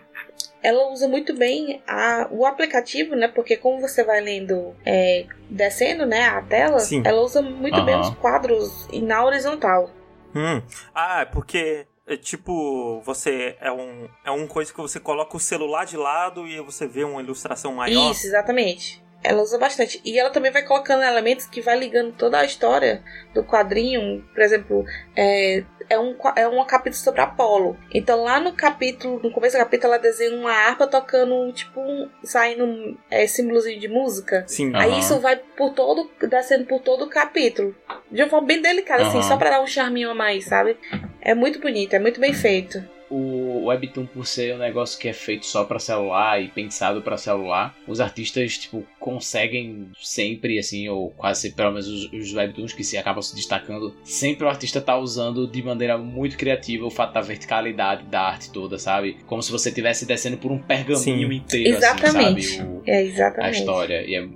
ela 0.61 0.91
usa 0.91 1.07
muito 1.07 1.33
bem 1.33 1.81
a, 1.87 2.27
o 2.31 2.45
aplicativo, 2.45 3.15
né? 3.15 3.27
Porque 3.27 3.55
como 3.55 3.79
você 3.79 4.03
vai 4.03 4.21
lendo, 4.21 4.75
é, 4.85 5.25
descendo, 5.49 6.05
né, 6.05 6.25
a 6.25 6.41
tela, 6.41 6.79
Sim. 6.79 7.01
ela 7.05 7.21
usa 7.21 7.41
muito 7.41 7.81
bem 7.83 7.99
os 7.99 8.09
quadros 8.15 8.87
e 8.91 9.01
na 9.01 9.23
horizontal. 9.23 9.89
Hum. 10.35 10.61
Ah, 10.93 11.21
é 11.21 11.25
porque 11.25 11.87
é 12.05 12.17
tipo, 12.17 13.01
você 13.01 13.55
é 13.61 13.71
um 13.71 14.09
é 14.25 14.31
um 14.31 14.47
coisa 14.47 14.73
que 14.73 14.81
você 14.81 14.99
coloca 14.99 15.37
o 15.37 15.39
celular 15.39 15.85
de 15.85 15.97
lado 15.97 16.47
e 16.47 16.59
você 16.59 16.87
vê 16.87 17.03
uma 17.03 17.21
ilustração 17.21 17.73
maior. 17.73 18.11
Isso, 18.11 18.27
exatamente. 18.27 19.03
Ela 19.23 19.41
usa 19.41 19.57
bastante. 19.57 20.01
E 20.05 20.17
ela 20.17 20.29
também 20.29 20.51
vai 20.51 20.63
colocando 20.63 21.03
elementos 21.03 21.45
que 21.45 21.61
vai 21.61 21.77
ligando 21.77 22.13
toda 22.13 22.39
a 22.39 22.45
história 22.45 23.03
do 23.33 23.43
quadrinho. 23.43 24.23
Por 24.33 24.41
exemplo, 24.41 24.85
é, 25.15 25.63
é, 25.89 25.99
um, 25.99 26.15
é 26.35 26.47
um 26.47 26.63
capítulo 26.65 27.01
sobre 27.01 27.21
Apolo. 27.21 27.77
Então 27.93 28.23
lá 28.23 28.39
no 28.39 28.53
capítulo, 28.53 29.19
no 29.21 29.31
começo 29.31 29.57
do 29.57 29.59
capítulo, 29.59 29.93
ela 29.93 30.01
desenha 30.01 30.35
uma 30.35 30.51
harpa 30.51 30.87
tocando, 30.87 31.51
tipo, 31.51 31.81
um, 31.81 32.09
saindo 32.23 32.63
um 32.63 32.97
é, 33.09 33.27
símbolozinho 33.27 33.79
de 33.79 33.87
música. 33.87 34.45
Sim. 34.47 34.71
Aí 34.75 34.99
isso 34.99 35.19
vai 35.19 35.35
por 35.35 35.73
todo, 35.73 36.09
descendo 36.27 36.65
por 36.65 36.79
todo 36.79 37.05
o 37.05 37.09
capítulo. 37.09 37.75
De 38.09 38.21
uma 38.21 38.29
forma 38.29 38.47
bem 38.47 38.61
delicada, 38.61 39.03
assim, 39.03 39.21
só 39.21 39.35
pra 39.35 39.49
dar 39.49 39.61
um 39.61 39.67
charminho 39.67 40.11
a 40.11 40.15
mais, 40.15 40.45
sabe? 40.45 40.77
É 41.21 41.33
muito 41.33 41.59
bonito, 41.59 41.93
é 41.93 41.99
muito 41.99 42.19
bem 42.19 42.33
feito. 42.33 42.83
O 43.09 43.65
Webtoon, 43.65 44.05
por 44.05 44.25
ser 44.27 44.53
um 44.55 44.59
negócio 44.59 44.99
que 44.99 45.07
é 45.07 45.13
feito 45.13 45.45
só 45.45 45.63
para 45.63 45.79
celular 45.79 46.41
e 46.41 46.47
pensado 46.47 47.01
para 47.01 47.17
celular, 47.17 47.75
os 47.87 47.99
artistas, 47.99 48.57
tipo, 48.57 48.85
conseguem 48.99 49.89
sempre, 49.99 50.59
assim, 50.59 50.87
ou 50.89 51.09
quase 51.11 51.51
pelo 51.51 51.71
menos 51.71 51.87
os, 51.87 52.13
os 52.13 52.33
Webtoons 52.33 52.73
que 52.73 52.83
se 52.83 52.97
acabam 52.97 53.21
se 53.21 53.35
destacando, 53.35 53.95
sempre 54.03 54.45
o 54.45 54.49
artista 54.49 54.79
tá 54.79 54.97
usando 54.97 55.47
de 55.47 55.63
maneira 55.63 55.97
muito 55.97 56.37
criativa 56.37 56.85
o 56.85 56.91
fato 56.91 57.13
da 57.13 57.21
verticalidade 57.21 58.03
da 58.05 58.21
arte 58.21 58.51
toda, 58.51 58.77
sabe? 58.77 59.17
Como 59.25 59.41
se 59.41 59.51
você 59.51 59.69
estivesse 59.69 60.05
descendo 60.05 60.37
por 60.37 60.51
um 60.51 60.59
pergaminho 60.59 60.97
Sim. 61.29 61.35
inteiro, 61.35 61.77
Exatamente. 61.77 62.39
assim, 62.45 62.57
sabe? 62.57 62.69
O- 62.69 62.83
É, 62.85 62.97
a 62.97 63.01
exatamente. 63.01 63.59
história. 63.59 64.01
E 64.07 64.15
é, 64.15 64.27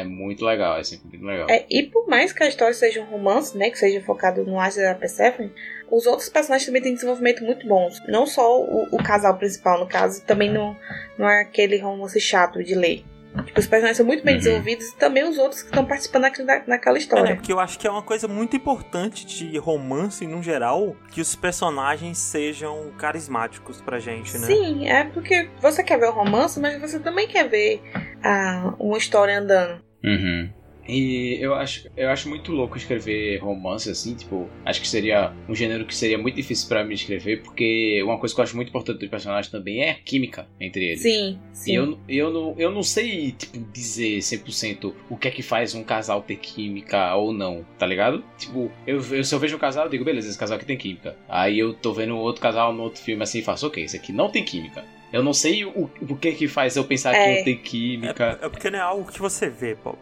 é 0.00 0.04
muito 0.04 0.44
legal, 0.44 0.78
é 0.78 0.82
sempre 0.84 1.08
muito 1.08 1.24
legal. 1.26 1.46
É, 1.50 1.66
e 1.70 1.82
por 1.82 2.06
mais 2.08 2.32
que 2.32 2.42
a 2.42 2.48
história 2.48 2.72
seja 2.74 3.00
um 3.02 3.04
romance, 3.04 3.56
né, 3.56 3.70
que 3.70 3.78
seja 3.78 4.00
focado 4.00 4.42
no 4.44 4.58
Asa 4.58 4.82
da 4.82 4.94
Persephone, 4.94 5.50
os 5.92 6.06
outros 6.06 6.28
personagens 6.28 6.64
também 6.66 6.80
têm 6.82 6.94
desenvolvimento 6.94 7.44
muito 7.44 7.66
bons. 7.66 8.00
Não 8.08 8.26
só 8.26 8.58
o, 8.60 8.88
o 8.90 9.02
casal 9.02 9.36
principal, 9.36 9.78
no 9.78 9.86
caso, 9.86 10.24
também 10.24 10.50
não, 10.50 10.74
não 11.18 11.28
é 11.28 11.42
aquele 11.42 11.78
romance 11.78 12.18
chato 12.20 12.64
de 12.64 12.74
ler. 12.74 13.04
Tipo, 13.46 13.60
os 13.60 13.66
personagens 13.66 13.96
são 13.96 14.04
muito 14.04 14.22
bem 14.22 14.34
Uhum. 14.34 14.40
desenvolvidos 14.40 14.88
e 14.88 14.96
também 14.96 15.24
os 15.24 15.38
outros 15.38 15.62
que 15.62 15.68
estão 15.68 15.86
participando 15.86 16.24
naquela 16.66 16.96
É, 16.96 17.00
história. 17.00 17.34
porque 17.34 17.50
eu 17.50 17.58
acho 17.58 17.78
que 17.78 17.86
é 17.86 17.90
uma 17.90 18.02
coisa 18.02 18.28
muito 18.28 18.54
importante 18.54 19.24
de 19.24 19.56
romance 19.56 20.26
no 20.26 20.42
geral, 20.42 20.94
que 21.10 21.18
os 21.20 21.34
personagens 21.34 22.18
sejam 22.18 22.90
carismáticos 22.98 23.80
pra 23.80 23.98
gente, 23.98 24.36
né? 24.36 24.46
Sim, 24.46 24.86
é 24.86 25.04
porque 25.04 25.48
você 25.62 25.82
quer 25.82 25.98
ver 25.98 26.08
o 26.08 26.12
romance, 26.12 26.60
mas 26.60 26.78
você 26.78 26.98
também 26.98 27.26
quer 27.26 27.48
ver 27.48 27.80
ah, 28.22 28.74
uma 28.78 28.98
história 28.98 29.38
andando. 29.38 29.82
Uhum. 30.04 30.50
E 30.88 31.38
eu 31.40 31.54
acho, 31.54 31.88
eu 31.96 32.08
acho 32.10 32.28
muito 32.28 32.50
louco 32.52 32.76
escrever 32.76 33.38
romance 33.38 33.88
assim, 33.88 34.14
tipo, 34.14 34.48
acho 34.64 34.80
que 34.80 34.88
seria 34.88 35.32
um 35.48 35.54
gênero 35.54 35.84
que 35.84 35.94
seria 35.94 36.18
muito 36.18 36.34
difícil 36.34 36.68
pra 36.68 36.84
mim 36.84 36.94
escrever, 36.94 37.42
porque 37.42 38.02
uma 38.02 38.18
coisa 38.18 38.34
que 38.34 38.40
eu 38.40 38.44
acho 38.44 38.56
muito 38.56 38.68
importante 38.68 38.98
dos 38.98 39.08
personagens 39.08 39.50
também 39.50 39.82
é 39.82 39.90
a 39.90 39.94
química 39.94 40.46
entre 40.60 40.84
eles. 40.86 41.02
Sim, 41.02 41.38
E 41.52 41.56
sim. 41.56 41.72
eu, 41.74 41.98
eu, 42.08 42.30
não, 42.32 42.54
eu 42.58 42.70
não 42.70 42.82
sei, 42.82 43.32
tipo, 43.32 43.58
dizer 43.72 44.18
100% 44.18 44.92
o 45.08 45.16
que 45.16 45.28
é 45.28 45.30
que 45.30 45.42
faz 45.42 45.74
um 45.74 45.84
casal 45.84 46.20
ter 46.22 46.36
química 46.36 47.14
ou 47.14 47.32
não, 47.32 47.64
tá 47.78 47.86
ligado? 47.86 48.24
Tipo, 48.36 48.70
eu, 48.86 48.96
eu, 49.12 49.24
se 49.24 49.34
eu 49.34 49.38
vejo 49.38 49.56
um 49.56 49.60
casal, 49.60 49.84
eu 49.84 49.90
digo, 49.90 50.04
beleza, 50.04 50.28
esse 50.28 50.38
casal 50.38 50.56
aqui 50.56 50.66
tem 50.66 50.76
química. 50.76 51.16
Aí 51.28 51.58
eu 51.58 51.74
tô 51.74 51.92
vendo 51.92 52.16
outro 52.16 52.42
casal 52.42 52.72
no 52.72 52.82
outro 52.82 53.00
filme 53.02 53.22
assim 53.22 53.38
e 53.38 53.42
faço, 53.42 53.66
ok, 53.66 53.84
esse 53.84 53.96
aqui 53.96 54.12
não 54.12 54.28
tem 54.30 54.44
química. 54.44 54.84
Eu 55.12 55.22
não 55.22 55.34
sei 55.34 55.64
o, 55.64 55.90
o 56.08 56.16
que 56.16 56.32
que 56.32 56.48
faz 56.48 56.74
eu 56.74 56.84
pensar 56.84 57.14
É. 57.14 57.34
que 57.36 57.40
um 57.40 57.44
tem 57.44 57.58
química. 57.58 58.38
É, 58.40 58.46
é 58.46 58.48
porque 58.48 58.70
não 58.70 58.78
é 58.78 58.82
algo 58.82 59.10
que 59.12 59.18
você 59.20 59.48
vê, 59.48 59.74
Bob. 59.74 59.98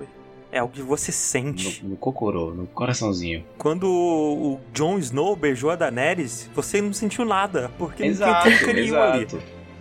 É 0.53 0.59
algo 0.59 0.73
que 0.73 0.83
você 0.83 1.13
sente. 1.13 1.83
No, 1.83 1.91
no 1.91 1.97
cocorô, 1.97 2.53
no 2.53 2.67
coraçãozinho. 2.67 3.45
Quando 3.57 3.85
o 3.85 4.31
o 4.41 4.61
Jon 4.73 4.99
Snow 4.99 5.37
beijou 5.37 5.71
a 5.71 5.77
Daenerys, 5.77 6.51
você 6.55 6.81
não 6.81 6.93
sentiu 6.93 7.25
nada, 7.25 7.71
porque 7.79 8.05
Exato, 8.05 8.33
não 8.33 8.43
tem 8.43 8.53
química 8.53 8.73
nenhuma 8.73 9.13
ali. 9.13 9.27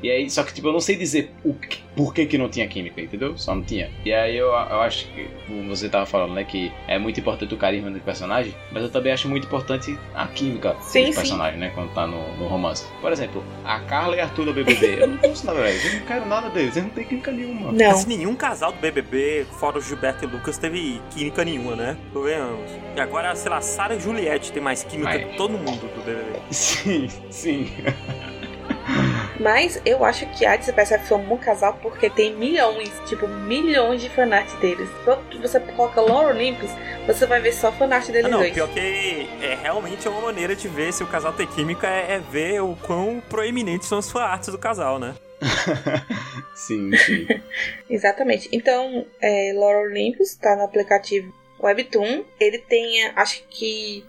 E 0.02 0.10
aí, 0.10 0.30
só 0.30 0.44
que 0.44 0.54
tipo, 0.54 0.68
eu 0.68 0.74
não 0.74 0.80
sei 0.80 0.96
dizer 0.96 1.32
o 1.44 1.54
que, 1.54 1.80
por 1.96 2.14
que, 2.14 2.26
que 2.26 2.38
não 2.38 2.48
tinha 2.50 2.68
química, 2.68 3.02
entendeu? 3.02 3.38
Só 3.38 3.54
não 3.54 3.64
tinha. 3.64 3.90
E 4.06 4.14
aí 4.14 4.38
eu, 4.38 4.48
eu 4.48 4.82
acho 4.82 5.08
que, 5.08 5.28
como 5.48 5.68
você 5.68 5.90
tava 5.90 6.06
falando, 6.06 6.34
né, 6.34 6.44
que 6.44 6.72
é 6.88 6.98
muito 6.98 7.20
importante 7.20 7.54
o 7.54 7.58
carisma 7.58 7.92
do 7.92 8.00
personagem, 8.00 8.56
mas 8.72 8.84
eu 8.84 8.90
também 8.90 9.12
acho 9.12 9.28
muito 9.28 9.46
importante 9.46 9.98
a 10.16 10.28
química 10.28 10.76
Sim, 10.82 11.06
dos 11.06 11.16
sim. 11.16 11.22
personagens, 11.22 11.60
né, 11.60 11.72
quando 11.76 11.94
tá 11.94 12.08
no, 12.08 12.38
no 12.38 12.48
romance. 12.48 12.86
Por 13.02 13.12
exemplo, 13.12 13.44
a 13.66 13.80
Carla 13.82 14.16
e 14.16 14.22
Arthur 14.22 14.46
do 14.46 14.54
BBB, 14.54 15.02
eu 15.02 15.08
não 15.08 15.18
gosto 15.18 15.46
nada, 15.46 15.62
velho. 15.62 15.80
Eu 15.88 16.00
não 16.00 16.06
quero 16.06 16.26
nada 16.26 16.50
deles, 16.50 16.78
eles 16.78 16.88
não 16.88 16.96
têm 16.96 17.06
química 17.06 17.32
nenhuma. 17.32 17.72
Não. 17.72 17.92
Mas 17.92 18.06
nenhum 18.06 18.36
casal 18.36 18.72
do 18.72 18.80
BBB, 18.80 19.46
fora 19.60 19.78
o 19.78 19.82
Gilberto 19.82 20.24
e 20.24 20.28
Lucas, 20.28 20.58
teve 20.58 21.02
química 21.12 21.44
nenhuma, 21.44 21.76
né? 21.76 21.98
Convenhamos. 22.14 22.72
E 22.96 23.00
agora, 23.00 23.36
sei 23.36 23.52
lá, 23.52 23.60
Sarah 23.62 23.96
e 23.96 24.00
Juliette 24.00 24.52
tem 24.52 24.62
mais 24.62 24.84
química 24.84 25.10
Vai. 25.10 25.26
que 25.26 25.38
todo 25.38 25.58
mundo 25.58 25.94
do 25.94 26.02
BBB. 26.02 26.40
Sim, 26.52 27.10
sim. 27.30 27.72
Mas 29.40 29.82
eu 29.86 30.04
acho 30.04 30.26
que 30.34 30.46
Hades 30.46 30.68
e 30.68 30.74
Persephone 30.74 31.08
são 31.08 31.22
um 31.22 31.24
bom 31.26 31.38
casal 31.38 31.80
porque 31.82 32.10
tem 32.10 32.36
milhões, 32.36 32.92
tipo, 33.08 33.26
milhões 33.28 34.02
de 34.02 34.10
fanart 34.10 34.50
deles. 34.60 34.90
Quando 35.06 35.42
você 35.42 35.60
coloca 35.62 36.02
Lore 36.02 36.34
Olympus, 36.36 36.70
você 37.08 37.26
vai 37.26 37.40
ver 37.40 37.54
só 37.54 37.72
fanart 37.72 38.10
Ah, 38.10 38.12
deles 38.12 38.30
não, 38.32 38.40
dois. 38.40 38.54
pior 38.54 38.68
que 38.70 39.30
é 39.42 39.58
realmente 39.62 40.06
é 40.06 40.12
uma 40.12 40.22
maneira 40.22 40.56
de 40.56 40.68
ver 40.68 40.92
se 40.92 41.04
o 41.04 41.08
casal 41.08 41.32
tem 41.32 41.48
química 41.48 41.88
é, 41.88 42.16
é 42.16 42.20
ver 42.20 42.62
o 42.62 42.76
quão 42.76 43.22
proeminentes 43.30 43.88
são 43.88 43.98
as 44.00 44.12
fanarts 44.12 44.50
do 44.50 44.58
casal, 44.58 45.00
né? 45.00 45.16
sim, 46.54 46.96
sim. 46.98 47.26
Exatamente. 47.90 48.50
Então, 48.52 49.06
é, 49.22 49.54
Lore 49.56 49.88
Olympus 49.88 50.36
tá 50.36 50.56
no 50.58 50.64
aplicativo 50.64 51.34
Webtoon. 51.62 52.26
Ele 52.40 52.58
tem, 52.58 53.06
acho 53.16 53.44
que 53.50 54.06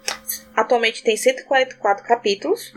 atualmente 0.56 1.02
tem 1.04 1.16
144 1.16 2.04
capítulos. 2.04 2.72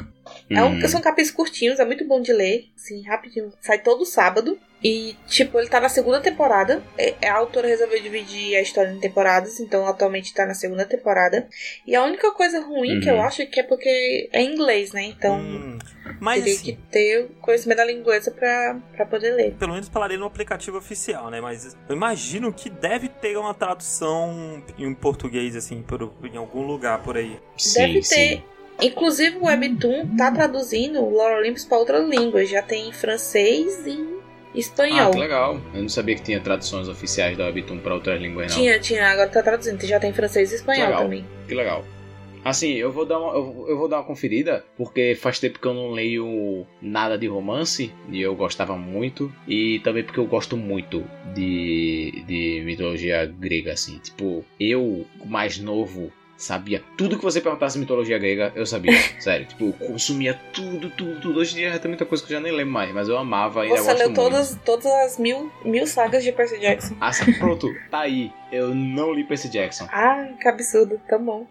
É 0.50 0.62
um- 0.64 0.74
Uhum. 0.82 0.88
são 0.88 1.02
capítulos 1.02 1.32
curtinhos, 1.36 1.80
é 1.80 1.86
muito 1.86 2.06
bom 2.06 2.22
de 2.22 2.32
ler, 2.34 2.66
assim, 2.76 3.02
rapidinho. 3.04 3.52
Sai 3.62 3.80
todo 3.80 4.06
sábado. 4.06 4.58
E, 4.86 5.16
tipo, 5.30 5.58
ele 5.58 5.70
tá 5.70 5.80
na 5.80 5.88
segunda 5.88 6.20
temporada. 6.20 6.84
É- 6.98 7.16
A 7.30 7.36
autora 7.36 7.70
resolveu 7.70 8.02
dividir 8.02 8.54
a 8.58 8.62
história 8.62 8.92
em 8.92 9.00
temporadas, 9.00 9.58
então 9.62 9.88
atualmente 9.88 10.34
tá 10.34 10.46
na 10.46 10.54
segunda 10.54 10.84
temporada. 10.84 11.48
E 11.88 11.96
a 11.96 12.04
única 12.04 12.30
coisa 12.34 12.60
ruim 12.60 13.00
que 13.00 13.10
Uhum. 13.10 13.16
eu 13.16 13.22
acho 13.22 13.42
é 13.42 13.46
que 13.46 13.62
é 13.62 13.64
porque 13.64 14.30
é 14.34 14.42
em 14.42 14.54
inglês, 14.54 14.92
né? 14.92 15.04
Então 15.06 15.40
Hum, 15.40 15.80
mas 16.20 16.40
teria 16.44 16.54
assim, 16.60 16.66
que 16.76 16.82
ter 16.92 17.22
o 17.24 17.30
conhecimento 17.36 17.78
da 17.78 17.86
língua 17.86 18.02
inglesa 18.02 18.30
pra, 18.32 18.78
pra 18.94 19.06
poder 19.06 19.32
ler. 19.36 19.54
pelo 19.54 19.72
menos 19.72 19.88
pra 19.88 20.06
ler 20.06 20.20
no 20.20 20.26
aplicativo 20.26 20.78
oficial, 20.78 21.30
né? 21.32 21.40
Mas 21.40 21.78
eu 21.88 21.96
imagino 21.96 22.52
que 22.52 22.70
deve 22.70 23.08
ter 23.08 23.38
uma 23.38 23.54
tradução 23.54 24.62
em 24.78 24.94
português, 24.94 25.56
assim, 25.56 25.82
por, 25.82 26.12
em 26.26 26.36
algum 26.36 26.62
lugar 26.68 27.02
por 27.02 27.16
aí. 27.16 27.40
Sim, 27.58 27.80
Deve 27.80 27.94
ter. 27.94 28.04
sim. 28.04 28.44
Inclusive 28.82 29.38
o 29.38 29.46
Webtoon 29.46 30.16
tá 30.18 30.32
traduzindo 30.32 31.00
o 31.02 31.10
Lore 31.10 31.36
Olympus 31.36 31.66
pra 31.66 31.78
outras 31.78 32.08
línguas. 32.08 32.50
Já 32.50 32.62
tem 32.62 32.90
em 32.90 32.92
francês 32.92 33.86
e 33.86 33.92
Ah, 34.02 34.58
espanhol. 34.60 35.12
que 35.12 35.20
legal. 35.20 35.62
Eu 35.74 35.82
não 35.84 35.90
sabia 35.90 36.16
que 36.16 36.22
tinha 36.24 36.40
traduções 36.40 36.88
oficiais 36.88 37.38
da 37.38 37.46
Webtoon 37.46 37.80
pra 37.80 37.94
outras 37.94 38.20
línguas, 38.22 38.52
não. 38.52 38.62
tinha, 38.62 38.80
tinha, 38.80 39.08
agora 39.08 39.30
tá 39.30 39.42
traduzindo. 39.42 39.86
Já 39.86 40.00
tem 40.00 40.12
francês 40.14 40.52
e 40.52 40.56
espanhol 40.56 40.88
Legal. 40.88 41.04
também. 41.04 41.26
Que 41.48 41.54
legal. 41.56 41.86
Assim, 42.46 42.74
eu 42.74 42.92
vou 42.92 43.06
dar 43.06 43.20
uma, 43.20 43.34
eu, 43.34 43.66
eu 43.70 43.78
vou 43.78 43.88
dar 43.88 44.00
uma 44.00 44.04
conferida, 44.04 44.66
porque 44.76 45.16
faz 45.16 45.40
tempo 45.40 45.60
que 45.60 45.66
eu 45.66 45.74
não 45.74 45.92
leio 45.92 46.68
nada 46.82 47.18
de 47.18 47.26
romance, 47.26 47.90
e 48.10 48.22
eu 48.22 48.36
gostava 48.36 48.76
muito, 48.76 49.34
e 49.48 49.80
também 49.80 50.04
porque 50.04 50.20
eu 50.20 50.26
gosto 50.26 50.58
muito 50.58 51.06
de, 51.34 52.22
de 52.28 52.62
mitologia 52.66 53.26
grega, 53.26 53.72
assim. 53.72 53.98
Tipo, 54.00 54.44
eu, 54.60 55.06
mais 55.26 55.58
novo, 55.58 56.12
sabia 56.44 56.84
tudo 56.98 57.18
que 57.18 57.24
você 57.24 57.40
perguntasse 57.40 57.80
mitologia 57.80 58.18
grega, 58.20 58.52
eu 58.56 58.66
sabia. 58.66 58.92
Sério, 59.20 59.46
tipo, 59.46 59.66
eu 59.66 59.74
consumia 59.88 60.34
tudo, 60.54 60.90
tudo, 60.90 61.20
tudo. 61.22 61.40
Hoje 61.40 61.54
em 61.54 61.58
dia 61.60 61.72
já 61.72 61.80
tem 61.80 61.90
muita 61.90 62.06
coisa 62.06 62.24
que 62.24 62.32
eu 62.34 62.38
já 62.38 62.42
nem 62.44 62.52
lembro 62.52 62.74
mais, 62.74 62.94
mas 62.94 63.08
eu 63.08 63.18
amava 63.18 63.66
e 63.66 63.70
ainda 63.70 63.82
Você 63.82 63.88
gosto 63.88 63.98
leu 64.00 64.08
muito. 64.10 64.22
todas, 64.22 64.58
todas 64.66 64.86
as 64.86 65.18
mil, 65.18 65.52
mil 65.64 65.88
sagas 65.88 66.24
de 66.24 66.32
Percy 66.32 66.60
Jackson. 66.60 66.96
Ah, 67.00 67.12
sim, 67.14 67.32
pronto, 67.34 67.68
tá 67.90 68.02
aí. 68.02 68.32
Eu 68.52 68.76
não 68.76 69.12
li 69.14 69.24
Percy 69.24 69.50
Jackson. 69.50 69.88
Ah, 69.92 70.28
que 70.40 70.48
absurdo. 70.48 71.02
Tá 71.10 71.18
bom. 71.18 71.48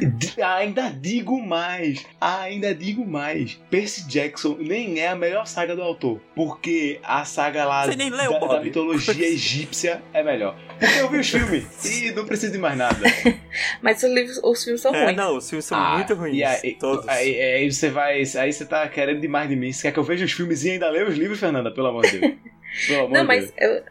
D- 0.00 0.42
Ainda 0.42 0.88
digo 0.90 1.38
mais, 1.44 2.06
ainda 2.18 2.74
digo 2.74 3.04
mais. 3.06 3.60
Percy 3.70 4.08
Jackson 4.08 4.56
nem 4.58 4.98
é 5.00 5.08
a 5.08 5.14
melhor 5.16 5.46
saga 5.46 5.76
do 5.76 5.82
autor, 5.82 6.18
porque 6.34 7.00
a 7.04 7.24
saga 7.26 7.66
lá 7.66 7.84
Você 7.84 7.96
nem 7.96 8.08
leu, 8.08 8.32
da, 8.40 8.46
da 8.46 8.60
mitologia 8.62 9.26
egípcia 9.28 10.02
é 10.14 10.22
melhor. 10.22 10.56
Porque 10.78 11.00
eu 11.00 11.08
vi 11.10 11.18
os 11.18 11.28
filmes 11.30 11.84
e 11.84 12.10
não 12.12 12.24
preciso 12.24 12.52
de 12.52 12.58
mais 12.58 12.76
nada. 12.76 12.96
Mas 13.82 14.02
os, 14.02 14.10
livros, 14.10 14.40
os 14.42 14.62
filmes 14.64 14.80
são 14.80 14.94
É, 14.94 15.04
ruins. 15.04 15.16
não, 15.16 15.36
os 15.36 15.48
filmes 15.48 15.64
são 15.64 15.78
Ah, 15.78 15.94
muito 15.96 16.14
ruins. 16.14 16.36
E 16.36 16.44
aí, 16.44 16.74
todos. 16.74 17.08
Aí, 17.08 17.40
aí 17.40 17.72
você 17.72 17.90
vai, 17.90 18.22
aí 18.22 18.52
você 18.52 18.64
tá 18.64 18.86
querendo 18.88 19.20
demais 19.20 19.48
de 19.48 19.56
mim. 19.56 19.72
Você 19.72 19.82
quer 19.82 19.92
que 19.92 19.98
eu 19.98 20.04
veja 20.04 20.24
os 20.24 20.32
filmes 20.32 20.64
e 20.64 20.70
ainda 20.70 20.88
leia 20.88 21.06
os 21.06 21.16
livros, 21.16 21.40
Fernanda? 21.40 21.70
Pelo 21.72 21.88
amor 21.88 22.06
de 22.06 22.18
Deus. 22.18 22.34
Pelo 22.86 22.98
amor 23.06 23.10
Não, 23.12 23.20
de 23.22 23.26
mas 23.26 23.50
Deus. 23.52 23.54
eu, 23.58 23.82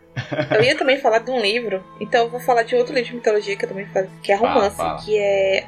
eu 0.58 0.64
ia 0.64 0.78
também 0.78 0.98
falar 1.00 1.20
de 1.20 1.32
um 1.32 1.42
livro, 1.42 1.84
então 2.00 2.26
eu 2.26 2.30
vou 2.30 2.40
falar 2.40 2.62
de 2.64 2.76
outro 2.76 2.94
livro 2.94 3.10
de 3.10 3.16
mitologia 3.16 3.56
que 3.56 3.66
eu 3.66 3.70
também 3.70 3.88
falo, 3.88 4.08
que 4.22 4.32
é 4.32 4.38
Fala, 4.38 4.54
romance, 4.54 4.76
fala. 4.78 5.02
que 5.04 5.18
é. 5.18 5.66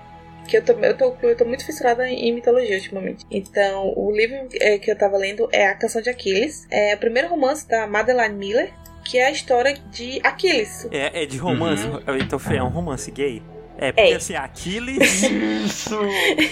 Que 0.48 0.58
eu 0.58 0.64
tô, 0.64 0.74
eu, 0.74 0.98
tô, 0.98 1.16
eu 1.24 1.36
tô 1.36 1.46
muito 1.46 1.64
fissurada 1.66 2.08
em 2.08 2.34
mitologia 2.34 2.76
ultimamente. 2.76 3.24
Então, 3.30 3.94
o 3.96 4.12
livro 4.12 4.48
é, 4.60 4.80
que 4.80 4.90
eu 4.90 4.98
tava 4.98 5.16
lendo 5.18 5.48
é 5.52 5.68
A 5.68 5.76
Canção 5.76 6.02
de 6.02 6.10
Aquiles. 6.10 6.66
É 6.72 6.96
o 6.96 6.98
primeiro 6.98 7.28
romance 7.28 7.68
da 7.68 7.86
Madeline 7.86 8.34
Miller, 8.36 8.72
que 9.04 9.18
é 9.18 9.28
a 9.28 9.32
história 9.32 9.78
de 9.92 10.20
Aquiles. 10.24 10.88
É, 10.92 11.24
é 11.24 11.26
de 11.26 11.38
romance. 11.38 11.86
Então, 12.22 12.40
Fê, 12.40 12.58
é 12.58 12.64
um 12.64 12.70
romance 12.70 13.10
gay? 13.12 13.42
É, 13.82 13.92
porque 13.94 14.08
Uhum. 14.10 14.14
É. 14.14 14.16
assim, 14.18 14.36
Aquiles. 14.36 15.24
Isso, 15.66 15.98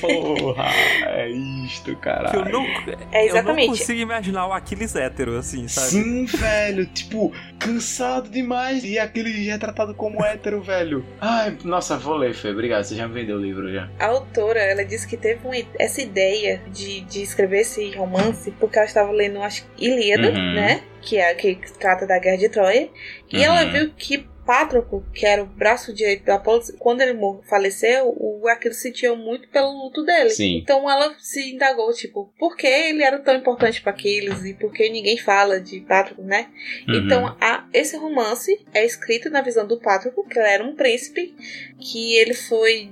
porra, 0.02 0.66
é 1.06 1.30
isto, 1.30 1.96
caralho. 1.98 2.30
que 2.30 2.36
eu 2.38 2.46
não. 2.54 2.64
É, 2.66 2.72
Eu 2.72 2.96
não 3.12 3.22
exatamente. 3.26 3.68
consigo 3.68 4.00
imaginar 4.00 4.48
o 4.48 4.54
Aquiles 4.54 4.96
hétero, 4.96 5.38
assim, 5.38 5.68
sabe? 5.68 5.88
Sim, 5.88 6.26
velho, 6.26 6.86
tipo, 6.88 7.34
cansado 7.60 8.30
demais. 8.30 8.84
E 8.84 8.98
aquele 8.98 9.32
retratado 9.46 9.94
como 9.94 10.24
hétero, 10.24 10.62
velho. 10.62 11.06
Ai, 11.20 11.58
nossa, 11.64 11.98
vou 11.98 12.16
ler, 12.16 12.34
Fê. 12.34 12.50
Obrigado, 12.52 12.84
você 12.84 12.96
já 12.96 13.08
me 13.08 13.14
vendeu 13.14 13.38
o 13.38 13.42
livro 13.42 13.72
já. 13.72 13.90
A 14.00 14.06
autora, 14.08 14.60
ela 14.60 14.86
disse 14.86 15.08
que 15.08 15.18
teve 15.18 15.46
uma- 15.46 15.56
essa 15.80 16.02
ideia 16.02 16.62
de, 16.72 17.02
de 17.02 17.22
escrever 17.22 17.62
esse 17.62 17.92
romance 17.96 18.52
porque 18.60 18.78
ela 18.78 18.88
estava 18.88 19.12
lendo, 19.12 19.42
acho 19.42 19.66
que 19.76 19.86
Ilíada, 19.86 20.30
Uhum. 20.30 20.54
né? 20.54 20.82
Que 21.02 21.18
é 21.18 21.34
que 21.34 21.56
trata 21.80 22.06
da 22.08 22.20
Guerra 22.20 22.38
de 22.38 22.50
Troia. 22.50 22.90
E 23.32 23.38
Uhum. 23.38 23.44
ela 23.44 23.64
viu 23.66 23.92
que 23.98 24.26
Pátroco, 24.48 25.04
que 25.14 25.26
era 25.26 25.44
o 25.44 25.46
braço 25.46 25.94
direito 25.94 26.24
do 26.24 26.32
Apolo, 26.32 26.64
quando 26.80 27.02
ele 27.02 27.20
faleceu, 27.50 28.16
o 28.18 28.48
Aquiles 28.48 28.82
sentiu 28.82 29.18
muito 29.18 29.50
pelo 29.50 29.70
luto 29.70 30.06
dele. 30.06 30.30
Sim. 30.30 30.60
Então 30.60 30.90
ela 30.90 31.14
se 31.20 31.52
indagou, 31.54 31.92
tipo, 31.94 32.34
por 32.40 32.56
que 32.56 32.66
ele 32.66 33.04
era 33.04 33.20
tão 33.20 33.36
importante 33.36 33.82
para 33.82 33.92
Aquiles 33.92 34.46
e 34.46 34.54
por 34.54 34.72
que 34.72 34.90
ninguém 34.90 35.18
fala 35.18 35.60
de 35.60 35.82
Pátroco, 35.82 36.22
né? 36.24 36.48
Uhum. 36.88 36.96
Então 36.96 37.38
a, 37.42 37.68
esse 37.74 37.98
romance 37.98 38.66
é 38.74 38.86
escrito 38.86 39.30
na 39.30 39.42
visão 39.42 39.68
do 39.68 39.82
Pátroco, 39.82 40.26
que 40.26 40.40
ele 40.40 40.48
era 40.48 40.64
um 40.64 40.74
príncipe, 40.76 41.36
que 41.78 42.16
ele 42.16 42.34
foi 42.34 42.90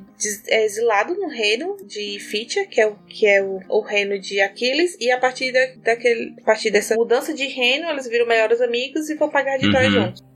é 0.48 0.64
exilado 0.64 1.14
no 1.16 1.28
reino 1.28 1.78
de 1.86 2.20
Fitia, 2.20 2.66
que 2.66 2.80
é 2.80 2.88
o, 2.88 2.96
que 3.08 3.28
é 3.28 3.42
o, 3.44 3.60
o 3.68 3.82
reino 3.82 4.18
de 4.20 4.40
Aquiles, 4.40 4.96
e 5.00 5.12
a 5.12 5.18
partir, 5.18 5.52
da, 5.52 5.66
daquele, 5.78 6.34
a 6.42 6.46
partir 6.46 6.72
dessa 6.72 6.96
mudança 6.96 7.34
de 7.34 7.46
reino, 7.48 7.90
eles 7.90 8.08
viram 8.08 8.26
melhores 8.26 8.62
amigos 8.62 9.10
e 9.10 9.16
vão 9.16 9.30
pagar 9.30 9.58
de 9.58 9.68
Uhum. 9.68 9.92
juntos. 9.92 10.35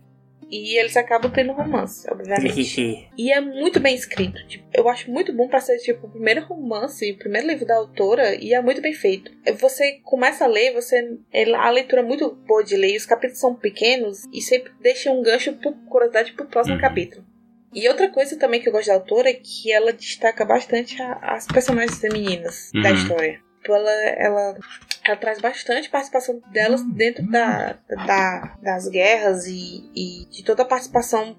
E 0.52 0.78
eles 0.80 0.98
acabam 0.98 1.32
tendo 1.32 1.54
romance, 1.54 2.08
obviamente. 2.12 2.60
E 3.18 3.32
é 3.32 3.40
muito 3.40 3.80
bem 3.80 3.94
escrito. 3.94 4.44
Tipo, 4.48 4.66
eu 4.74 4.90
acho 4.90 5.12
muito 5.12 5.32
bom 5.32 5.48
pra 5.48 5.60
ser 5.62 5.78
tipo 5.78 6.08
o 6.08 6.10
primeiro 6.10 6.44
romance, 6.46 7.12
o 7.12 7.18
primeiro 7.18 7.48
livro 7.48 7.66
da 7.68 7.76
autora, 7.76 8.34
e 8.36 8.54
é 8.54 8.62
muito 8.62 8.82
bem 8.82 8.94
feito. 8.94 9.32
Você 9.60 10.00
começa 10.04 10.46
a 10.46 10.48
ler, 10.48 10.74
você 10.74 11.18
a 11.56 11.70
leitura 11.70 12.02
é 12.02 12.06
muito 12.06 12.32
boa 12.48 12.64
de 12.64 12.76
ler, 12.76 12.98
os 12.98 13.06
capítulos 13.06 13.40
são 13.40 13.54
pequenos 13.54 14.24
e 14.34 14.42
sempre 14.42 14.72
deixa 14.82 15.12
um 15.12 15.22
gancho 15.22 15.54
por 15.54 15.74
curiosidade 15.88 16.34
pro 16.34 16.48
próximo 16.48 16.76
Uhum. 16.76 16.82
capítulo. 16.82 17.24
E 17.72 17.88
outra 17.88 18.10
coisa 18.10 18.36
também 18.36 18.60
que 18.60 18.68
eu 18.68 18.74
gosto 18.74 18.88
da 18.88 18.96
autora 18.96 19.30
é 19.30 19.34
que 19.34 19.72
ela 19.72 19.94
destaca 19.94 20.44
bastante 20.44 21.00
a- 21.00 21.20
as 21.22 21.46
personagens 21.46 22.00
femininas 22.00 22.72
da 22.82 22.90
Uhum. 22.90 22.96
história. 22.96 23.40
Tipo, 23.62 23.76
Ela, 23.76 23.92
ela, 24.18 24.58
ela 25.10 25.20
traz 25.20 25.40
bastante 25.40 25.90
participação 25.90 26.42
delas 26.52 26.82
dentro 26.94 27.24
da, 27.30 27.78
da- 27.88 28.56
das 28.62 28.88
guerras 28.88 29.46
e, 29.46 29.90
e 29.96 30.26
de 30.30 30.44
toda 30.44 30.64
a 30.64 30.66
participação 30.66 31.36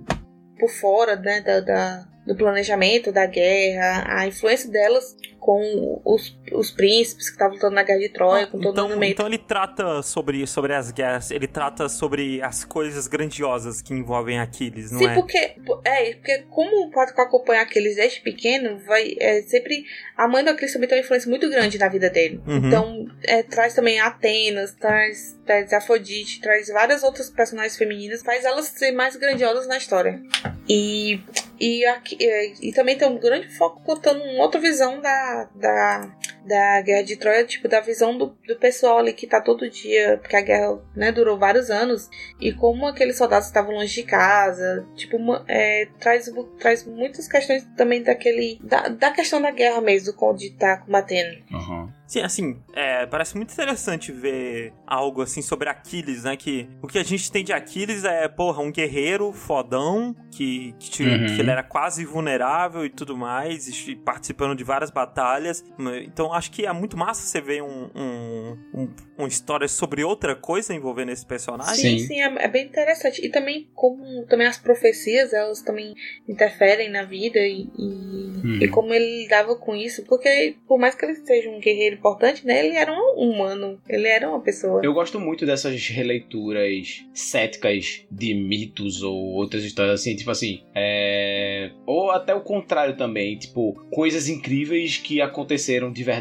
por 0.59 0.69
fora 0.71 1.17
né, 1.17 1.41
da, 1.41 1.61
da- 1.61 2.07
do 2.27 2.37
planejamento 2.37 3.11
da 3.11 3.27
guerra, 3.27 4.05
a 4.21 4.27
influência 4.27 4.71
delas 4.71 5.17
com 5.41 6.01
os, 6.05 6.39
os 6.53 6.71
príncipes 6.71 7.27
que 7.27 7.33
estavam 7.33 7.55
lutando 7.55 7.75
na 7.75 7.83
guerra 7.83 7.99
de 7.99 8.11
Troia, 8.11 8.47
com 8.47 8.61
todo 8.61 8.73
então, 8.73 8.89
mundo 8.89 8.99
meio. 8.99 9.13
então 9.13 9.27
ele 9.27 9.39
trata 9.39 10.03
sobre, 10.03 10.47
sobre 10.47 10.75
as 10.75 10.91
guerras, 10.93 11.31
ele 11.31 11.47
trata 11.47 11.89
sobre 11.89 12.43
as 12.43 12.63
coisas 12.65 13.09
grandiosas 13.09 13.81
que 13.81 13.95
envolvem 13.95 14.39
Aquiles, 14.39 14.93
não 14.93 14.99
Sim, 14.99 15.07
é? 15.09 15.15
porque 15.15 15.57
é, 15.85 16.15
porque 16.15 16.45
como 16.51 16.87
o 16.87 16.91
Pato 16.91 17.19
acompanha 17.19 17.63
aqueles 17.63 17.97
desde 17.97 18.21
pequeno, 18.21 18.79
vai 18.87 19.17
é, 19.19 19.43
sempre 19.43 19.85
a 20.17 20.29
mãe 20.29 20.45
do 20.45 20.51
Aquiles 20.51 20.73
também 20.73 20.89
tem 20.89 20.99
uma 20.99 21.05
influência 21.05 21.29
muito 21.29 21.49
grande 21.49 21.79
na 21.79 21.89
vida 21.89 22.11
dele. 22.11 22.41
Uhum. 22.47 22.57
Então 22.59 23.07
é, 23.25 23.43
traz 23.43 23.75
também 23.75 23.99
Atenas, 23.99 24.73
traz, 24.75 25.39
traz 25.47 25.73
Afrodite, 25.73 26.41
traz 26.41 26.69
várias 26.69 27.03
outras 27.03 27.31
personagens 27.31 27.77
femininas, 27.77 28.23
faz 28.23 28.45
elas 28.45 28.67
ser 28.67 28.93
mais 28.93 29.17
grandiosas 29.17 29.67
na 29.67 29.79
história. 29.79 30.21
E 30.69 31.21
e, 31.61 31.85
aqui, 31.85 32.17
é, 32.21 32.55
e 32.63 32.73
também 32.73 32.97
tem 32.97 33.07
um 33.07 33.19
grande 33.19 33.49
foco 33.49 33.83
contando 33.83 34.23
uma 34.23 34.43
outra 34.43 34.59
visão 34.59 35.01
da, 35.01 35.49
da, 35.55 36.11
da 36.47 36.81
guerra 36.83 37.03
de 37.03 37.17
Troia, 37.17 37.45
tipo, 37.45 37.69
da 37.69 37.81
visão 37.81 38.17
do, 38.17 38.37
do 38.47 38.57
pessoal 38.57 38.99
ali 38.99 39.13
que 39.13 39.27
tá 39.27 39.41
todo 39.41 39.69
dia, 39.69 40.19
porque 40.21 40.37
a 40.37 40.41
guerra 40.41 40.79
né, 40.97 41.13
durou 41.13 41.39
vários 41.39 41.71
anos, 41.71 42.09
e 42.41 42.53
como 42.53 42.87
aqueles 42.87 43.17
soldados 43.19 43.47
estavam 43.49 43.75
longe 43.75 43.95
de 43.95 44.03
casa, 44.05 44.87
tipo, 44.97 45.17
é, 45.47 45.87
traz, 45.99 46.31
traz 46.59 46.87
muitas 46.87 47.27
questões 47.29 47.65
também 47.77 48.03
daquele. 48.03 48.59
Da, 48.63 48.89
da 48.89 49.11
questão 49.11 49.41
da 49.41 49.51
guerra 49.51 49.81
mesmo, 49.81 50.13
do 50.13 50.33
de 50.35 50.47
estar 50.47 50.85
combatendo. 50.85 51.39
Uhum. 51.51 51.91
Sim, 52.07 52.23
assim, 52.23 52.61
é, 52.73 53.07
parece 53.07 53.37
muito 53.37 53.53
interessante 53.53 54.11
ver 54.11 54.73
algo 54.85 55.23
assim 55.23 55.41
sobre 55.43 55.69
Aquiles, 55.69 56.25
né? 56.25 56.37
Que 56.37 56.69
o 56.83 56.89
que 56.89 56.99
a 56.99 57.05
gente 57.05 57.31
tem 57.31 57.45
de 57.45 57.53
Aquiles 57.53 58.05
é, 58.05 58.27
porra, 58.27 58.61
um 58.63 58.73
guerreiro 58.73 59.33
fodão, 59.33 60.15
que, 60.33 60.75
que, 60.81 60.91
tinha- 60.91 61.11
Uhum. 61.19 61.27
que 61.27 61.41
ele 61.41 61.51
era 61.51 61.63
quase 61.63 62.05
vulnerável 62.05 62.85
e 62.85 62.91
tudo 62.91 63.17
mais, 63.17 63.69
e 63.87 63.95
participando 63.95 64.57
de 64.57 64.65
várias 64.65 64.91
batalhas. 64.91 65.65
Então 66.05 66.30
acho 66.33 66.51
que 66.51 66.67
é 66.67 66.73
muito 66.73 66.97
massa 66.97 67.23
você 67.23 67.41
ver 67.41 67.63
um, 67.63 67.91
um, 67.95 68.57
um- 68.75 68.89
uma 69.19 69.29
história 69.29 69.69
sobre 69.69 70.03
outra 70.05 70.35
coisa 70.35 70.75
envolvendo 70.75 71.11
esse 71.11 71.27
personagem. 71.27 71.75
Sim, 71.75 71.99
Sim. 71.99 72.07
sim, 72.07 72.21
é, 72.23 72.45
é 72.45 72.49
bem 72.49 72.65
interessante. 72.67 73.25
E 73.25 73.29
também, 73.29 73.69
como 73.75 74.25
também 74.27 74.47
as 74.47 74.59
profecias, 74.59 75.33
elas 75.33 75.63
também 75.63 75.95
interferem 76.29 76.91
na 76.91 77.03
vida 77.05 77.39
e, 77.41 77.69
e, 77.79 78.65
e 78.65 78.69
como 78.69 78.93
ele 78.95 79.23
lidava 79.23 79.55
com 79.57 79.75
isso, 79.77 80.05
porque 80.05 80.57
por 80.67 80.79
mais 80.79 80.95
que 80.95 81.05
ele 81.05 81.15
seja 81.17 81.51
um 81.51 81.61
guerreiro 81.61 81.97
importante, 81.97 82.47
né, 82.47 82.65
ele 82.65 82.77
era 82.77 82.93
um 82.93 83.15
humano, 83.31 83.81
ele 83.89 84.09
era 84.09 84.29
uma 84.29 84.41
pessoa. 84.41 84.81
Eu 84.85 84.93
gosto 84.95 85.19
muito 85.21 85.45
dessas 85.45 85.89
releituras 85.89 87.05
céticas 87.13 88.05
de 88.11 88.35
mitos 88.35 89.03
ou 89.03 89.15
outras 89.35 89.65
histórias 89.65 90.01
assim, 90.01 90.17
tipo 90.17 90.31
assim, 90.31 90.63
é... 90.75 91.71
ou 91.87 92.11
até 92.11 92.35
o 92.35 92.41
contrário 92.41 92.97
também, 92.97 93.37
tipo, 93.39 93.75
coisas 93.91 94.29
incríveis 94.29 94.97
que 94.97 95.21
aconteceram 95.21 95.93
de 95.93 96.03
verdade 96.05 96.20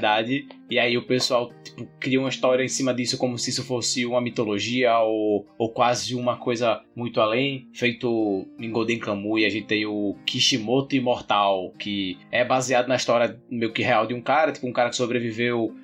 e 0.70 0.78
aí 0.80 0.98
o 0.98 1.06
pessoal, 1.06 1.52
tipo, 1.64 1.88
cria 2.00 2.20
uma 2.20 2.30
história 2.30 2.64
em 2.64 2.68
cima 2.68 2.94
disso 2.94 3.18
como 3.18 3.38
se 3.38 3.50
isso 3.50 3.64
fosse 3.64 4.06
uma 4.06 4.22
mitologia 4.22 4.98
ou, 5.00 5.48
ou 5.58 5.72
quase 5.72 6.16
uma 6.16 6.38
coisa 6.38 6.82
muito 6.96 7.20
além, 7.20 7.68
feito 7.74 8.48
em 8.60 8.72
Golden 8.72 9.00
Kamuy, 9.00 9.46
a 9.46 9.50
gente 9.50 9.68
tem 9.68 9.86
o 9.86 10.16
Kishimoto 10.26 10.96
Imortal, 10.96 11.74
que 11.78 12.18
é 12.32 12.44
baseado 12.44 12.88
na 12.88 12.96
história 12.96 13.40
meio 13.50 13.72
que 13.74 13.82
real 13.82 14.06
de 14.06 14.14
um 14.14 14.22
cara, 14.22 14.52
tipo, 14.52 14.68
um 14.68 14.74
cara 14.74 14.90
que 14.90 14.96
sobreviveu 14.96 15.76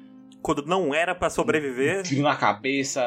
Quando 0.41 0.65
não 0.65 0.93
era 0.93 1.15
pra 1.15 1.29
sobreviver. 1.29 2.03
tiro 2.03 2.21
na 2.23 2.35
cabeça, 2.35 3.01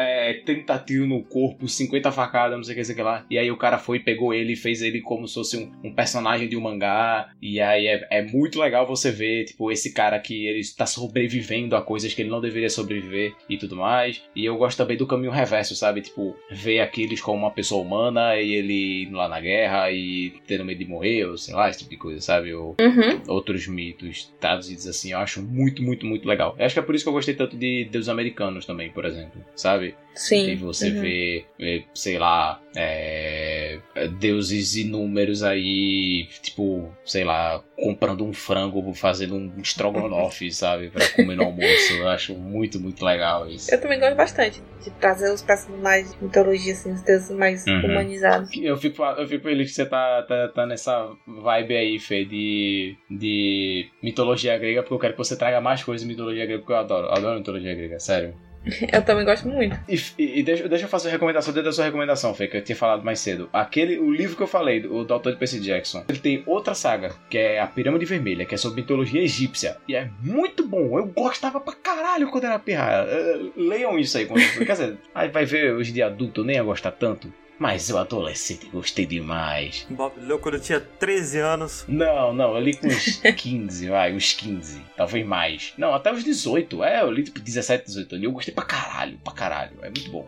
é, 0.00 0.34
30 0.44 0.78
tiros 0.80 1.08
no 1.08 1.22
corpo, 1.22 1.68
50 1.68 2.10
facadas, 2.12 2.56
não 2.56 2.64
sei 2.64 2.74
o 2.74 2.78
que, 2.78 2.84
sei 2.84 2.94
o 2.94 2.96
que 2.96 3.02
lá. 3.02 3.24
E 3.30 3.38
aí 3.38 3.50
o 3.50 3.56
cara 3.56 3.78
foi 3.78 3.98
pegou 4.00 4.32
ele 4.34 4.52
e 4.54 4.56
fez 4.56 4.82
ele 4.82 5.00
como 5.00 5.26
se 5.28 5.34
fosse 5.34 5.56
um, 5.56 5.70
um 5.84 5.94
personagem 5.94 6.48
de 6.48 6.56
um 6.56 6.60
mangá. 6.60 7.30
E 7.40 7.60
aí 7.60 7.86
é, 7.86 8.06
é 8.10 8.22
muito 8.22 8.58
legal 8.60 8.86
você 8.86 9.10
ver, 9.10 9.44
tipo, 9.44 9.70
esse 9.70 9.92
cara 9.92 10.18
que 10.18 10.46
ele 10.46 10.60
está 10.60 10.86
sobrevivendo 10.86 11.76
a 11.76 11.82
coisas 11.82 12.14
que 12.14 12.22
ele 12.22 12.30
não 12.30 12.40
deveria 12.40 12.70
sobreviver 12.70 13.34
e 13.48 13.56
tudo 13.56 13.76
mais. 13.76 14.22
E 14.34 14.44
eu 14.44 14.56
gosto 14.56 14.78
também 14.78 14.96
do 14.96 15.06
caminho 15.06 15.30
reverso, 15.32 15.74
sabe? 15.74 16.00
Tipo, 16.00 16.36
ver 16.50 16.80
Aquiles 16.80 17.20
como 17.20 17.38
uma 17.38 17.50
pessoa 17.50 17.82
humana 17.82 18.36
e 18.36 18.52
ele 18.52 19.02
indo 19.04 19.16
lá 19.16 19.28
na 19.28 19.40
guerra 19.40 19.90
e 19.90 20.32
tendo 20.46 20.64
medo 20.64 20.78
de 20.78 20.84
morrer, 20.86 21.24
ou 21.26 21.36
sei 21.36 21.54
lá, 21.54 21.68
esse 21.68 21.80
tipo 21.80 21.90
de 21.90 21.96
coisa, 21.96 22.20
sabe? 22.20 22.52
Ou 22.54 22.76
Uhum. 22.80 23.20
outros 23.28 23.66
mitos 23.66 24.32
traduzidos 24.40 24.86
assim, 24.86 25.12
eu 25.12 25.18
acho 25.18 25.42
muito, 25.42 25.82
muito, 25.82 26.06
muito 26.06 26.26
legal. 26.26 26.54
Eu 26.58 26.64
acho 26.66 26.74
que 26.74 26.78
é 26.78 26.82
por 26.82 26.94
isso 26.94 27.04
que 27.04 27.08
eu 27.08 27.12
gostei 27.12 27.34
tanto 27.34 27.56
de 27.56 27.84
Deus 27.90 28.08
Americanos 28.08 28.64
também, 28.64 28.90
por 28.90 29.04
exemplo, 29.04 29.44
sabe? 29.54 29.89
Sim. 30.14 30.50
E 30.50 30.56
você 30.56 30.90
uhum. 30.90 31.00
vê, 31.00 31.44
é, 31.58 31.82
sei 31.94 32.18
lá, 32.18 32.60
é, 32.76 33.78
deuses 34.18 34.76
inúmeros 34.76 35.42
aí, 35.42 36.28
tipo, 36.42 36.92
sei 37.04 37.24
lá, 37.24 37.62
comprando 37.76 38.24
um 38.24 38.32
frango, 38.32 38.92
fazendo 38.92 39.34
um 39.34 39.52
estrogonofe, 39.60 40.50
sabe? 40.52 40.90
Pra 40.90 41.08
comer 41.10 41.36
no 41.36 41.44
almoço. 41.44 41.94
Eu 41.94 42.08
acho 42.08 42.34
muito, 42.34 42.80
muito 42.80 43.04
legal 43.04 43.48
isso. 43.48 43.72
Eu 43.72 43.80
também 43.80 43.98
gosto 43.98 44.16
bastante 44.16 44.62
de 44.84 44.90
trazer 44.92 45.32
os 45.32 45.42
personagens 45.42 46.12
de 46.14 46.22
mitologia, 46.22 46.72
assim, 46.72 46.92
os 46.92 47.02
deuses 47.02 47.30
mais 47.30 47.66
Uhum. 47.66 47.86
humanizados. 47.86 48.50
Eu 48.56 48.76
fico, 48.76 49.02
eu 49.02 49.26
fico 49.28 49.44
feliz 49.44 49.68
que 49.70 49.74
você 49.74 49.86
tá, 49.86 50.22
tá, 50.22 50.48
tá 50.48 50.66
nessa 50.66 51.10
vibe 51.26 51.76
aí, 51.76 51.98
Fê, 51.98 52.24
de, 52.24 52.96
de 53.10 53.88
mitologia 54.02 54.58
grega, 54.58 54.82
porque 54.82 54.94
eu 54.94 54.98
quero 54.98 55.12
que 55.14 55.18
você 55.18 55.36
traga 55.36 55.60
mais 55.60 55.82
coisas 55.84 56.06
de 56.06 56.08
mitologia 56.12 56.44
grega, 56.44 56.60
porque 56.60 56.72
eu 56.72 56.76
adoro. 56.76 57.08
Adoro 57.10 57.38
mitologia 57.38 57.74
grega, 57.74 57.98
sério. 58.00 58.34
Eu 58.92 59.02
também 59.02 59.24
gosto 59.24 59.48
muito. 59.48 59.78
E, 59.88 59.98
e- 60.18 60.42
deixa, 60.42 60.68
deixa 60.68 60.84
eu 60.84 60.88
fazer 60.88 61.08
a 61.08 61.12
recomendação 61.12 61.52
dentro 61.52 61.70
da 61.70 61.72
sua 61.72 61.84
recomendação, 61.86 62.34
Fê, 62.34 62.46
que 62.46 62.56
eu 62.56 62.62
tinha 62.64 62.76
falado 62.76 63.02
mais 63.02 63.18
cedo. 63.20 63.48
Aquele, 63.52 63.98
o 63.98 64.10
livro 64.10 64.36
que 64.36 64.42
eu 64.42 64.46
falei, 64.46 64.84
o 64.86 65.02
do 65.04 65.14
autor 65.14 65.32
de 65.32 65.38
Percy 65.38 65.60
Jackson, 65.60 66.04
ele 66.08 66.18
tem 66.18 66.42
outra 66.46 66.74
saga, 66.74 67.14
que 67.30 67.38
é 67.38 67.58
a 67.60 67.66
Pirâmide 67.66 68.04
Vermelha, 68.04 68.44
que 68.44 68.54
é 68.54 68.58
sobre 68.58 68.82
mitologia 68.82 69.22
egípcia. 69.22 69.76
E 69.88 69.94
é 69.96 70.10
muito 70.22 70.66
bom. 70.66 70.98
Eu 70.98 71.06
gostava 71.06 71.58
pra 71.60 71.74
caralho 71.74 72.28
quando 72.30 72.44
era 72.44 72.58
pirraia. 72.58 73.06
Eh, 73.08 73.40
Leiam 73.56 73.98
isso 73.98 74.18
aí. 74.18 74.26
Quando, 74.26 74.40
quer 74.64 74.72
dizer, 74.72 74.98
aí 75.14 75.28
vai 75.28 75.44
ver 75.46 75.72
hoje 75.72 75.92
de 75.92 76.02
adulto, 76.02 76.42
eu 76.42 76.44
nem 76.44 76.56
ia 76.56 76.62
gostar 76.62 76.90
tanto. 76.92 77.32
Mas 77.60 77.90
eu 77.90 77.98
adolescente 77.98 78.66
gostei 78.72 79.04
demais. 79.04 79.86
Bob 79.90 80.14
leu 80.18 80.38
quando 80.38 80.54
eu 80.54 80.60
tinha 80.62 80.80
13 80.80 81.38
anos. 81.40 81.84
Não, 81.86 82.32
não, 82.32 82.54
eu 82.56 82.60
li 82.60 82.74
com 82.74 82.86
uns 82.86 83.20
15, 83.36 83.86
vai, 83.90 84.14
uns 84.14 84.32
15, 84.32 84.80
talvez 84.96 85.26
mais. 85.26 85.74
Não, 85.76 85.92
até 85.94 86.10
uns 86.10 86.24
18, 86.24 86.82
é, 86.82 87.02
eu 87.02 87.10
li 87.10 87.22
tipo 87.22 87.38
17, 87.38 87.84
18 87.84 88.14
ali, 88.14 88.24
eu 88.24 88.32
gostei 88.32 88.54
pra 88.54 88.64
caralho, 88.64 89.18
pra 89.22 89.34
caralho, 89.34 89.72
é 89.82 89.90
muito 89.90 90.10
bom. 90.10 90.26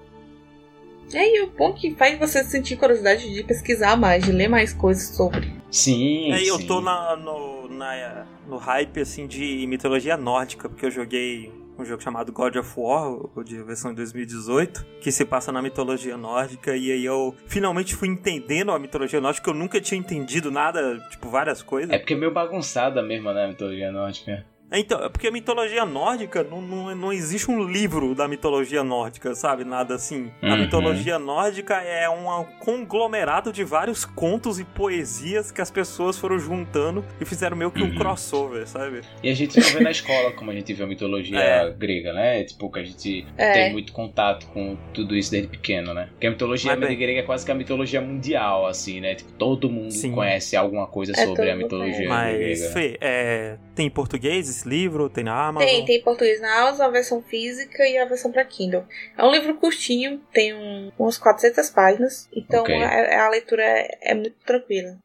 É, 1.14 1.26
e 1.26 1.40
o 1.42 1.46
bom 1.50 1.72
que 1.72 1.94
faz 1.94 2.18
você 2.18 2.44
sentir 2.44 2.76
curiosidade 2.76 3.32
de 3.32 3.42
pesquisar 3.42 3.96
mais, 3.96 4.22
de 4.24 4.30
ler 4.32 4.48
mais 4.48 4.74
coisas 4.74 5.16
sobre. 5.16 5.50
Sim, 5.70 6.30
Aí 6.32 6.46
eu 6.46 6.58
sim. 6.58 6.66
tô 6.66 6.82
na, 6.82 7.16
no, 7.16 7.66
na- 7.68 8.26
no 8.46 8.58
hype, 8.58 9.00
assim, 9.00 9.26
de 9.26 9.66
mitologia 9.66 10.18
nórdica, 10.18 10.68
porque 10.68 10.84
eu 10.84 10.90
joguei 10.90 11.50
um 11.78 11.84
jogo 11.84 12.02
chamado 12.02 12.32
God 12.32 12.56
of 12.56 12.72
War, 12.76 13.44
de 13.44 13.62
versão 13.62 13.90
de 13.90 13.96
2018, 13.96 14.84
que 15.00 15.10
se 15.10 15.24
passa 15.24 15.50
na 15.50 15.62
mitologia 15.62 16.16
nórdica, 16.16 16.76
e 16.76 16.92
aí 16.92 17.04
eu 17.04 17.34
finalmente 17.46 17.94
fui 17.94 18.08
entendendo 18.08 18.72
a 18.72 18.78
mitologia 18.78 19.20
nórdica, 19.20 19.50
eu 19.50 19.54
nunca 19.54 19.80
tinha 19.80 19.98
entendido 19.98 20.50
nada, 20.50 20.98
tipo, 21.10 21.28
várias 21.28 21.62
coisas. 21.62 21.90
É 21.90 21.98
porque 21.98 22.14
é 22.14 22.16
meio 22.16 22.32
bagunçada 22.32 23.02
mesmo, 23.02 23.32
né, 23.32 23.44
a 23.44 23.48
mitologia 23.48 23.90
nórdica. 23.90 24.44
Então, 24.72 25.04
é 25.04 25.08
porque 25.08 25.26
a 25.26 25.30
mitologia 25.30 25.84
nórdica 25.84 26.42
não, 26.42 26.60
não, 26.62 26.94
não 26.94 27.12
existe 27.12 27.50
um 27.50 27.62
livro 27.68 28.14
da 28.14 28.26
mitologia 28.26 28.82
nórdica, 28.82 29.34
sabe? 29.34 29.64
Nada 29.64 29.94
assim. 29.94 30.30
A 30.40 30.46
Uhum. 30.48 30.56
mitologia 30.58 31.18
nórdica 31.18 31.74
é 31.82 32.08
um 32.08 32.44
conglomerado 32.58 33.52
de 33.52 33.64
vários 33.64 34.04
contos 34.04 34.58
e 34.58 34.64
poesias 34.64 35.50
que 35.50 35.60
as 35.60 35.70
pessoas 35.70 36.18
foram 36.18 36.38
juntando 36.38 37.04
e 37.20 37.24
fizeram 37.24 37.56
meio 37.56 37.70
que 37.70 37.82
um 37.82 37.86
Uhum. 37.88 37.94
crossover, 37.94 38.66
sabe? 38.66 39.02
E 39.22 39.28
a 39.30 39.34
gente 39.34 39.58
não 39.60 39.68
vê 39.68 39.80
na 39.80 39.90
escola 39.90 40.32
como 40.32 40.50
a 40.50 40.54
gente 40.54 40.72
vê 40.72 40.82
a 40.82 40.86
mitologia 40.86 41.38
É. 41.38 41.70
grega, 41.70 42.12
né? 42.12 42.44
Tipo, 42.44 42.70
que 42.70 42.78
a 42.78 42.84
gente 42.84 43.26
É. 43.36 43.52
tem 43.52 43.72
muito 43.72 43.92
contato 43.92 44.46
com 44.46 44.76
tudo 44.94 45.14
isso 45.16 45.30
desde 45.30 45.48
pequeno, 45.48 45.92
né? 45.94 46.08
Porque 46.12 46.26
a 46.26 46.30
mitologia 46.30 46.74
Mas 46.76 46.88
bem- 46.88 46.98
grega 46.98 47.20
é 47.20 47.22
quase 47.22 47.44
que 47.44 47.52
a 47.52 47.54
mitologia 47.54 48.00
mundial, 48.00 48.66
assim, 48.66 49.00
né? 49.00 49.14
Tipo, 49.14 49.32
todo 49.32 49.68
mundo 49.70 49.90
Sim. 49.92 50.12
conhece 50.12 50.56
alguma 50.56 50.86
coisa 50.86 51.12
É, 51.12 51.26
sobre 51.26 51.50
a 51.50 51.56
mitologia 51.56 52.08
Mas, 52.08 52.36
grega. 52.38 52.68
Fê, 52.72 52.96
é, 53.00 53.56
tem 53.74 53.86
em 53.86 53.90
português 53.90 54.48
esse 54.62 54.68
livro? 54.68 55.10
Tem 55.10 55.24
na 55.24 55.48
Amazon? 55.48 55.68
Tem, 55.68 55.84
tem 55.84 55.96
em 55.98 56.02
português 56.02 56.40
na 56.40 56.60
Amazon, 56.60 56.86
a 56.86 56.90
versão 56.90 57.22
física 57.22 57.86
e 57.86 57.98
a 57.98 58.04
versão 58.04 58.30
pra 58.30 58.44
Kindle. 58.44 58.84
É 59.16 59.24
um 59.24 59.30
livro 59.30 59.54
curtinho, 59.54 60.20
tem 60.32 60.54
um, 60.54 60.90
umas 60.98 61.18
400 61.18 61.68
páginas, 61.70 62.28
então 62.34 62.62
Ok. 62.62 62.82
a, 62.82 63.26
a 63.26 63.28
leitura 63.28 63.62
é, 63.62 63.98
é 64.02 64.14
muito 64.14 64.36
tranquila. 64.46 64.98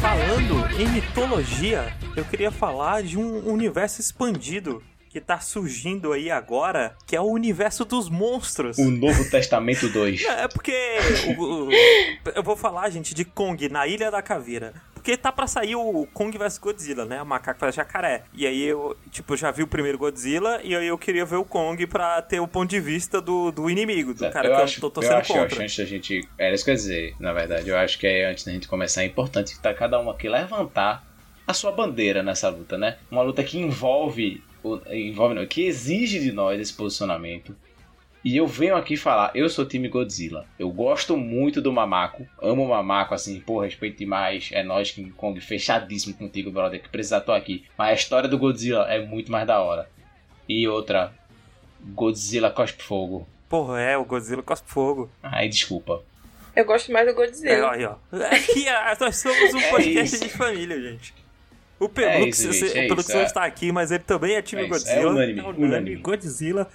Falando 0.00 0.80
em 0.80 0.88
mitologia, 0.88 1.94
eu 2.16 2.24
queria 2.24 2.50
falar 2.50 3.02
de 3.02 3.18
um 3.18 3.46
universo 3.50 4.00
expandido 4.00 4.82
que 5.10 5.20
tá 5.20 5.40
surgindo 5.40 6.12
aí 6.12 6.30
agora, 6.30 6.96
que 7.04 7.14
é 7.16 7.20
o 7.20 7.24
universo 7.24 7.84
dos 7.84 8.08
monstros. 8.08 8.78
O 8.78 8.90
Novo 8.90 9.28
Testamento 9.28 9.88
2. 9.88 10.22
É 10.40 10.46
porque 10.48 10.72
o- 11.36 11.66
o- 11.66 11.70
eu 12.34 12.42
vou 12.42 12.56
falar, 12.56 12.88
gente, 12.90 13.12
de 13.14 13.24
Kong 13.24 13.68
na 13.68 13.86
Ilha 13.86 14.10
da 14.10 14.22
Caveira. 14.22 14.72
Porque 14.94 15.16
tá 15.16 15.32
pra 15.32 15.46
sair 15.46 15.74
o 15.74 16.06
Kong 16.12 16.36
vs 16.36 16.58
Godzilla, 16.58 17.04
né? 17.06 17.22
O 17.22 17.26
macaco 17.26 17.58
vs 17.58 17.74
jacaré. 17.74 18.22
E 18.34 18.46
aí 18.46 18.62
eu, 18.62 18.94
tipo, 19.10 19.34
já 19.36 19.50
vi 19.50 19.62
o 19.62 19.66
primeiro 19.66 19.96
Godzilla 19.98 20.60
e 20.62 20.76
aí 20.76 20.86
eu 20.86 20.98
queria 20.98 21.24
ver 21.24 21.36
o 21.36 21.44
Kong 21.44 21.86
pra 21.86 22.20
ter 22.22 22.38
o 22.38 22.46
ponto 22.46 22.68
de 22.68 22.78
vista 22.78 23.18
do, 23.20 23.50
do 23.50 23.68
inimigo, 23.70 24.12
do 24.14 24.30
cara 24.30 24.46
eu 24.48 24.56
que 24.56 24.62
acho, 24.62 24.76
eu 24.76 24.80
tô 24.82 24.86
eu 24.88 24.90
torcendo 24.90 25.16
acho, 25.16 25.32
eu 25.32 25.36
acho, 25.42 25.48
contra. 25.48 25.64
antes 25.64 25.76
da 25.78 25.84
gente. 25.86 26.28
Era 26.38 26.54
isso 26.54 26.62
que 26.64 26.70
eu 26.70 26.74
ia 26.74 26.76
dizer, 26.76 27.14
na 27.18 27.32
verdade. 27.32 27.68
Eu 27.68 27.78
acho 27.78 27.98
que 27.98 28.06
é, 28.06 28.26
antes 28.30 28.44
da 28.44 28.52
gente 28.52 28.68
começar 28.68 29.02
é 29.02 29.06
importante 29.06 29.54
que 29.54 29.60
tá 29.60 29.72
cada 29.74 29.98
um 29.98 30.08
aqui 30.10 30.28
levantar 30.28 31.02
a 31.50 31.54
sua 31.54 31.72
bandeira 31.72 32.22
nessa 32.22 32.48
luta, 32.48 32.76
né? 32.78 32.96
Uma 33.10 33.22
luta 33.22 33.42
que 33.44 33.58
envolve. 33.58 34.42
envolve 34.90 35.34
não, 35.34 35.46
que 35.46 35.64
exige 35.64 36.20
de 36.20 36.32
nós 36.32 36.60
esse 36.60 36.72
posicionamento. 36.72 37.54
E 38.22 38.36
eu 38.36 38.46
venho 38.46 38.76
aqui 38.76 38.98
falar, 38.98 39.30
eu 39.34 39.48
sou 39.48 39.64
time 39.64 39.88
Godzilla. 39.88 40.46
Eu 40.58 40.70
gosto 40.70 41.16
muito 41.16 41.62
do 41.62 41.72
Mamaco. 41.72 42.26
Amo 42.42 42.64
o 42.64 42.68
Mamaco, 42.68 43.14
assim, 43.14 43.40
pô, 43.40 43.60
respeito 43.60 43.96
demais. 43.98 44.50
É 44.52 44.62
nós, 44.62 44.90
King 44.90 45.10
Kong, 45.12 45.40
fechadíssimo 45.40 46.14
contigo, 46.14 46.50
brother. 46.50 46.82
Que 46.82 46.88
precisar 46.90 47.22
tô 47.22 47.32
aqui. 47.32 47.64
Mas 47.78 47.88
a 47.88 47.94
história 47.94 48.28
do 48.28 48.36
Godzilla 48.36 48.84
é 48.92 49.04
muito 49.04 49.32
mais 49.32 49.46
da 49.46 49.60
hora. 49.60 49.88
E 50.46 50.68
outra, 50.68 51.14
Godzilla 51.80 52.50
cospe 52.50 52.82
fogo. 52.82 53.26
Porra, 53.48 53.80
é, 53.80 53.96
o 53.96 54.04
Godzilla 54.04 54.42
cospe 54.42 54.70
fogo. 54.70 55.10
Ai, 55.22 55.48
desculpa. 55.48 56.02
Eu 56.54 56.64
gosto 56.66 56.92
mais 56.92 57.06
do 57.06 57.12
É, 57.12 57.14
Godzilla. 57.14 57.70
aí, 57.70 57.84
ó. 57.86 57.94
Aqui 58.26 58.68
ah, 58.68 58.96
nós 59.00 59.16
somos 59.16 59.54
um 59.54 59.58
É 59.60 59.70
podcast 59.70 60.16
isso. 60.16 60.24
de 60.24 60.30
família, 60.30 60.78
gente. 60.78 61.14
O 61.80 61.86
É 61.86 61.88
Pelux, 61.88 62.38
isso, 62.38 62.52
você- 62.52 62.66
gente, 62.68 62.78
é 62.78 62.84
o 62.84 62.88
Pelux 62.88 63.04
isso, 63.08 63.14
não 63.14 63.20
é. 63.22 63.24
está 63.26 63.44
aqui, 63.44 63.72
mas 63.72 63.90
ele 63.90 64.04
também 64.04 64.34
é 64.36 64.42
time 64.42 64.60
É 64.62 64.64
isso, 64.66 64.72
Godzilla. 64.74 65.00
é 65.00 65.06
unânime, 65.06 65.40
unânime. 65.40 65.64
unânime. 65.66 65.96
Godzilla 65.96 66.68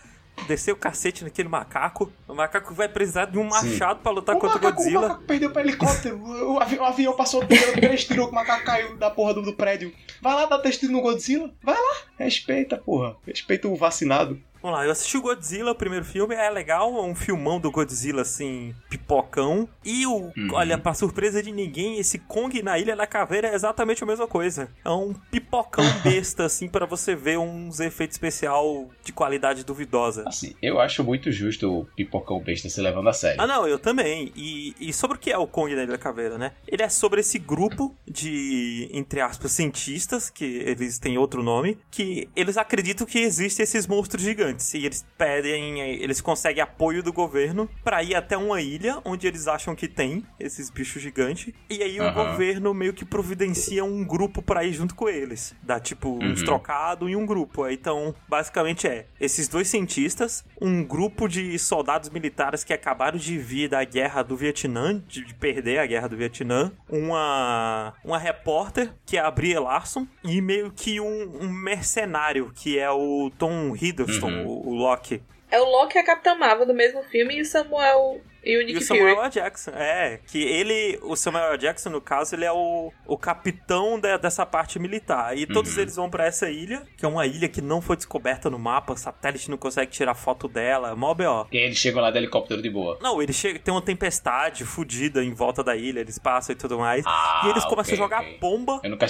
desceu 0.47 0.73
o 0.75 0.77
cacete 0.77 1.23
naquele 1.23 1.47
macaco. 1.47 2.11
O 2.27 2.33
macaco 2.33 2.73
vai 2.73 2.89
precisar 2.89 3.25
de 3.25 3.37
um 3.37 3.43
Sim. 3.43 3.69
machado 3.69 3.99
pra 4.01 4.11
lutar 4.11 4.35
o 4.35 4.39
contra 4.39 4.57
o 4.57 4.59
Godzilla. 4.59 4.99
O 4.99 5.01
macaco 5.03 5.23
perdeu 5.23 5.51
pro 5.51 5.61
helicóptero. 5.61 6.17
O, 6.21 6.59
avi- 6.59 6.77
o 6.79 6.83
avião 6.83 7.15
passou 7.15 7.45
pegando 7.45 7.73
três 7.79 8.03
tiros, 8.03 8.27
o 8.27 8.31
macaco 8.31 8.65
caiu 8.65 8.97
da 8.97 9.09
porra 9.09 9.35
do, 9.35 9.41
do 9.43 9.53
prédio. 9.53 9.93
Vai 10.21 10.33
lá 10.33 10.45
dar 10.47 10.59
testemunho 10.59 10.97
no 10.97 11.03
Godzilla. 11.03 11.49
Vai 11.63 11.75
lá. 11.75 11.95
Respeita, 12.19 12.75
porra. 12.77 13.15
Respeita 13.25 13.67
o 13.67 13.75
vacinado. 13.75 14.41
Vamos 14.65 14.79
lá, 14.79 14.83
eu 14.85 14.91
assisti 14.91 15.15
o 15.15 15.21
Godzilla, 15.21 15.73
o 15.73 15.75
primeiro 15.75 16.03
filme, 16.03 16.33
é 16.33 16.49
legal, 16.49 16.97
é 16.97 17.01
um 17.03 17.13
filmão 17.13 17.59
do 17.59 17.69
Godzilla, 17.69 18.23
assim, 18.23 18.73
pipocão. 18.89 19.69
E 19.85 20.07
o, 20.07 20.31
Uhum. 20.35 20.47
olha, 20.53 20.75
pra 20.75 20.95
surpresa 20.95 21.43
de 21.43 21.51
ninguém, 21.51 21.99
esse 21.99 22.17
Kong 22.17 22.63
na 22.63 22.79
Ilha 22.79 22.95
da 22.95 23.05
Caveira 23.05 23.49
é 23.49 23.53
exatamente 23.53 24.03
a 24.03 24.07
mesma 24.07 24.25
coisa. 24.27 24.67
É 24.83 24.89
um 24.89 25.13
pipocão 25.13 25.83
besta, 26.03 26.45
assim, 26.45 26.67
pra 26.67 26.87
você 26.87 27.13
ver 27.15 27.37
uns 27.37 27.79
efeitos 27.79 28.15
especial 28.15 28.89
de 29.03 29.13
qualidade 29.13 29.63
duvidosa. 29.63 30.23
Assim, 30.25 30.55
eu 30.63 30.79
acho 30.79 31.03
muito 31.03 31.31
justo 31.31 31.71
o 31.71 31.85
pipocão 31.95 32.39
besta 32.39 32.67
se 32.67 32.81
levando 32.81 33.07
a 33.09 33.13
sério. 33.13 33.39
Ah, 33.39 33.45
não, 33.45 33.67
eu 33.67 33.77
também. 33.77 34.31
E, 34.35 34.73
e 34.79 34.91
sobre 34.91 35.17
o 35.17 35.19
que 35.19 35.31
é 35.31 35.37
o 35.37 35.45
Kong 35.45 35.75
na 35.75 35.83
Ilha 35.83 35.91
da 35.91 35.97
Caveira, 35.99 36.39
né? 36.39 36.53
Ele 36.67 36.81
é 36.81 36.89
sobre 36.89 37.19
esse 37.19 37.37
grupo 37.37 37.95
de, 38.07 38.89
entre 38.91 39.21
aspas, 39.21 39.51
cientistas, 39.51 40.31
que 40.31 40.43
eles 40.43 40.97
têm 40.97 41.19
outro 41.19 41.43
nome, 41.43 41.77
que 41.91 42.27
eles 42.35 42.57
acreditam 42.57 43.05
que 43.05 43.19
existem 43.19 43.63
esses 43.63 43.85
monstros 43.85 44.23
gigantes. 44.23 44.54
E 44.73 44.85
eles 44.85 45.05
pedem, 45.17 45.79
eles 45.81 46.21
conseguem 46.21 46.61
apoio 46.61 47.01
do 47.03 47.11
governo 47.13 47.69
pra 47.83 48.03
ir 48.03 48.15
até 48.15 48.37
uma 48.37 48.61
ilha 48.61 49.01
onde 49.05 49.27
eles 49.27 49.47
acham 49.47 49.75
que 49.75 49.87
tem 49.87 50.23
esses 50.39 50.69
bichos 50.69 51.01
gigantes. 51.01 51.53
E 51.69 51.81
aí 51.83 51.99
o 51.99 52.03
Aham. 52.03 52.13
governo 52.31 52.73
meio 52.73 52.93
que 52.93 53.05
providencia 53.05 53.83
um 53.83 54.03
grupo 54.03 54.41
pra 54.41 54.63
ir 54.63 54.73
junto 54.73 54.95
com 54.95 55.07
eles. 55.09 55.53
Dá 55.63 55.79
tipo 55.79 56.09
uns 56.09 56.39
Uhum. 56.39 56.45
trocados 56.45 57.09
e 57.09 57.15
um 57.15 57.25
grupo. 57.25 57.63
Aí, 57.63 57.75
Então, 57.75 58.15
basicamente 58.27 58.87
é 58.87 59.05
esses 59.19 59.47
dois 59.47 59.67
cientistas, 59.67 60.43
um 60.61 60.83
grupo 60.83 61.27
de 61.27 61.57
soldados 61.59 62.09
militares 62.09 62.63
que 62.63 62.73
acabaram 62.73 63.17
de 63.17 63.37
vir 63.37 63.69
da 63.69 63.83
guerra 63.83 64.23
do 64.23 64.35
Vietnã, 64.37 65.03
de 65.07 65.23
de 65.25 65.33
perder 65.33 65.79
a 65.79 65.85
guerra 65.85 66.07
do 66.07 66.15
Vietnã, 66.17 66.71
uma, 66.89 67.93
uma 68.03 68.17
repórter, 68.17 68.91
que 69.05 69.17
é 69.17 69.19
a 69.21 69.29
Brie 69.31 69.57
Larson, 69.57 70.07
e 70.23 70.41
meio 70.41 70.71
que 70.71 70.99
um, 70.99 71.39
um 71.41 71.49
mercenário, 71.49 72.51
que 72.55 72.77
é 72.79 72.89
o 72.89 73.31
Tom 73.37 73.75
Hiddleston, 73.75 74.29
Uhum. 74.29 74.45
o, 74.47 74.69
o 74.69 74.73
Loki. 74.75 75.21
É 75.51 75.59
o 75.59 75.65
Loki 75.65 75.97
e 75.97 76.01
a 76.01 76.05
Capitã 76.05 76.35
Marvel 76.35 76.65
do 76.65 76.73
mesmo 76.73 77.03
filme 77.03 77.37
e 77.37 77.41
o 77.41 77.45
Samuel 77.45 78.19
e 78.45 78.57
o 78.57 78.61
E 78.61 78.65
Nick 78.65 78.77
o 78.77 78.81
Samuel 78.81 79.15
Fury. 79.15 79.25
L. 79.25 79.31
Jackson, 79.31 79.71
é, 79.71 80.19
que 80.27 80.41
ele, 80.43 80.99
o 81.03 81.15
Samuel 81.15 81.45
L. 81.53 81.57
Jackson, 81.57 81.89
no 81.89 81.99
caso, 82.01 82.35
ele 82.35 82.45
é 82.45 82.51
o, 82.51 82.91
o 83.07 83.17
capitão 83.17 83.99
de- 83.99 84.17
dessa 84.19 84.45
parte 84.45 84.77
militar. 84.79 85.37
E 85.37 85.45
todos 85.45 85.75
Uhum. 85.75 85.81
eles 85.81 85.95
vão 85.95 86.09
pra 86.09 86.25
essa 86.25 86.49
ilha, 86.49 86.83
que 86.97 87.05
é 87.05 87.07
uma 87.07 87.25
ilha 87.25 87.47
que 87.49 87.61
não 87.61 87.81
foi 87.81 87.95
descoberta 87.95 88.49
no 88.49 88.59
mapa, 88.59 88.93
o 88.93 88.97
satélite 88.97 89.49
não 89.49 89.57
consegue 89.57 89.91
tirar 89.91 90.13
foto 90.15 90.47
dela, 90.47 90.91
é 90.91 90.95
mó 90.95 91.13
B.O. 91.13 91.47
E 91.51 91.57
aí 91.57 91.63
eles 91.65 91.77
chegam 91.77 92.01
lá 92.01 92.11
de 92.11 92.17
helicóptero 92.17 92.61
de 92.61 92.69
boa. 92.69 92.97
Não, 93.01 93.21
ele 93.21 93.33
chega, 93.33 93.57
tem 93.59 93.73
uma 93.73 93.81
tempestade 93.81 94.63
fudida 94.65 95.23
em 95.23 95.33
volta 95.33 95.63
da 95.63 95.75
ilha, 95.75 95.99
eles 95.99 96.19
passam 96.19 96.53
e 96.53 96.57
tudo 96.57 96.77
mais. 96.77 97.03
Ah, 97.07 97.43
e 97.45 97.49
eles 97.49 97.63
começam 97.65 97.93
ok, 97.93 97.93
a 97.93 97.97
jogar 97.97 98.21
ok. 98.21 98.37
bomba 98.39 98.79
Eu 98.83 98.89
nunca 98.91 99.07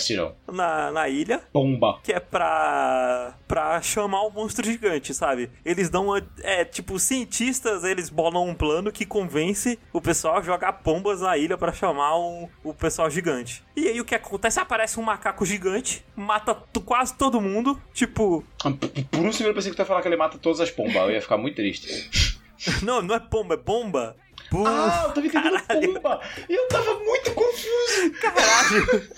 na, 0.51 0.91
na 0.91 1.09
ilha, 1.09 1.41
Pomba. 1.51 1.99
que 2.03 2.13
é 2.13 2.19
pra, 2.19 3.36
pra 3.47 3.81
chamar 3.81 4.21
o 4.23 4.29
monstro 4.29 4.65
gigante, 4.65 5.13
sabe? 5.13 5.49
Eles 5.63 5.89
dão 5.89 6.05
uma. 6.07 6.21
É, 6.43 6.63
tipo, 6.65 6.97
cientistas, 6.99 7.83
eles 7.83 8.09
bolam 8.09 8.47
um 8.47 8.53
plano 8.55 8.91
que 8.91 9.05
convence 9.26 9.80
o 9.91 9.99
pessoal 10.01 10.38
a 10.38 10.41
jogar 10.41 10.73
pombas 10.73 11.21
na 11.21 11.38
ilha 11.38 11.57
pra 11.57 11.71
chamar 11.73 12.15
o, 12.17 12.49
o 12.63 12.73
pessoal 12.73 13.09
gigante. 13.09 13.63
E 13.76 13.88
aí 13.88 13.99
o 13.99 14.05
que 14.05 14.15
acontece? 14.15 14.59
Aparece 14.59 14.99
um 14.99 15.03
macaco 15.03 15.45
gigante, 15.45 16.05
mata 16.15 16.55
quase 16.86 17.13
todo 17.15 17.41
mundo, 17.41 17.82
tipo. 17.93 18.43
P- 18.80 19.03
Por 19.11 19.19
um 19.21 19.32
segundo 19.32 19.49
eu 19.51 19.53
pensei 19.55 19.71
que 19.71 19.76
tu 19.78 19.80
ia 19.82 19.86
falar 19.86 20.01
que 20.01 20.07
ele 20.07 20.15
mata 20.17 20.38
todas 20.38 20.59
as 20.59 20.69
pombas. 20.71 20.95
Eu 20.95 21.11
ia 21.11 21.21
ficar 21.21 21.38
muito 21.38 21.55
triste. 21.55 22.39
Não, 22.82 23.01
não 23.01 23.13
é 23.13 23.19
pomba, 23.19 23.53
é 23.55 23.57
bomba. 23.57 24.15
Bum, 24.49 24.65
Ah, 24.65 25.03
eu 25.07 25.11
tava 25.13 25.28
entendendo 25.28 25.61
caralho. 25.61 25.93
pomba. 25.93 26.21
E 26.49 26.53
eu 26.53 26.67
tava 26.67 26.99
muito 26.99 27.32
confuso. 27.34 28.11
Caralho! 28.21 29.09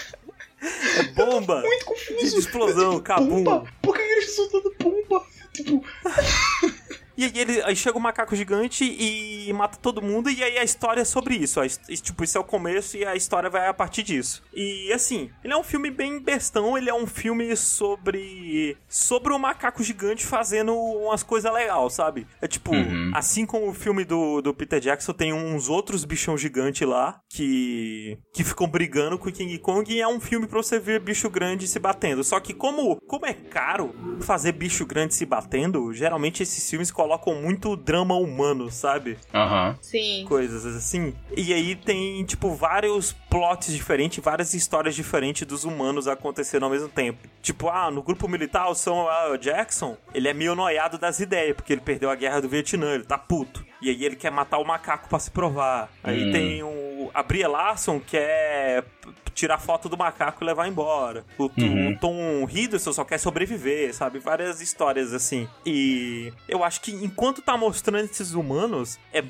É 0.97 1.03
bomba! 1.14 1.62
Muito 1.62 1.86
confuso. 1.86 2.20
De 2.20 2.39
explosão, 2.39 2.99
cabum. 2.99 3.43
Pomba? 3.43 3.64
Por 3.82 3.95
que 3.95 4.01
eles 4.01 4.30
estão 4.30 4.49
soltando 4.49 4.76
pomba? 4.76 5.24
Tipo, 5.53 5.84
E 7.18 7.26
aí, 7.26 7.32
ele, 7.36 7.61
aí 7.63 7.76
chega 7.76 7.97
o 7.97 8.01
macaco 8.01 8.36
gigante 8.36 8.84
e 8.86 9.51
mata 9.53 9.78
todo 9.82 10.01
mundo, 10.01 10.30
e 10.30 10.43
aí 10.43 10.57
a 10.57 10.63
história 10.63 11.01
é 11.01 11.05
sobre 11.05 11.36
isso. 11.36 11.59
E, 11.89 11.97
tipo, 11.97 12.24
isso 12.24 12.38
é 12.38 12.41
o 12.41 12.43
começo 12.43 12.95
e 12.95 13.03
a 13.05 13.15
história 13.15 13.49
vai 13.49 13.68
a 13.68 13.74
partir 13.74 14.03
disso. 14.03 14.43
E 14.53 14.91
assim, 14.93 15.32
ele 15.43 15.53
é 15.53 15.57
um 15.57 15.63
filme 15.63 15.89
bem 15.89 16.20
bestão, 16.20 16.78
ele 16.78 16.89
é 16.89 16.93
um 16.93 17.07
filme 17.07 17.55
sobre. 17.55 18.78
sobre 18.88 19.34
o 19.34 19.39
macaco 19.39 19.84
gigante 19.84 20.26
fazendo 20.26 20.74
umas 20.76 21.24
coisas 21.24 21.51
legais, 21.51 21.93
sabe? 21.93 22.28
É 22.41 22.47
tipo, 22.47 22.68
Uhum. 22.78 23.11
assim 23.15 23.45
como 23.45 23.70
o 23.70 23.74
filme 23.74 24.03
do, 24.05 24.41
do 24.41 24.53
Peter 24.53 24.80
Jackson, 24.80 25.13
tem 25.13 25.34
uns 25.34 25.70
outros 25.70 26.05
bichão 26.05 26.38
gigante 26.38 26.86
lá 26.86 27.20
que. 27.30 28.18
que 28.34 28.43
ficam 28.43 28.68
brigando 28.68 29.18
com 29.18 29.30
o 29.30 29.32
King 29.32 29.57
Kong 29.59 29.91
e 29.91 30.01
é 30.01 30.07
um 30.07 30.20
filme 30.20 30.45
pra 30.47 30.61
você 30.61 30.80
ver 30.80 30.99
bicho 30.99 31.30
grande 31.30 31.68
se 31.68 31.80
batendo. 31.80 32.24
Só 32.24 32.39
que 32.39 32.53
como, 32.53 32.97
como 33.07 33.26
é 33.26 33.34
caro 33.34 33.95
fazer 34.22 34.51
bicho 34.51 34.86
grande 34.86 35.15
se 35.15 35.26
batendo, 35.26 35.91
geralmente 35.93 36.43
esses 36.43 36.70
filmes 36.70 36.91
colocam 36.91 37.07
colocam 37.08 37.36
muito 37.41 37.76
drama 37.78 38.16
humano, 38.16 38.70
sabe? 38.70 39.18
Aham. 39.34 39.78
Sim. 39.82 40.26
Coisas 40.28 40.66
assim. 40.66 41.16
E 41.36 41.53
aí 41.53 41.74
tem, 41.76 42.24
tipo, 42.26 42.53
vários 42.53 43.14
plots 43.30 43.72
diferentes, 43.74 44.22
várias 44.24 44.53
histórias 44.53 44.93
diferentes 44.93 45.47
dos 45.47 45.64
humanos 45.64 46.05
acontecendo 46.08 46.64
ao 46.64 46.70
mesmo 46.70 46.89
tempo. 46.89 47.20
Tipo, 47.41 47.70
ah, 47.70 47.89
no 47.89 48.03
grupo 48.03 48.28
militar, 48.28 48.68
o 48.70 48.76
Samuel 48.76 49.38
Jackson, 49.38 49.95
ele 50.14 50.28
é 50.28 50.34
meio 50.34 50.53
noiado 50.53 50.97
das 50.97 51.20
ideias, 51.22 51.55
porque 51.55 51.72
ele 51.72 51.82
perdeu 51.82 52.10
a 52.10 52.16
guerra 52.16 52.41
do 52.41 52.49
Vietnã, 52.49 52.93
ele 52.95 53.05
tá 53.05 53.18
puto. 53.18 53.66
E 53.82 53.89
aí 53.89 54.03
ele 54.03 54.16
quer 54.18 54.32
matar 54.32 54.58
o 54.58 54.66
macaco 54.66 55.08
pra 55.08 55.20
se 55.20 55.32
provar. 55.32 55.89
Aí 56.03 56.28
Hum. 56.28 56.32
tem 56.34 56.64
o, 56.64 57.10
a 57.14 57.24
Brie 57.24 57.47
Larson, 57.47 57.99
que 58.01 58.18
é 58.18 58.84
tirar 59.38 59.60
foto 59.60 59.88
do 59.88 59.96
macaco 59.96 60.44
e 60.44 60.48
levar 60.48 60.68
embora. 60.68 61.24
O, 61.38 61.44
Uhum. 61.58 61.92
o 61.92 61.98
Tom 62.00 62.48
Hiddleston 62.50 62.92
só 62.92 63.04
quer 63.04 63.20
sobreviver, 63.20 63.94
sabe? 63.94 64.18
Várias 64.18 64.62
histórias 64.62 65.14
assim. 65.14 65.48
E 65.64 66.34
eu 66.50 66.64
acho 66.64 66.82
que 66.82 66.92
enquanto 66.92 67.40
tá 67.42 67.56
mostrando 67.56 68.04
esses 68.06 68.34
humanos, 68.34 68.98
é 69.14 69.22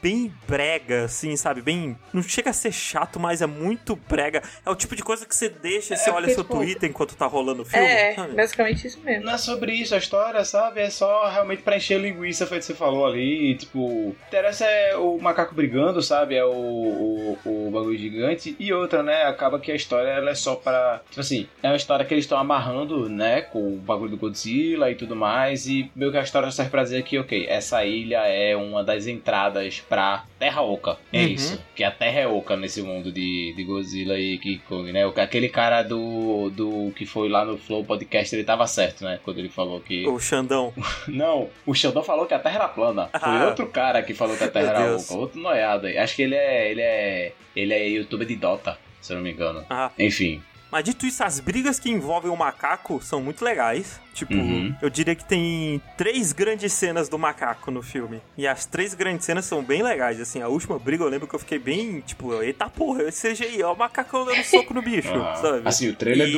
bem 0.00 0.32
brega, 0.46 1.04
assim, 1.06 1.36
sabe? 1.36 1.60
Bem. 1.62 1.98
Não 2.12 2.22
chega 2.22 2.50
a 2.50 2.52
ser 2.52 2.70
chato, 2.70 3.18
mas 3.18 3.42
é 3.42 3.46
muito 3.46 3.96
brega. 4.08 4.40
É 4.64 4.70
o 4.70 4.76
tipo 4.76 4.94
de 4.94 5.02
coisa 5.02 5.26
que 5.26 5.34
você 5.34 5.48
deixa 5.48 5.94
e 5.94 5.96
você 5.96 6.10
É 6.10 6.12
olha 6.12 6.28
seu 6.32 6.44
tipo, 6.44 6.56
Twitter 6.56 6.88
enquanto 6.88 7.16
tá 7.16 7.26
rolando 7.26 7.62
o 7.62 7.64
filme. 7.64 7.84
É, 7.84 8.14
sabe? 8.14 8.34
basicamente 8.34 8.86
isso 8.86 9.00
mesmo. 9.00 9.24
Não 9.24 9.32
é 9.32 9.38
sobre 9.38 9.72
isso 9.72 9.94
a 9.94 9.98
história, 9.98 10.44
sabe? 10.44 10.80
É 10.80 10.90
só 10.90 11.28
realmente 11.28 11.62
pra 11.62 11.76
encher 11.76 11.98
linguiça, 12.00 12.46
foi 12.46 12.58
o 12.58 12.60
que 12.60 12.66
você 12.66 12.74
falou 12.74 13.04
ali. 13.04 13.50
e, 13.50 13.56
Tipo, 13.56 14.14
interessa 14.28 14.64
é 14.64 14.96
o 14.96 15.18
macaco 15.18 15.54
brigando, 15.56 16.00
sabe? 16.02 16.36
É 16.36 16.44
o, 16.44 16.50
o, 16.52 17.38
o 17.66 17.70
bagulho 17.72 17.98
gigante. 17.98 18.54
E 18.58 18.72
outra, 18.72 19.02
né? 19.02 19.24
Acaba 19.24 19.55
que 19.58 19.72
a 19.72 19.74
história 19.74 20.08
ela 20.08 20.30
é 20.30 20.34
só 20.34 20.54
pra. 20.54 21.00
Tipo 21.08 21.20
assim, 21.20 21.46
é 21.62 21.68
uma 21.68 21.76
história 21.76 22.04
que 22.04 22.12
eles 22.14 22.24
estão 22.24 22.38
amarrando, 22.38 23.08
né? 23.08 23.40
Com 23.42 23.74
o 23.74 23.76
bagulho 23.76 24.10
do 24.10 24.16
Godzilla 24.16 24.90
e 24.90 24.94
tudo 24.94 25.14
mais. 25.16 25.66
E 25.66 25.90
meio 25.94 26.10
que 26.12 26.18
a 26.18 26.22
história 26.22 26.50
serve 26.50 26.70
pra 26.70 26.82
dizer 26.82 27.02
que, 27.02 27.18
ok, 27.18 27.46
essa 27.48 27.84
ilha 27.84 28.26
é 28.26 28.54
uma 28.56 28.82
das 28.84 29.06
entradas 29.06 29.80
pra 29.88 30.24
Terra 30.38 30.62
Oca. 30.62 30.96
É 31.12 31.20
Uhum. 31.22 31.26
isso. 31.28 31.62
Que 31.74 31.82
a 31.84 31.90
Terra 31.90 32.20
é 32.20 32.26
oca 32.26 32.56
nesse 32.56 32.82
mundo 32.82 33.10
de, 33.12 33.52
de 33.56 33.64
Godzilla 33.64 34.18
e 34.18 34.38
King 34.38 34.58
Kong, 34.68 34.92
né? 34.92 35.04
Aquele 35.16 35.48
cara 35.48 35.82
do, 35.82 36.50
do 36.50 36.92
que 36.96 37.04
foi 37.06 37.28
lá 37.28 37.44
no 37.44 37.56
Flow 37.58 37.84
Podcast, 37.84 38.34
ele 38.34 38.44
tava 38.44 38.66
certo, 38.66 39.04
né? 39.04 39.18
Quando 39.24 39.38
ele 39.38 39.48
falou 39.48 39.80
que. 39.80 40.06
O 40.06 40.18
Xandão. 40.18 40.72
Não, 41.08 41.48
o 41.64 41.74
Sheldon 41.74 42.02
falou 42.02 42.26
que 42.26 42.34
a 42.34 42.38
Terra 42.38 42.56
era 42.56 42.68
plana. 42.68 43.08
Foi 43.12 43.20
Ah. 43.22 43.46
outro 43.46 43.66
cara 43.66 44.02
que 44.02 44.14
falou 44.14 44.36
que 44.36 44.44
a 44.44 44.48
Terra 44.50 44.70
era 44.84 44.96
oca. 44.96 45.14
Outro 45.14 45.40
noiado 45.40 45.86
aí. 45.86 45.96
Acho 45.98 46.16
que 46.16 46.22
ele 46.22 46.34
é. 46.34 46.70
Ele 46.70 46.80
é. 46.82 47.32
Ele 47.54 47.72
é 47.72 47.88
youtuber 47.88 48.26
de 48.26 48.36
Dota, 48.36 48.76
se 49.06 49.12
eu 49.12 49.16
não 49.16 49.22
me 49.24 49.32
engano. 49.32 49.64
Ah, 49.70 49.90
Enfim. 49.98 50.42
Mas 50.70 50.82
dito 50.82 51.06
isso, 51.06 51.22
as 51.22 51.38
brigas 51.38 51.78
que 51.78 51.88
envolvem 51.88 52.30
o 52.30 52.36
macaco 52.36 53.00
são 53.00 53.22
muito 53.22 53.42
legais. 53.44 54.00
Tipo, 54.12 54.34
Uhum. 54.34 54.74
eu 54.82 54.90
diria 54.90 55.14
que 55.14 55.24
tem 55.24 55.80
três 55.96 56.32
grandes 56.32 56.72
cenas 56.72 57.08
do 57.08 57.16
macaco 57.16 57.70
no 57.70 57.82
filme. 57.82 58.20
E 58.36 58.48
as 58.48 58.66
três 58.66 58.92
grandes 58.92 59.24
cenas 59.24 59.44
são 59.44 59.62
bem 59.62 59.80
legais. 59.80 60.20
Assim, 60.20 60.42
a 60.42 60.48
última 60.48 60.76
briga 60.76 61.04
eu 61.04 61.08
lembro 61.08 61.28
que 61.28 61.34
eu 61.34 61.38
fiquei 61.38 61.58
bem, 61.60 62.00
tipo, 62.00 62.34
eita 62.42 62.68
porra, 62.68 63.04
esse 63.04 63.32
CGI, 63.32 63.62
ó 63.62 63.74
o 63.74 63.78
macacão 63.78 64.24
dando 64.24 64.42
soco 64.44 64.74
no 64.74 64.82
bicho, 64.82 65.14
ah, 65.14 65.36
sabe? 65.36 65.62
Assim, 65.64 65.88
o 65.88 65.94
trailer 65.94 66.28
E- 66.28 66.32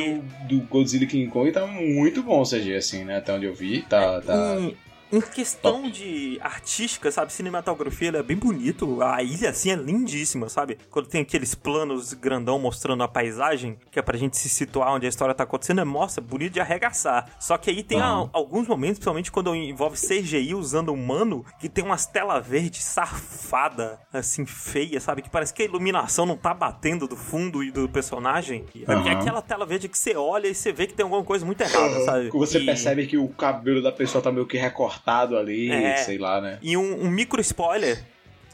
do, 0.47 0.57
do 0.59 0.61
Godzilla 0.67 1.07
King 1.07 1.27
Kong 1.31 1.51
tá 1.51 1.65
muito 1.65 2.21
bom, 2.21 2.43
CG, 2.43 2.75
assim, 2.75 3.03
né? 3.03 3.17
Até 3.17 3.33
onde 3.33 3.45
eu 3.47 3.53
vi. 3.53 3.81
Tá. 3.81 4.21
tá... 4.21 4.55
Em, 4.59 4.77
em 5.11 5.21
questão 5.21 5.89
de 5.89 6.37
artística, 6.41 7.11
sabe, 7.11 7.33
cinematografia, 7.33 8.09
ele 8.09 8.17
é 8.17 8.23
bem 8.23 8.37
bonito. 8.37 9.01
A 9.01 9.23
ilha, 9.23 9.49
assim, 9.49 9.71
é 9.71 9.75
lindíssima, 9.75 10.49
sabe? 10.49 10.77
Quando 10.89 11.07
tem 11.07 11.21
aqueles 11.21 11.55
planos 11.55 12.13
grandão 12.13 12.59
mostrando 12.59 13.01
a 13.03 13.07
paisagem, 13.07 13.77
que 13.91 13.97
é 13.99 14.01
pra 14.01 14.17
gente 14.17 14.37
se 14.37 14.47
situar 14.49 14.93
onde 14.93 15.05
a 15.05 15.09
história 15.09 15.33
tá 15.33 15.43
acontecendo, 15.43 15.81
é, 15.81 15.85
nossa, 15.85 16.21
bonito 16.21 16.53
de 16.53 16.59
arregaçar. 16.59 17.27
Só 17.39 17.57
que 17.57 17.69
aí 17.69 17.81
tem 17.83 17.99
a- 18.01 18.29
alguns 18.33 18.67
momentos, 18.67 18.97
principalmente 18.99 19.31
quando 19.31 19.55
envolve 19.55 19.97
CGI 19.97 20.53
usando 20.53 20.93
humano, 20.93 21.45
que 21.59 21.67
tem 21.69 21.83
umas 21.83 22.05
tela 22.05 22.39
verde 22.39 22.81
safada, 22.81 23.99
assim, 24.13 24.45
feia, 24.45 24.99
sabe? 24.99 25.21
Que 25.21 25.29
parece 25.29 25.53
que 25.53 25.61
a 25.61 25.65
iluminação 25.65 26.25
não 26.25 26.37
tá 26.37 26.53
batendo 26.53 27.07
do 27.07 27.15
fundo 27.15 27.63
e 27.63 27.71
do 27.71 27.87
personagem. 27.89 28.65
E 28.75 28.83
é 28.87 29.11
aquela 29.11 29.41
tela 29.41 29.65
verde 29.65 29.87
que 29.87 29.97
você 29.97 30.15
olha 30.15 30.47
e 30.47 30.55
você 30.55 30.71
vê 30.71 30.87
que 30.87 30.93
tem 30.93 31.03
alguma 31.03 31.23
coisa 31.23 31.45
muito 31.45 31.61
errada, 31.61 32.03
sabe? 32.05 32.29
Você 32.31 32.59
E- 32.59 32.65
percebe 32.65 33.07
que 33.07 33.17
o 33.17 33.27
cabelo 33.29 33.81
da 33.81 33.91
pessoa 33.91 34.21
tá 34.21 34.31
meio 34.31 34.45
que 34.45 34.57
recortado 34.57 34.98
ali, 35.37 35.71
É. 35.71 35.97
sei 35.97 36.17
lá, 36.17 36.39
né? 36.41 36.57
E 36.61 36.75
um, 36.77 37.03
um 37.05 37.09
micro 37.09 37.39
spoiler. 37.41 37.99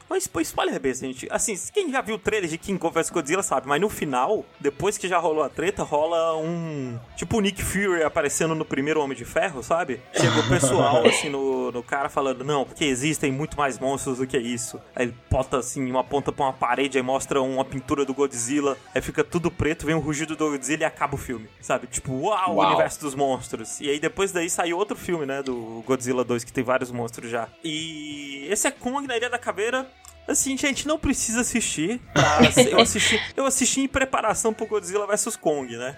Um 0.10 0.16
spo- 0.20 0.40
spoiler 0.42 0.80
besta, 0.80 1.06
gente. 1.08 1.28
Assim, 1.32 1.56
quem 1.74 1.92
já 1.92 2.00
viu 2.00 2.16
o 2.16 2.20
trailer 2.20 2.48
de 2.50 2.58
King 2.60 2.78
Kong 2.78 2.94
vs 2.94 3.10
Godzilla 3.10 3.42
sabe, 3.42 3.68
mas 3.68 3.82
no 3.82 3.90
final, 3.90 4.46
depois 4.60 4.98
que 5.00 5.08
já 5.08 5.18
rolou 5.18 5.44
a 5.44 5.50
treta, 5.50 5.82
rola 5.84 6.38
um. 6.38 7.00
Tipo 7.16 7.38
o 7.38 7.42
Nick 7.42 7.64
Fury 7.64 8.04
aparecendo 8.04 8.54
no 8.54 8.64
primeiro 8.64 9.02
Homem 9.02 9.18
de 9.18 9.26
Ferro, 9.26 9.64
sabe? 9.64 10.00
Chega 10.14 10.40
o 10.40 10.48
pessoal, 10.48 11.04
assim, 11.08 11.30
no, 11.30 11.72
no 11.72 11.82
cara 11.82 12.08
falando: 12.08 12.44
Não, 12.44 12.64
porque 12.66 12.86
existem 12.86 13.32
muito 13.32 13.58
mais 13.58 13.80
monstros 13.80 14.20
do 14.20 14.28
que 14.28 14.38
isso. 14.38 14.80
Aí 14.96 15.08
ele 15.08 15.16
bota, 15.30 15.58
assim, 15.58 15.90
uma 15.90 16.04
ponta 16.04 16.32
pra 16.32 16.46
uma 16.46 16.54
parede, 16.54 16.98
aí 17.00 17.04
mostra 17.04 17.42
uma 17.42 17.66
pintura 17.66 18.06
do 18.06 18.14
Godzilla, 18.14 18.78
aí 18.94 19.02
fica 19.02 19.24
tudo 19.24 19.50
preto, 19.50 19.86
vem 19.88 19.96
o 19.96 20.00
rugido 20.00 20.36
do 20.36 20.52
Godzilla 20.52 20.84
e 20.84 20.86
acaba 20.86 21.16
o 21.16 21.18
filme, 21.18 21.50
sabe? 21.60 21.88
Tipo, 21.88 22.14
uau, 22.14 22.52
o 22.52 22.56
Uau. 22.58 22.68
universo 22.70 23.02
dos 23.02 23.16
monstros. 23.16 23.82
E 23.82 23.90
aí 23.90 24.00
depois 24.00 24.32
daí 24.32 24.50
saiu 24.52 24.78
outro 24.78 24.96
filme, 24.96 25.26
né, 25.26 25.42
do 25.42 25.84
Godzilla 25.86 26.24
2, 26.24 26.44
que 26.44 26.54
tem 26.54 26.64
vários 26.64 26.92
monstros 26.92 27.30
já. 27.32 27.48
E 27.64 28.48
esse 28.52 28.68
é 28.68 28.72
Kong 28.72 29.08
na 29.08 29.18
Ilha 29.18 29.30
da 29.30 29.40
Caveira. 29.40 29.88
Assim, 30.28 30.58
gente, 30.58 30.88
não 30.88 30.98
precisa 30.98 31.42
assistir. 31.42 32.00
tá? 32.14 32.40
Eu 32.72 32.80
assisti, 32.80 33.22
eu 33.36 33.46
assisti 33.46 33.82
em 33.82 33.88
preparação 33.88 34.54
pro 34.54 34.66
Godzilla 34.66 35.06
vs 35.08 35.36
Kong, 35.36 35.76
né? 35.78 35.96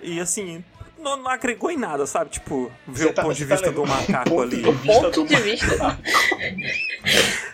E 0.00 0.20
assim, 0.20 0.62
não, 0.98 1.16
não 1.16 1.28
agregou 1.28 1.70
em 1.70 1.76
nada, 1.76 2.06
sabe? 2.06 2.30
Tipo, 2.30 2.70
ver 2.86 3.06
o 3.06 3.12
tá- 3.12 3.22
ponto 3.22 3.34
de 3.34 3.44
tá 3.46 3.54
vista 3.54 3.72
do 3.72 3.84
macaco 3.86 4.40
ali. 4.40 4.62
Ponto 4.62 5.26
de 5.26 5.36
vista. 5.36 5.98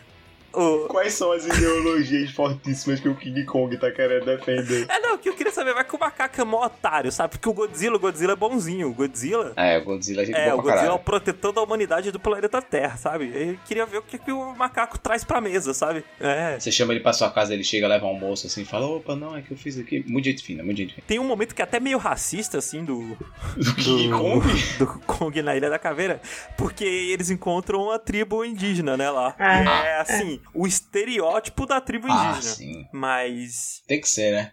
O- 0.53 0.87
Quais 0.89 1.13
são 1.15 1.31
as 1.33 1.47
ideologias 1.47 2.31
fortíssimas 2.31 2.99
que 3.01 3.09
o 3.09 3.15
King 3.15 3.45
Kong 3.45 3.77
tá 3.79 3.91
querendo 3.91 4.25
defender? 4.25 4.87
É, 4.89 4.99
não, 5.01 5.15
o 5.15 5.19
que 5.19 5.29
eu 5.29 5.35
queria 5.35 5.53
saber 5.53 5.73
vai 5.75 5.85
que 5.85 5.95
o 5.95 5.99
macaco 5.99 6.41
é 6.41 6.45
mó 6.45 6.65
otário, 6.65 7.13
sabe? 7.13 7.33
Porque 7.33 7.49
o 7.49 7.53
Godzilla, 7.53 7.97
o 7.97 7.99
Godzilla 8.01 8.33
é 8.33 8.37
bonzinho. 8.37 8.89
O 8.89 8.95
Godzilla 8.95 9.53
É, 9.57 9.79
o 9.79 9.85
Godzilla 9.85 10.23
a 10.23 10.25
gente 10.25 10.37
É, 10.37 10.45
boa 10.47 10.55
o 10.55 10.63
Godzilla 10.63 10.81
é 10.81 10.85
o 10.85 10.87
caralho. 10.99 11.05
protetor 11.05 11.53
da 11.53 11.63
humanidade 11.63 12.11
do 12.11 12.19
planeta 12.19 12.61
Terra, 12.61 12.97
sabe? 12.97 13.31
Eu 13.35 13.57
queria 13.67 13.87
ver 13.87 13.99
o 13.99 14.03
que, 14.03 14.19
que 14.19 14.33
o 14.33 14.55
macaco 14.57 14.99
traz 14.99 15.23
pra 15.25 15.41
mesa, 15.41 15.73
sabe? 15.73 16.05
É. 16.19 16.59
Você 16.59 16.73
chama 16.73 16.93
ele 16.93 17.01
pra 17.01 17.13
sua 17.13 17.31
casa, 17.31 17.55
ele 17.55 17.63
chega, 17.65 17.87
leva 17.87 18.07
um 18.07 18.09
almoço 18.11 18.47
assim, 18.47 18.65
fala, 18.65 18.87
opa, 18.87 19.15
não, 19.15 19.37
é 19.37 19.43
que 19.43 19.53
eu 19.53 19.57
fiz 19.57 19.79
aqui. 19.79 20.05
Muito 20.09 20.25
gente 20.25 20.43
fina, 20.43 20.63
muito 20.65 20.79
gente 20.79 20.95
fina. 20.95 21.05
Tem 21.07 21.19
um 21.19 21.25
momento 21.25 21.55
que 21.55 21.63
é 21.63 21.65
até 21.65 21.79
meio 21.79 21.99
racista, 21.99 22.59
assim, 22.59 22.85
do. 22.85 23.17
Do 23.57 23.75
King 23.77 24.11
Kong? 24.11 24.47
do 24.79 24.87
Kong 25.07 25.43
na 25.43 25.55
Ilha 25.57 25.71
da 25.71 25.79
Caveira, 25.79 26.21
porque 26.57 26.85
eles 26.85 27.31
encontram 27.31 27.83
uma 27.85 27.99
tribo 27.99 28.45
indígena, 28.45 28.97
né, 28.97 29.11
lá. 29.11 29.35
Ah, 29.39 29.85
é, 29.85 30.01
assim, 30.01 30.40
o 30.55 30.67
estereótipo 30.67 31.67
da 31.67 31.81
tribo 31.81 32.07
Ah, 32.11 32.33
indígena. 32.33 32.55
sim. 32.55 32.85
Mas. 32.93 33.83
Tem 33.87 34.01
que 34.01 34.09
ser, 34.09 34.33
né? 34.33 34.53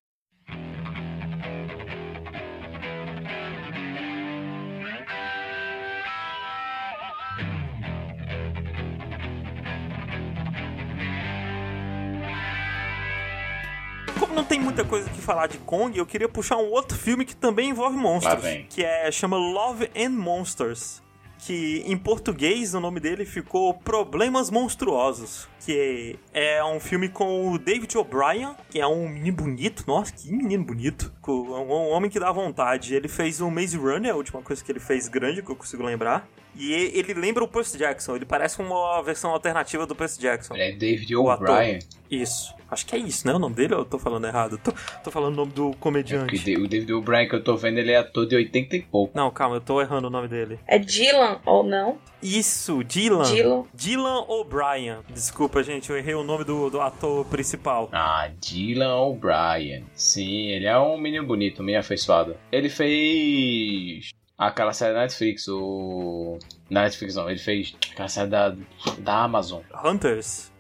Como 14.20 14.34
não 14.34 14.44
tem 14.44 14.60
muita 14.60 14.84
coisa 14.84 15.10
que 15.10 15.22
falar 15.22 15.48
de 15.48 15.58
Kong, 15.60 15.96
eu 15.98 16.06
queria 16.06 16.28
puxar 16.28 16.58
um 16.58 16.72
outro 16.72 16.98
filme 16.98 17.24
que 17.24 17.36
também 17.36 17.70
envolve 17.70 17.96
monstros. 17.96 18.44
Que 18.70 18.84
é 18.84 19.12
chama 19.12 19.38
Love 19.38 19.90
and 19.96 20.10
Monsters. 20.10 21.04
Que 21.40 21.84
em 21.86 21.98
português 21.98 22.74
o 22.74 22.80
nome 22.80 23.00
dele 23.00 23.26
ficou 23.26 23.74
Problemas 23.74 24.50
Monstruosos. 24.50 25.48
Que 25.66 26.18
é 26.34 26.64
um 26.64 26.80
filme 26.80 27.10
com 27.10 27.52
o 27.52 27.58
David 27.58 27.98
O'Brien, 27.98 28.56
que 28.70 28.80
é 28.80 28.88
um 28.88 29.08
menino 29.08 29.38
bonito. 29.38 29.84
Nossa, 29.88 30.12
que 30.14 30.32
menino 30.32 30.64
bonito. 30.64 31.14
Um 31.28 31.90
homem 31.92 32.10
que 32.10 32.20
dá 32.20 32.32
vontade. 32.32 32.96
Ele 32.96 33.08
fez 33.08 33.42
o 33.42 33.52
Maze 33.52 33.78
Runner, 33.78 34.12
a 34.12 34.16
última 34.16 34.42
coisa 34.42 34.64
que 34.64 34.72
ele 34.72 34.80
fez 34.80 35.08
grande 35.08 35.42
que 35.42 35.50
eu 35.50 35.56
consigo 35.56 35.84
lembrar. 35.84 36.28
E 36.56 36.74
ele 36.74 37.14
lembra 37.14 37.44
o 37.44 37.48
Percy 37.48 37.78
Jackson. 37.78 38.16
Ele 38.16 38.26
parece 38.26 38.60
uma 38.60 39.02
versão 39.04 39.32
alternativa 39.32 39.86
do 39.86 39.96
Percy 39.96 40.20
Jackson. 40.20 40.56
Ele 40.56 40.64
é 40.64 40.72
David. 40.72 41.16
O'Brien. 41.16 41.80
Isso. 42.10 42.56
Acho 42.70 42.86
que 42.86 42.96
é 42.96 43.00
isso, 43.00 43.26
né? 43.26 43.34
O 43.34 43.40
nome 43.40 43.56
dele 43.56 43.74
ou 43.74 43.82
eu 43.82 43.86
tô 43.86 43.98
falando 43.98 44.28
errado? 44.28 44.58
Tô, 44.58 44.74
tô 45.04 45.10
falando 45.10 45.34
o 45.34 45.38
nome 45.38 45.52
do 45.54 45.72
comediante. 45.80 46.36
o 46.58 46.68
David 46.68 46.94
O'Brien 46.94 47.30
que 47.30 47.36
eu 47.36 47.44
tô 47.44 47.56
vendo, 47.56 47.78
ele 47.78 47.92
é 47.92 47.98
ator 47.98 48.26
de 48.26 48.36
80 48.36 48.76
e 48.76 48.82
pouco. 48.82 49.18
Não, 49.18 49.32
calma, 49.32 49.56
eu 49.56 49.62
tô 49.62 49.80
errando 49.82 50.08
o 50.08 50.10
nome 50.10 50.28
dele. 50.28 50.60
É 50.68 50.78
Dylan 50.78 51.40
ou 51.46 51.64
não? 51.64 51.98
Isso, 52.22 52.84
Dylan. 52.84 53.24
Dylan. 53.24 53.64
Dylan 53.74 54.26
O'Brien. 54.28 54.98
Desculpa, 55.10 55.64
gente, 55.64 55.90
eu 55.90 55.98
errei 55.98 56.16
o 56.16 56.24
nome 56.24 56.44
do, 56.44 56.70
do 56.70 56.82
ator 56.82 57.24
principal. 57.26 57.88
Ah, 57.94 58.30
Dylan 58.42 58.96
O'Brien. 58.98 59.86
Sim, 59.94 60.48
ele 60.48 60.66
é 60.66 60.78
um 60.78 60.98
menino 60.98 61.26
bonito, 61.26 61.64
meio 61.64 61.80
afeiçoado. 61.80 62.36
Ele 62.52 62.70
fez 62.70 64.10
aquela 64.38 64.74
série 64.74 64.94
da 64.94 65.02
Netflix, 65.02 65.48
o... 65.48 66.38
Na 66.70 66.84
Netflix 66.84 67.16
não, 67.16 67.30
ele 67.30 67.40
fez 67.40 67.76
aquela 67.92 68.08
série 68.08 68.30
da, 68.30 68.56
da 69.00 69.24
Amazon. 69.24 69.62
Hunters. 69.84 70.52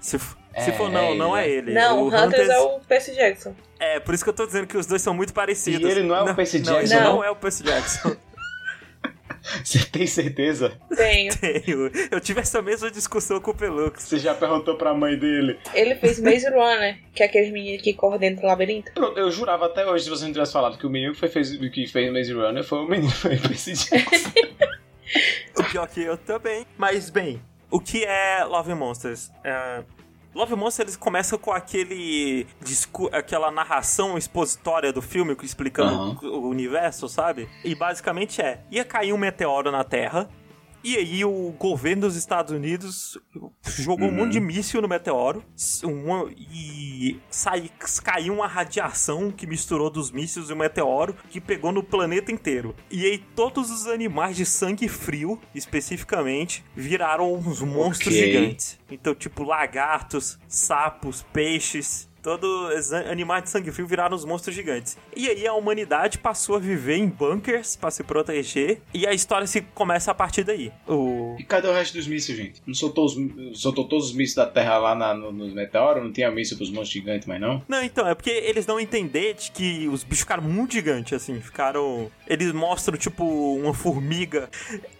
Se, 0.00 0.18
É, 0.52 0.62
se 0.62 0.72
for 0.72 0.90
não, 0.90 1.12
é 1.12 1.14
não 1.16 1.36
é 1.36 1.48
ele. 1.48 1.72
Não, 1.72 2.04
o 2.04 2.06
Hunters 2.08 2.48
é 2.48 2.58
o 2.58 2.80
Percy 2.80 3.14
Jackson. 3.14 3.54
É, 3.80 3.98
por 3.98 4.14
isso 4.14 4.22
que 4.22 4.30
eu 4.30 4.34
tô 4.34 4.46
dizendo 4.46 4.66
que 4.66 4.76
os 4.76 4.86
dois 4.86 5.02
são 5.02 5.12
muito 5.12 5.32
parecidos. 5.32 5.88
E 5.88 5.90
ele 5.90 6.02
não 6.02 6.14
é 6.14 6.22
o 6.30 6.34
Percy 6.34 6.58
Não, 6.58 6.72
Jackson, 6.74 6.94
ele 6.94 7.04
não 7.04 7.12
não? 7.16 7.24
é 7.24 7.30
o 7.30 7.36
Percy 7.36 7.62
Jackson. 7.64 8.16
Você 9.64 9.84
tem 9.84 10.06
certeza? 10.06 10.78
Tenho. 10.94 11.32
Tenho. 11.38 11.90
Eu 12.10 12.20
tive 12.20 12.40
essa 12.40 12.60
mesma 12.60 12.90
discussão 12.90 13.40
com 13.40 13.50
o 13.50 13.54
Pelux. 13.54 14.02
Você 14.02 14.18
já 14.18 14.34
perguntou 14.34 14.76
pra 14.76 14.94
mãe 14.94 15.18
dele? 15.18 15.58
Ele 15.74 15.94
fez 15.96 16.20
Maze 16.20 16.48
Runner, 16.48 16.98
que 17.14 17.22
é 17.22 17.26
aquele 17.26 17.50
menino 17.50 17.82
que 17.82 17.94
corre 17.94 18.18
dentro 18.18 18.42
do 18.42 18.46
labirinto. 18.46 18.92
Pronto, 18.92 19.18
eu 19.18 19.30
jurava 19.30 19.66
até 19.66 19.86
hoje, 19.86 20.04
se 20.04 20.10
você 20.10 20.24
não 20.24 20.32
tivesse 20.32 20.52
falado 20.52 20.78
que 20.78 20.86
o 20.86 20.90
menino 20.90 21.12
que, 21.12 21.18
foi, 21.18 21.28
fez, 21.28 21.56
que 21.56 21.86
fez 21.86 22.12
Maze 22.12 22.32
Runner 22.32 22.64
foi 22.64 22.78
o 22.78 22.88
menino 22.88 23.10
que 23.10 23.16
foi. 23.16 23.38
O 25.58 25.64
pior 25.64 25.88
que 25.88 26.02
eu 26.02 26.16
também. 26.16 26.66
Mas, 26.76 27.10
bem, 27.10 27.42
o 27.70 27.80
que 27.80 28.04
é 28.04 28.44
Love 28.44 28.74
Monsters? 28.74 29.30
É, 29.42 29.82
Love 30.34 30.54
Monsters 30.54 30.88
eles 30.88 30.96
começam 30.96 31.38
com 31.38 31.50
aquele 31.52 32.46
aquela 33.12 33.50
narração 33.50 34.16
expositória 34.16 34.92
do 34.92 35.02
filme 35.02 35.36
explicando 35.42 35.94
Aham. 35.94 36.18
o 36.22 36.48
universo, 36.48 37.08
sabe? 37.08 37.48
E 37.64 37.74
basicamente 37.74 38.40
é: 38.40 38.60
ia 38.70 38.84
cair 38.84 39.12
um 39.12 39.18
meteoro 39.18 39.70
na 39.70 39.84
Terra. 39.84 40.28
E 40.82 40.96
aí 40.96 41.24
o 41.24 41.50
governo 41.58 42.02
dos 42.02 42.14
Estados 42.16 42.52
Unidos 42.52 43.18
jogou 43.78 44.06
um 44.06 44.10
Uhum. 44.10 44.16
monte 44.16 44.32
de 44.32 44.40
míssil 44.40 44.80
no 44.80 44.88
meteoro 44.88 45.44
um- 45.84 46.28
e 46.30 47.20
sai, 47.30 47.70
caiu 48.04 48.34
uma 48.34 48.46
radiação 48.46 49.30
que 49.30 49.46
misturou 49.46 49.90
dos 49.90 50.10
mísseis 50.10 50.50
e 50.50 50.52
o 50.52 50.56
meteoro 50.56 51.16
que 51.30 51.40
pegou 51.40 51.72
no 51.72 51.82
planeta 51.82 52.30
inteiro. 52.32 52.74
E 52.90 53.04
aí 53.04 53.18
todos 53.18 53.70
os 53.70 53.86
animais 53.86 54.36
de 54.36 54.46
sangue 54.46 54.88
frio, 54.88 55.40
especificamente, 55.54 56.64
viraram 56.74 57.32
uns 57.34 57.60
monstros 57.60 58.14
Ok. 58.14 58.26
gigantes. 58.32 58.78
Então, 58.90 59.14
tipo, 59.14 59.42
lagartos, 59.42 60.38
sapos, 60.48 61.24
peixes, 61.32 62.07
todos 62.22 62.74
os 62.74 62.92
an- 62.92 63.10
animais 63.10 63.44
de 63.44 63.50
sangue 63.50 63.70
frio 63.72 63.86
viraram 63.86 64.14
os 64.16 64.24
monstros 64.24 64.54
gigantes. 64.54 64.96
E 65.16 65.28
aí 65.28 65.46
a 65.46 65.52
humanidade 65.54 66.18
passou 66.18 66.56
a 66.56 66.58
viver 66.58 66.96
em 66.96 67.06
bunkers 67.08 67.76
para 67.76 67.90
se 67.90 68.02
proteger 68.02 68.80
e 68.92 69.06
a 69.06 69.12
história 69.12 69.46
se 69.46 69.60
começa 69.74 70.10
a 70.10 70.14
partir 70.14 70.44
daí. 70.44 70.72
O 70.86 71.36
E 71.38 71.44
cadê 71.44 71.68
o 71.68 71.72
resto 71.72 71.94
dos 71.96 72.06
mísseis, 72.06 72.36
gente? 72.38 72.62
Não 72.66 72.74
soltou, 72.74 73.04
os, 73.06 73.16
soltou 73.60 73.86
todos 73.86 74.06
os 74.06 74.12
mísseis 74.12 74.34
da 74.36 74.46
Terra 74.46 74.78
lá 74.78 74.94
na, 74.94 75.14
no, 75.14 75.32
nos 75.32 75.52
meteoros? 75.52 76.02
Não 76.02 76.12
tinha 76.12 76.30
míssil 76.30 76.56
pros 76.56 76.70
monstros 76.70 76.90
gigantes, 76.92 77.26
mas 77.26 77.40
não? 77.40 77.62
Não, 77.68 77.82
então, 77.82 78.06
é 78.06 78.14
porque 78.14 78.30
eles 78.30 78.66
não 78.66 78.78
entender 78.80 79.34
de 79.34 79.50
que 79.50 79.88
os 79.88 80.02
bichos 80.04 80.20
ficaram 80.20 80.42
muito 80.42 80.72
gigantes, 80.72 81.12
assim, 81.12 81.40
ficaram... 81.40 82.10
Eles 82.26 82.52
mostram, 82.52 82.96
tipo, 82.96 83.24
uma 83.56 83.72
formiga, 83.74 84.48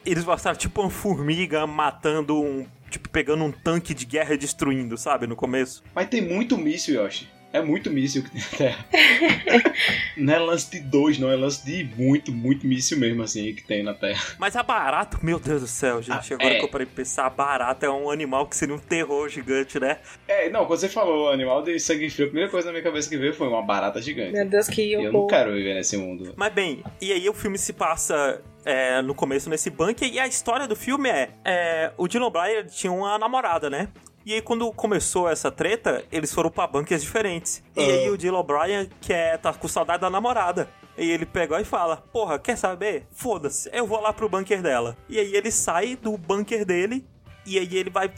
eles 0.04 0.24
mostraram, 0.24 0.58
tipo, 0.58 0.80
uma 0.80 0.90
formiga 0.90 1.66
matando 1.66 2.40
um... 2.40 2.66
Tipo, 2.90 3.08
pegando 3.08 3.44
um 3.44 3.52
tanque 3.52 3.94
de 3.94 4.06
guerra 4.06 4.34
e 4.34 4.38
destruindo, 4.38 4.96
sabe, 4.96 5.26
no 5.26 5.36
começo. 5.36 5.82
Mas 5.94 6.08
tem 6.08 6.22
muito 6.22 6.56
míssil, 6.56 7.02
Yoshi. 7.02 7.28
É 7.52 7.62
muito 7.62 7.90
míssil 7.90 8.22
que 8.24 8.30
tem 8.30 8.40
na 8.42 8.58
Terra. 8.58 8.84
não 10.16 10.34
é 10.34 10.38
lance 10.38 10.70
de 10.70 10.80
dois, 10.80 11.18
não. 11.18 11.30
É 11.30 11.36
lance 11.36 11.64
de 11.64 11.84
muito, 11.96 12.30
muito 12.30 12.66
míssil 12.66 12.98
mesmo, 12.98 13.22
assim, 13.22 13.54
que 13.54 13.62
tem 13.64 13.82
na 13.82 13.94
Terra. 13.94 14.22
Mas 14.38 14.54
a 14.54 14.62
barata, 14.62 15.18
meu 15.22 15.38
Deus 15.38 15.62
do 15.62 15.66
céu, 15.66 16.02
gente, 16.02 16.32
Ah, 16.32 16.36
agora 16.36 16.54
é. 16.54 16.58
que 16.58 16.64
eu 16.64 16.68
parei 16.68 16.86
pra 16.86 16.96
pensar, 16.96 17.26
a 17.26 17.30
barata 17.30 17.86
é 17.86 17.90
um 17.90 18.10
animal 18.10 18.46
que 18.46 18.54
seria 18.56 18.74
um 18.74 18.78
terror 18.78 19.28
gigante, 19.28 19.80
né? 19.80 19.98
É, 20.26 20.50
não, 20.50 20.66
quando 20.66 20.80
você 20.80 20.88
falou 20.88 21.30
animal 21.30 21.62
de 21.62 21.78
sangue 21.80 22.10
frio, 22.10 22.26
a 22.26 22.28
primeira 22.28 22.50
coisa 22.50 22.66
na 22.66 22.72
minha 22.72 22.84
cabeça 22.84 23.08
que 23.08 23.16
veio 23.16 23.32
foi 23.32 23.48
uma 23.48 23.62
barata 23.62 24.00
gigante. 24.02 24.32
Meu 24.32 24.46
Deus, 24.46 24.68
que 24.68 24.92
Eu 24.92 25.00
horror. 25.00 25.12
não 25.12 25.26
quero 25.26 25.52
viver 25.52 25.74
nesse 25.74 25.96
mundo. 25.96 26.34
Mas 26.36 26.52
bem, 26.52 26.84
e 27.00 27.12
aí 27.12 27.28
o 27.28 27.34
filme 27.34 27.56
se 27.56 27.72
passa 27.72 28.42
é, 28.64 29.00
no 29.00 29.14
começo 29.14 29.48
nesse 29.48 29.70
bunker 29.70 30.06
e 30.12 30.18
a 30.20 30.26
história 30.26 30.66
do 30.68 30.76
filme 30.76 31.08
é, 31.08 31.30
é 31.44 31.92
o 31.96 32.06
Dylan 32.06 32.26
O'Brien 32.26 32.58
ele 32.58 32.68
tinha 32.68 32.92
uma 32.92 33.18
namorada, 33.18 33.70
né? 33.70 33.88
E 34.28 34.34
aí 34.34 34.42
quando 34.42 34.70
começou 34.72 35.26
essa 35.26 35.50
treta, 35.50 36.04
eles 36.12 36.34
foram 36.34 36.50
pra 36.50 36.66
bunkers 36.66 37.00
diferentes. 37.00 37.62
E 37.74 37.80
Ah. 37.80 37.82
aí 37.82 38.10
o 38.10 38.18
Dylan 38.18 38.40
O'Brien 38.40 38.90
quer 39.00 39.38
tá 39.38 39.54
com 39.54 39.66
saudade 39.66 40.02
da 40.02 40.10
namorada. 40.10 40.68
E 40.98 41.10
ele 41.10 41.24
pegou 41.24 41.58
e 41.58 41.64
fala: 41.64 41.96
Porra, 42.12 42.38
quer 42.38 42.58
saber? 42.58 43.06
Foda-se, 43.10 43.70
eu 43.72 43.86
vou 43.86 43.98
lá 44.02 44.12
pro 44.12 44.28
bunker 44.28 44.60
dela. 44.60 44.98
E 45.08 45.18
aí 45.18 45.34
ele 45.34 45.50
sai 45.50 45.96
do 45.96 46.14
bunker 46.18 46.66
dele 46.66 47.06
e 47.48 47.58
aí 47.58 47.76
ele 47.76 47.90
vai 47.90 48.10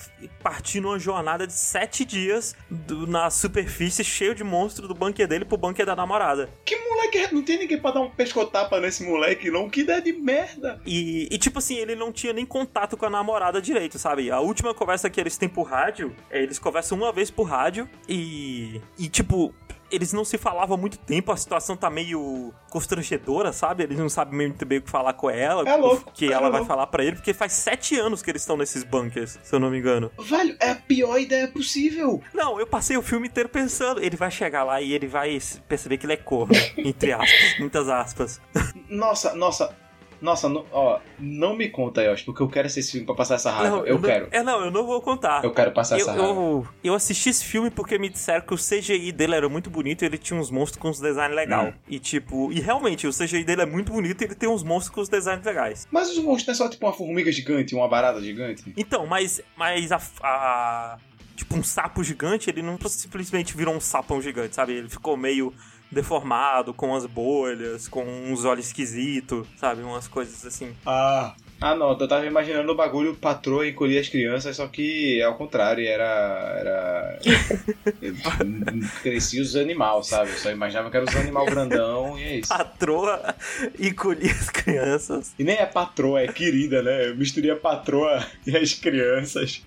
partir 0.43 0.81
numa 0.81 0.99
jornada 0.99 1.47
de 1.47 1.53
sete 1.53 2.05
dias 2.05 2.55
do- 2.71 3.07
na 3.07 3.31
superfície, 3.31 4.03
cheio 4.05 4.35
de 4.35 4.43
monstros 4.45 4.89
do 4.89 4.95
bunker 4.95 5.27
dele 5.29 5.45
pro 5.45 5.57
bunker 5.57 5.85
da 5.87 5.95
namorada. 5.97 6.49
Que 6.65 6.77
moleque, 6.77 7.33
não 7.35 7.43
tem 7.43 7.59
ninguém 7.59 7.79
pra 7.81 7.91
dar 7.91 8.01
um 8.01 8.11
pescotapa 8.11 8.81
nesse 8.81 9.03
moleque, 9.05 9.51
não. 9.51 9.69
Que 9.69 9.81
ideia 9.83 10.01
de 10.01 10.13
merda. 10.13 10.81
E, 10.87 11.29
e, 11.31 11.39
tipo 11.39 11.59
assim, 11.59 11.77
ele 11.77 11.95
não 11.95 12.13
tinha 12.13 12.33
nem 12.33 12.45
contato 12.47 12.97
com 12.97 13.07
a 13.07 13.11
namorada 13.11 13.61
direito, 13.61 13.99
sabe? 13.99 14.31
A 14.31 14.41
última 14.41 14.75
conversa 14.75 15.09
que 15.11 15.21
eles 15.21 15.37
têm 15.37 15.49
por 15.49 15.65
rádio, 15.65 16.15
é, 16.31 16.43
eles 16.43 16.59
conversam 16.59 16.99
uma 16.99 17.13
vez 17.13 17.31
por 17.31 17.45
rádio 17.45 17.89
e. 18.09 18.81
E, 18.99 19.09
tipo. 19.09 19.55
Eles 19.91 20.13
não 20.13 20.25
se 20.25 20.39
falavam 20.39 20.77
há 20.77 20.81
muito 20.81 20.99
tempo, 20.99 21.33
a 21.33 21.37
situação 21.37 21.77
tá 21.77 21.91
meio 21.91 22.53
constrangedora, 22.71 23.53
sabe? 23.53 23.83
Eles 23.85 23.99
não 23.99 24.09
sabem 24.09 24.35
muito 24.49 24.65
bem 24.65 24.79
o 24.79 24.83
que 24.83 24.91
falar 24.91 25.13
com 25.15 25.29
ela, 25.29 25.69
É 25.69 25.77
louco, 25.77 26.09
o 26.09 26.13
que 26.13 26.27
é 26.27 26.33
ela 26.33 26.49
vai 26.51 26.61
louco. 26.61 26.67
falar 26.67 26.87
pra 26.87 27.05
ele, 27.05 27.17
porque 27.17 27.33
faz 27.35 27.53
sete 27.53 27.99
anos 27.99 28.23
que 28.23 28.31
eles 28.31 28.43
estão 28.43 28.57
nesses 28.57 28.85
bunkers, 28.85 29.39
se 29.43 29.55
eu 29.55 29.61
não 29.61 29.71
me 29.71 29.79
engano. 29.79 30.11
Velho, 30.19 30.57
é 30.61 30.71
a 30.71 30.75
pior 30.77 31.19
ideia 31.19 31.49
possível. 31.49 32.23
Não, 32.33 32.59
eu 32.61 32.67
passei 32.67 32.97
o 32.97 33.03
filme 33.03 33.29
inteiro 33.29 33.49
pensando, 33.49 34.01
ele 34.03 34.17
vai 34.17 34.31
chegar 34.31 34.63
lá 34.65 34.81
e 34.81 34.93
ele 34.93 35.07
vai 35.07 35.39
perceber 35.69 35.99
que 35.99 36.07
ele 36.07 36.13
é 36.15 36.17
corno, 36.17 36.55
entre 36.79 37.13
aspas, 37.13 37.59
muitas 37.59 37.89
aspas. 37.89 38.41
Nossa, 38.89 39.35
nossa. 39.35 39.75
Nossa, 40.21 40.49
não- 40.49 40.65
ó, 40.71 40.99
não 41.19 41.57
me 41.57 41.69
conta, 41.69 42.03
Yoshi, 42.03 42.25
porque 42.25 42.43
eu 42.43 42.49
quero 42.49 42.67
esse 42.67 42.83
filme 42.83 43.07
pra 43.07 43.15
passar 43.15 43.37
essa 43.37 43.51
raiva. 43.51 43.79
eu, 43.87 43.95
não- 43.95 44.03
quero. 44.03 44.29
É, 44.31 44.43
não, 44.43 44.65
eu 44.65 44.71
não 44.71 44.85
vou 44.87 45.01
contar. 45.01 45.43
Eu 45.45 45.53
quero 45.53 45.73
passar 45.73 45.97
Eu, 45.97 46.03
essa 46.03 46.13
raiva. 46.13 46.27
eu, 46.29 46.69
eu 46.85 46.95
assisti 46.95 47.31
esse 47.31 47.45
filme 47.45 47.71
porque 47.71 47.99
me 47.99 48.09
disseram 48.09 48.45
que 48.45 48.53
o 48.53 48.57
CGI 48.59 49.13
dele 49.13 49.35
era 49.35 49.49
muito 49.49 49.71
bonito 49.71 50.03
e 50.03 50.07
ele 50.07 50.19
tinha 50.19 50.39
uns 50.39 50.51
monstros 50.51 50.81
com 50.81 50.89
uns 50.91 51.01
design 51.01 51.35
legal. 51.35 51.67
Hum. 51.69 51.73
E 51.89 51.99
tipo, 51.99 52.53
e 52.53 52.61
realmente 52.61 53.07
o 53.07 53.11
CGI 53.13 53.45
dele 53.45 53.63
é 53.63 53.67
muito 53.67 53.93
bonito 53.93 54.23
e 54.23 54.25
ele 54.27 54.35
tem 54.35 54.49
uns 54.49 54.63
monstros 54.63 54.95
com 54.95 55.01
os 55.01 55.09
designs 55.09 55.45
legais. 55.45 55.89
Mas 55.91 56.11
os 56.11 56.19
monstros 56.19 56.47
não 56.47 56.53
é 56.67 56.69
só 56.69 56.69
tipo 56.73 56.87
uma 56.87 56.93
formiga 56.93 57.33
gigante, 57.33 57.75
uma 57.75 57.89
barata 57.89 58.21
gigante? 58.21 58.73
Então, 58.77 59.07
mas, 59.07 59.41
mas 59.57 59.91
a, 59.93 60.01
a- 60.23 60.99
Tipo, 61.37 61.57
um 61.57 61.63
sapo 61.65 62.05
gigante, 62.05 62.51
ele 62.51 62.61
não 62.61 62.77
simplesmente 62.87 63.57
virou 63.57 63.75
um 63.75 63.81
sapão 63.81 64.21
gigante, 64.21 64.55
sabe? 64.55 64.75
Ele 64.75 64.91
ficou 64.91 65.17
meio 65.17 65.55
deformado, 65.91 66.73
com 66.73 66.95
as 66.95 67.07
bolhas, 67.07 67.89
com 67.89 68.05
uns 68.05 68.45
olhos 68.45 68.67
esquisitos, 68.67 69.47
sabe? 69.57 69.83
Umas 69.83 70.07
coisas 70.09 70.45
assim. 70.45 70.75
Ah. 70.87 71.35
Ah, 71.61 71.75
não, 71.75 71.91
eu 71.91 72.09
tava 72.09 72.25
imaginando 72.25 72.73
o 72.73 72.75
bagulho 72.75 73.15
patroa 73.15 73.69
encolher 73.69 73.99
as 73.99 74.09
crianças, 74.09 74.57
só 74.57 74.67
que 74.67 75.21
é 75.21 75.25
ao 75.25 75.35
contrário, 75.35 75.87
era. 75.87 76.57
Era. 76.59 77.19
Crescia 79.03 79.43
os 79.43 79.55
animais, 79.55 80.07
sabe? 80.07 80.31
Eu 80.31 80.39
só 80.39 80.51
imaginava 80.51 80.91
que 80.91 80.97
era 80.97 81.05
os 81.05 81.15
animal 81.15 81.45
grandão 81.45 82.19
e 82.19 82.23
é 82.23 82.37
isso. 82.37 82.49
Patroa 82.49 83.35
e 83.79 83.93
colhia 83.93 84.33
as 84.33 84.49
crianças. 84.49 85.35
E 85.39 85.45
nem 85.45 85.57
é 85.57 85.67
patroa, 85.67 86.23
é 86.23 86.29
querida, 86.29 86.81
né? 86.81 87.09
Eu 87.09 87.17
misturei 87.17 87.51
a 87.51 87.57
patroa 87.57 88.25
e 88.47 88.57
as 88.57 88.73
crianças. 88.73 89.63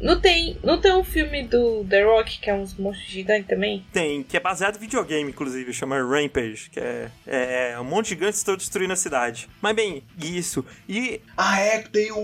Não 0.00 0.20
tem, 0.20 0.56
não 0.62 0.80
tem 0.80 0.94
um 0.94 1.04
filme 1.04 1.42
do 1.44 1.84
The 1.84 2.02
Rock 2.04 2.38
que 2.38 2.50
é 2.50 2.54
uns 2.54 2.74
monstros 2.74 3.08
gigantes 3.08 3.48
também? 3.48 3.84
Tem, 3.92 4.22
que 4.22 4.36
é 4.36 4.40
baseado 4.40 4.76
em 4.76 4.80
videogame, 4.80 5.30
inclusive, 5.30 5.72
chama 5.72 5.96
Rampage, 5.96 6.70
que 6.70 6.80
é, 6.80 7.10
é 7.26 7.80
um 7.80 7.84
monte 7.84 8.04
de 8.06 8.10
gigantes 8.10 8.38
estão 8.38 8.56
destruindo 8.56 8.92
a 8.92 8.96
cidade. 8.96 9.48
Mas 9.60 9.74
bem, 9.74 10.02
isso. 10.18 10.64
E 10.88 11.20
Ah, 11.36 11.60
é, 11.60 11.78
tem 11.80 12.12
o, 12.12 12.18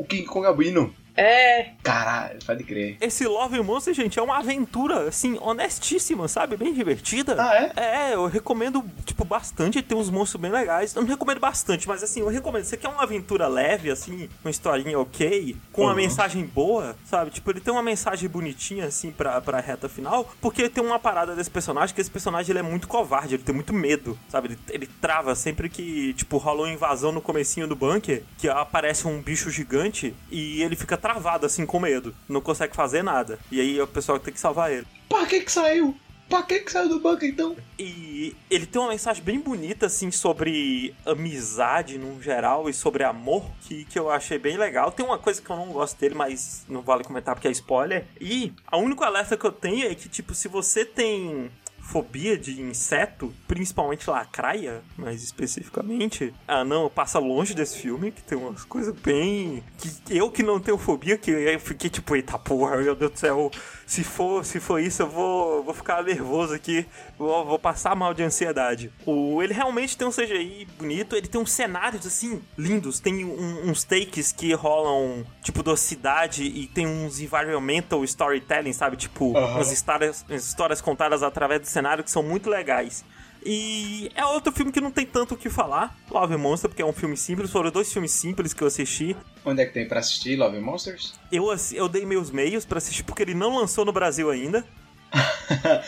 o 0.00 0.06
King 0.08 0.24
Kong 0.24 0.46
albino. 0.46 0.94
É, 1.16 1.70
Caralho, 1.82 2.38
pode 2.44 2.64
crer. 2.64 2.96
esse 3.00 3.26
Love 3.26 3.60
Monster, 3.62 3.94
gente, 3.94 4.18
é 4.18 4.22
uma 4.22 4.38
aventura, 4.38 5.08
assim, 5.08 5.38
honestíssima, 5.40 6.26
sabe? 6.28 6.56
Bem 6.56 6.72
divertida. 6.74 7.36
Ah, 7.38 7.54
é? 7.76 8.10
É, 8.10 8.14
eu 8.14 8.26
recomendo, 8.26 8.84
tipo, 9.04 9.24
bastante. 9.24 9.80
Tem 9.82 9.96
uns 9.96 10.10
monstros 10.10 10.40
bem 10.40 10.50
legais. 10.50 10.94
Eu 10.94 11.02
não 11.02 11.08
recomendo 11.08 11.38
bastante, 11.40 11.86
mas 11.86 12.02
assim, 12.02 12.20
eu 12.20 12.28
recomendo. 12.28 12.64
Você 12.64 12.76
quer 12.76 12.88
uma 12.88 13.02
aventura 13.02 13.46
leve, 13.46 13.90
assim, 13.90 14.28
uma 14.44 14.50
historinha 14.50 14.98
ok, 14.98 15.56
com 15.72 15.82
uma 15.82 15.90
Uhum. 15.90 15.96
mensagem 15.96 16.44
boa, 16.44 16.96
sabe? 17.04 17.30
Tipo, 17.30 17.50
ele 17.52 17.60
tem 17.60 17.72
uma 17.72 17.82
mensagem 17.82 18.28
bonitinha, 18.28 18.86
assim, 18.86 19.10
pra, 19.12 19.40
pra 19.40 19.60
reta 19.60 19.88
final, 19.88 20.28
porque 20.40 20.68
tem 20.68 20.82
uma 20.84 20.98
parada 20.98 21.34
desse 21.36 21.50
personagem, 21.50 21.94
que 21.94 22.00
esse 22.00 22.10
personagem 22.10 22.50
ele 22.50 22.58
é 22.58 22.62
muito 22.62 22.88
covarde, 22.88 23.34
ele 23.36 23.42
tem 23.42 23.54
muito 23.54 23.72
medo, 23.72 24.18
sabe? 24.28 24.48
Ele, 24.48 24.58
ele 24.70 24.86
trava 25.00 25.34
sempre 25.34 25.68
que, 25.68 26.12
tipo, 26.14 26.36
rolou 26.38 26.64
uma 26.66 26.72
invasão 26.72 27.12
no 27.12 27.20
comecinho 27.20 27.66
do 27.68 27.76
bunker, 27.76 28.22
que 28.38 28.48
aparece 28.48 29.06
um 29.06 29.20
bicho 29.22 29.50
gigante 29.50 30.14
e 30.30 30.62
ele 30.62 30.74
fica 30.76 30.96
travado, 31.04 31.44
assim, 31.44 31.66
com 31.66 31.78
medo. 31.78 32.16
Não 32.26 32.40
consegue 32.40 32.74
fazer 32.74 33.02
nada. 33.02 33.38
E 33.52 33.60
aí 33.60 33.78
o 33.78 33.86
pessoal 33.86 34.18
tem 34.18 34.32
que 34.32 34.40
salvar 34.40 34.72
ele. 34.72 34.86
Pra 35.06 35.26
que 35.26 35.42
que 35.42 35.52
saiu? 35.52 35.94
Pra 36.30 36.42
que 36.42 36.60
que 36.60 36.72
saiu 36.72 36.88
do 36.88 36.98
banco 36.98 37.26
então? 37.26 37.54
E 37.78 38.34
ele 38.50 38.64
tem 38.64 38.80
uma 38.80 38.88
mensagem 38.88 39.22
bem 39.22 39.38
bonita, 39.38 39.84
assim, 39.84 40.10
sobre 40.10 40.94
amizade 41.04 41.98
no 41.98 42.22
geral 42.22 42.70
e 42.70 42.72
sobre 42.72 43.04
amor, 43.04 43.44
que, 43.60 43.84
que 43.84 43.98
eu 43.98 44.10
achei 44.10 44.38
bem 44.38 44.56
legal. 44.56 44.90
Tem 44.90 45.04
uma 45.04 45.18
coisa 45.18 45.42
que 45.42 45.50
eu 45.50 45.56
não 45.56 45.66
gosto 45.66 46.00
dele, 46.00 46.14
mas 46.14 46.64
não 46.66 46.80
vale 46.80 47.04
comentar 47.04 47.34
porque 47.34 47.48
é 47.48 47.50
spoiler. 47.50 48.06
E 48.18 48.54
a 48.66 48.78
única 48.78 49.04
alerta 49.04 49.36
que 49.36 49.44
eu 49.44 49.52
tenho 49.52 49.86
é 49.86 49.94
que, 49.94 50.08
tipo, 50.08 50.34
se 50.34 50.48
você 50.48 50.86
tem 50.86 51.50
fobia 51.84 52.36
de 52.36 52.60
inseto, 52.60 53.32
principalmente 53.46 54.08
lacraia, 54.08 54.82
mais 54.96 55.22
especificamente, 55.22 56.34
ah 56.48 56.64
não, 56.64 56.88
passa 56.88 57.18
longe 57.18 57.54
desse 57.54 57.78
filme, 57.78 58.10
que 58.10 58.22
tem 58.22 58.36
umas 58.36 58.64
coisas 58.64 58.94
bem... 58.94 59.62
que 59.78 60.16
eu 60.16 60.30
que 60.30 60.42
não 60.42 60.58
tenho 60.58 60.78
fobia, 60.78 61.18
que 61.18 61.30
eu 61.30 61.60
fiquei 61.60 61.90
tipo, 61.90 62.16
eita 62.16 62.38
porra, 62.38 62.78
meu 62.78 62.96
Deus 62.96 63.12
do 63.12 63.18
céu, 63.18 63.50
se 63.86 64.02
for, 64.02 64.44
se 64.44 64.60
for 64.60 64.80
isso, 64.80 65.02
eu 65.02 65.08
vou, 65.08 65.62
vou 65.62 65.74
ficar 65.74 66.02
nervoso 66.02 66.54
aqui, 66.54 66.86
vou, 67.18 67.44
vou 67.44 67.58
passar 67.58 67.94
mal 67.94 68.14
de 68.14 68.22
ansiedade. 68.22 68.92
O, 69.04 69.42
ele 69.42 69.52
realmente 69.52 69.96
tem 69.96 70.06
um 70.06 70.10
CGI 70.10 70.66
bonito, 70.78 71.16
ele 71.16 71.28
tem 71.28 71.40
uns 71.40 71.52
cenários 71.52 72.06
assim 72.06 72.42
lindos, 72.56 73.00
tem 73.00 73.24
um, 73.24 73.70
uns 73.70 73.84
takes 73.84 74.32
que 74.32 74.52
rolam 74.54 75.24
tipo 75.42 75.62
da 75.62 75.76
cidade 75.76 76.44
e 76.44 76.66
tem 76.66 76.86
uns 76.86 77.20
environmental 77.20 78.02
storytelling, 78.04 78.72
sabe? 78.72 78.96
Tipo, 78.96 79.26
uhum. 79.26 79.54
umas 79.54 79.70
histórias, 79.70 80.24
histórias 80.30 80.80
contadas 80.80 81.22
através 81.22 81.60
do 81.60 81.66
cenário 81.66 82.02
que 82.02 82.10
são 82.10 82.22
muito 82.22 82.48
legais. 82.48 83.04
E 83.44 84.10
é 84.14 84.24
outro 84.24 84.50
filme 84.52 84.72
que 84.72 84.80
não 84.80 84.90
tem 84.90 85.04
tanto 85.04 85.34
o 85.34 85.36
que 85.36 85.50
falar, 85.50 85.94
Love 86.10 86.36
Monster, 86.36 86.70
porque 86.70 86.80
é 86.80 86.86
um 86.86 86.92
filme 86.92 87.16
simples. 87.16 87.50
Foram 87.50 87.70
dois 87.70 87.92
filmes 87.92 88.10
simples 88.10 88.54
que 88.54 88.62
eu 88.62 88.66
assisti. 88.66 89.14
Onde 89.44 89.62
é 89.62 89.66
que 89.66 89.72
tem 89.72 89.86
pra 89.86 90.00
assistir 90.00 90.36
Love 90.36 90.58
Monsters? 90.58 91.14
Eu, 91.30 91.54
eu 91.72 91.88
dei 91.88 92.06
meus 92.06 92.30
meios 92.30 92.64
para 92.64 92.78
assistir 92.78 93.02
porque 93.02 93.22
ele 93.22 93.34
não 93.34 93.58
lançou 93.58 93.84
no 93.84 93.92
Brasil 93.92 94.30
ainda. 94.30 94.64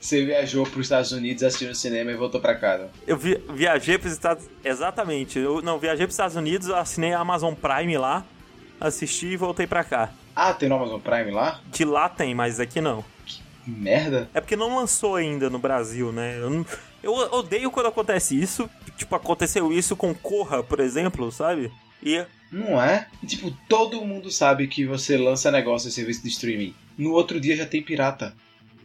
Você 0.00 0.24
viajou 0.24 0.64
para 0.64 0.78
os 0.78 0.86
Estados 0.86 1.10
Unidos, 1.12 1.42
assistiu 1.42 1.68
no 1.68 1.74
cinema 1.74 2.12
e 2.12 2.14
voltou 2.14 2.40
para 2.40 2.54
casa. 2.54 2.90
Eu 3.06 3.16
vi, 3.16 3.42
viajei 3.50 3.98
para 3.98 4.06
os 4.06 4.12
Estados 4.12 4.44
Exatamente. 4.64 5.38
Eu 5.38 5.62
não 5.62 5.78
viajei 5.78 6.06
para 6.06 6.10
os 6.10 6.14
Estados 6.14 6.36
Unidos, 6.36 6.70
assinei 6.70 7.12
a 7.12 7.20
Amazon 7.20 7.54
Prime 7.54 7.96
lá, 7.98 8.24
assisti 8.80 9.26
e 9.28 9.36
voltei 9.36 9.66
para 9.66 9.82
cá. 9.82 10.10
Ah, 10.34 10.52
tem 10.52 10.68
no 10.68 10.76
Amazon 10.76 11.00
Prime 11.00 11.30
lá? 11.30 11.60
De 11.72 11.84
lá 11.84 12.08
tem, 12.08 12.34
mas 12.34 12.60
aqui 12.60 12.80
não. 12.80 13.04
Que 13.64 13.70
merda. 13.70 14.28
É 14.32 14.40
porque 14.40 14.54
não 14.54 14.76
lançou 14.76 15.16
ainda 15.16 15.50
no 15.50 15.58
Brasil, 15.58 16.12
né? 16.12 16.38
Eu, 16.38 16.50
não, 16.50 16.66
eu 17.06 17.32
odeio 17.32 17.70
quando 17.70 17.86
acontece 17.86 18.40
isso. 18.40 18.68
Tipo, 18.96 19.14
aconteceu 19.14 19.72
isso 19.72 19.96
com 19.96 20.14
Corra, 20.14 20.62
por 20.62 20.80
exemplo, 20.80 21.30
sabe? 21.30 21.70
E. 22.02 22.24
Não 22.50 22.80
é? 22.80 23.08
Tipo, 23.26 23.50
todo 23.68 24.04
mundo 24.04 24.30
sabe 24.30 24.68
que 24.68 24.86
você 24.86 25.16
lança 25.16 25.50
negócio 25.50 25.88
em 25.88 25.90
serviço 25.90 26.22
de 26.22 26.28
streaming. 26.28 26.74
No 26.96 27.12
outro 27.12 27.40
dia 27.40 27.56
já 27.56 27.66
tem 27.66 27.82
pirata. 27.82 28.34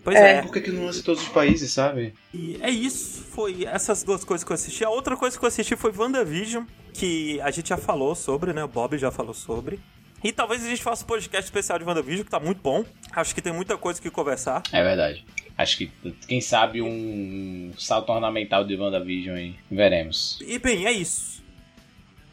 Pois 0.03 0.17
é. 0.17 0.37
é. 0.37 0.41
Por 0.41 0.51
que, 0.51 0.61
que 0.61 0.71
não 0.71 0.85
lança 0.85 0.99
em 0.99 1.03
todos 1.03 1.21
os 1.21 1.29
países, 1.29 1.71
sabe? 1.71 2.13
E 2.33 2.57
é 2.61 2.69
isso. 2.69 3.23
Foi 3.23 3.65
essas 3.65 4.03
duas 4.03 4.23
coisas 4.23 4.43
que 4.43 4.51
eu 4.51 4.55
assisti. 4.55 4.83
A 4.83 4.89
outra 4.89 5.15
coisa 5.15 5.37
que 5.37 5.43
eu 5.43 5.47
assisti 5.47 5.75
foi 5.75 5.93
WandaVision, 5.95 6.63
que 6.93 7.39
a 7.41 7.51
gente 7.51 7.69
já 7.69 7.77
falou 7.77 8.15
sobre, 8.15 8.51
né? 8.51 8.63
O 8.63 8.67
Bob 8.67 8.97
já 8.97 9.11
falou 9.11 9.33
sobre. 9.33 9.79
E 10.23 10.31
talvez 10.31 10.63
a 10.63 10.69
gente 10.69 10.83
faça 10.83 11.03
um 11.03 11.07
podcast 11.07 11.45
especial 11.45 11.79
de 11.79 11.85
WandaVision, 11.85 12.23
que 12.23 12.31
tá 12.31 12.39
muito 12.39 12.61
bom. 12.61 12.83
Acho 13.11 13.33
que 13.33 13.41
tem 13.41 13.53
muita 13.53 13.77
coisa 13.77 14.01
que 14.01 14.09
conversar. 14.09 14.63
É 14.71 14.83
verdade. 14.83 15.25
Acho 15.61 15.77
que, 15.77 15.91
quem 16.27 16.41
sabe, 16.41 16.81
um 16.81 17.71
salto 17.77 18.11
ornamental 18.11 18.63
de 18.63 18.75
WandaVision 18.75 19.35
aí. 19.35 19.55
Veremos. 19.69 20.39
E 20.45 20.57
bem, 20.59 20.85
é 20.85 20.91
isso. 20.91 21.43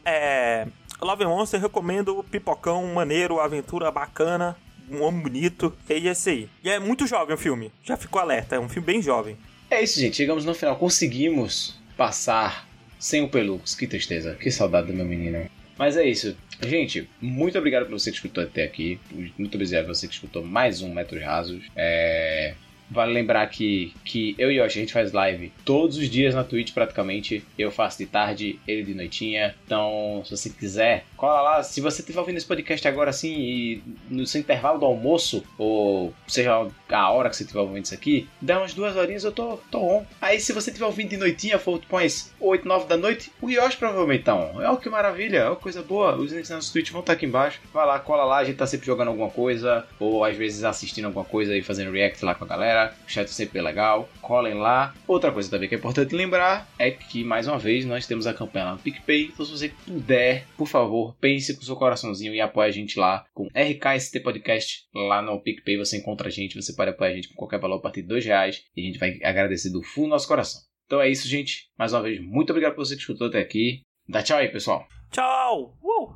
É. 0.04 0.66
Love 1.00 1.24
Monster, 1.24 1.60
recomendo. 1.60 2.24
Pipocão, 2.30 2.86
maneiro, 2.94 3.40
aventura 3.40 3.90
bacana 3.90 4.56
um 4.90 5.02
homem 5.02 5.22
bonito. 5.22 5.74
E 5.88 5.92
é 5.92 5.98
esse 6.10 6.30
aí. 6.30 6.48
E 6.64 6.70
é 6.70 6.78
muito 6.78 7.06
jovem 7.06 7.34
o 7.34 7.38
filme. 7.38 7.72
Já 7.84 7.96
ficou 7.96 8.20
alerta. 8.20 8.56
É 8.56 8.60
um 8.60 8.68
filme 8.68 8.86
bem 8.86 9.02
jovem. 9.02 9.36
É 9.70 9.82
isso, 9.82 10.00
gente. 10.00 10.16
Chegamos 10.16 10.44
no 10.44 10.54
final. 10.54 10.76
Conseguimos 10.76 11.78
passar 11.96 12.66
sem 12.98 13.22
o 13.22 13.28
Pelux. 13.28 13.74
Que 13.74 13.86
tristeza. 13.86 14.34
Que 14.34 14.50
saudade 14.50 14.88
do 14.88 14.94
meu 14.94 15.06
menino. 15.06 15.48
Mas 15.76 15.96
é 15.96 16.04
isso. 16.04 16.36
Gente, 16.60 17.08
muito 17.20 17.56
obrigado 17.56 17.84
por 17.84 17.98
você 17.98 18.10
que 18.10 18.16
escutou 18.16 18.42
até 18.42 18.64
aqui. 18.64 18.98
Muito 19.38 19.54
obrigado 19.54 19.86
por 19.86 19.94
você 19.94 20.08
que 20.08 20.14
escutou 20.14 20.44
mais 20.44 20.82
um 20.82 20.92
Metros 20.92 21.22
Rasos. 21.22 21.62
É... 21.76 22.54
Vale 22.90 23.12
lembrar 23.12 23.46
que, 23.48 23.92
que 24.04 24.34
eu 24.38 24.50
e 24.50 24.58
Yoshi, 24.58 24.78
a 24.78 24.80
gente 24.80 24.92
faz 24.92 25.12
live 25.12 25.52
todos 25.64 25.96
os 25.98 26.08
dias 26.08 26.34
na 26.34 26.44
Twitch 26.44 26.72
praticamente. 26.72 27.44
Eu 27.58 27.70
faço 27.70 27.98
de 27.98 28.06
tarde, 28.06 28.58
ele 28.66 28.82
de 28.82 28.94
noitinha. 28.94 29.54
Então, 29.64 30.22
se 30.24 30.30
você 30.30 30.50
quiser, 30.50 31.04
cola 31.18 31.42
lá. 31.42 31.62
Se 31.62 31.80
você 31.80 32.00
estiver 32.00 32.20
ouvindo 32.20 32.36
esse 32.38 32.46
podcast 32.46 32.86
agora 32.86 33.10
assim 33.10 33.34
e 33.34 33.82
no 34.08 34.26
seu 34.26 34.40
intervalo 34.40 34.78
do 34.78 34.86
almoço, 34.86 35.44
ou 35.58 36.14
seja 36.26 36.66
a 36.88 37.10
hora 37.10 37.28
que 37.28 37.36
você 37.36 37.42
estiver 37.42 37.60
ouvindo 37.60 37.84
isso 37.84 37.94
aqui, 37.94 38.28
dá 38.40 38.58
umas 38.58 38.72
duas 38.72 38.96
horinhas, 38.96 39.24
eu 39.24 39.32
tô, 39.32 39.58
tô 39.70 39.80
on. 39.80 40.06
Aí 40.22 40.40
se 40.40 40.52
você 40.52 40.70
estiver 40.70 40.86
ouvindo 40.86 41.10
de 41.10 41.16
noitinha, 41.16 41.58
for 41.58 41.80
umas 41.90 42.32
8, 42.40 42.66
9 42.66 42.86
da 42.86 42.96
noite, 42.96 43.32
o 43.42 43.50
Yoshi 43.50 43.76
provavelmente 43.76 44.24
tá 44.24 44.34
on. 44.34 44.62
É 44.62 44.70
o 44.70 44.76
que 44.76 44.88
maravilha, 44.88 45.38
é 45.38 45.46
uma 45.46 45.56
coisa 45.56 45.82
boa. 45.82 46.16
Os 46.16 46.32
links 46.32 46.50
na 46.50 46.60
Twitch 46.60 46.90
vão 46.90 47.00
estar 47.00 47.14
aqui 47.14 47.26
embaixo. 47.26 47.60
Vai 47.72 47.84
lá, 47.84 47.98
cola 47.98 48.24
lá, 48.24 48.38
a 48.38 48.44
gente 48.44 48.56
tá 48.56 48.66
sempre 48.66 48.86
jogando 48.86 49.08
alguma 49.08 49.30
coisa, 49.30 49.84
ou 49.98 50.24
às 50.24 50.36
vezes 50.36 50.62
assistindo 50.62 51.06
alguma 51.06 51.24
coisa 51.24 51.56
e 51.56 51.62
fazendo 51.62 51.90
react 51.90 52.24
lá 52.24 52.34
com 52.34 52.44
a 52.44 52.46
galera. 52.46 52.94
O 53.06 53.10
chat 53.10 53.28
sempre 53.28 53.58
é 53.58 53.62
legal. 53.62 54.08
Colhem 54.22 54.54
lá. 54.54 54.94
Outra 55.06 55.32
coisa 55.32 55.50
também 55.50 55.68
que 55.68 55.74
é 55.74 55.78
importante 55.78 56.14
lembrar 56.14 56.68
é 56.78 56.90
que, 56.90 57.24
mais 57.24 57.48
uma 57.48 57.58
vez, 57.58 57.84
nós 57.84 58.06
temos 58.06 58.26
a 58.26 58.34
campanha 58.34 58.66
lá 58.66 58.72
no 58.72 58.78
PicPay. 58.78 59.30
Então, 59.32 59.44
se 59.44 59.52
você 59.52 59.72
puder, 59.86 60.44
por 60.56 60.68
favor, 60.68 61.07
pense 61.14 61.54
com 61.54 61.62
o 61.62 61.64
seu 61.64 61.76
coraçãozinho 61.76 62.34
e 62.34 62.40
apoie 62.40 62.68
a 62.68 62.72
gente 62.72 62.98
lá 62.98 63.24
com 63.34 63.46
RKST 63.46 64.20
Podcast. 64.20 64.86
Lá 64.94 65.22
no 65.22 65.40
PicPay 65.40 65.76
você 65.76 65.96
encontra 65.96 66.28
a 66.28 66.30
gente. 66.30 66.60
Você 66.60 66.74
pode 66.74 66.90
apoiar 66.90 67.10
a 67.10 67.14
gente 67.14 67.28
com 67.28 67.34
qualquer 67.34 67.60
valor 67.60 67.76
a 67.76 67.80
partir 67.80 68.02
de 68.02 68.08
dois 68.08 68.24
reais. 68.24 68.64
E 68.76 68.82
a 68.82 68.84
gente 68.84 68.98
vai 68.98 69.18
agradecer 69.22 69.70
do 69.70 69.82
fundo 69.82 70.08
do 70.08 70.10
nosso 70.10 70.28
coração. 70.28 70.60
Então 70.86 71.00
é 71.00 71.08
isso, 71.08 71.28
gente. 71.28 71.68
Mais 71.78 71.92
uma 71.92 72.02
vez, 72.02 72.20
muito 72.20 72.50
obrigado 72.50 72.74
por 72.74 72.84
você 72.84 72.94
que 72.94 73.00
escutou 73.00 73.28
até 73.28 73.40
aqui. 73.40 73.82
Dá 74.08 74.22
tchau 74.22 74.38
aí, 74.38 74.48
pessoal. 74.48 74.86
Tchau! 75.10 75.76
Uh! 75.82 76.14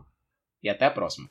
E 0.63 0.69
até 0.69 0.87
a 0.87 0.91
próxima. 0.91 1.29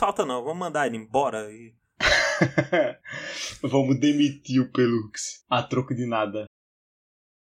Falta, 0.00 0.24
não. 0.24 0.42
Vamos 0.42 0.58
mandar 0.58 0.86
ele 0.86 0.96
embora 0.96 1.52
e. 1.52 1.74
Vamos 3.60 4.00
demitir 4.00 4.62
o 4.62 4.72
Pelux. 4.72 5.44
A 5.46 5.62
troco 5.62 5.94
de 5.94 6.06
nada. 6.06 6.46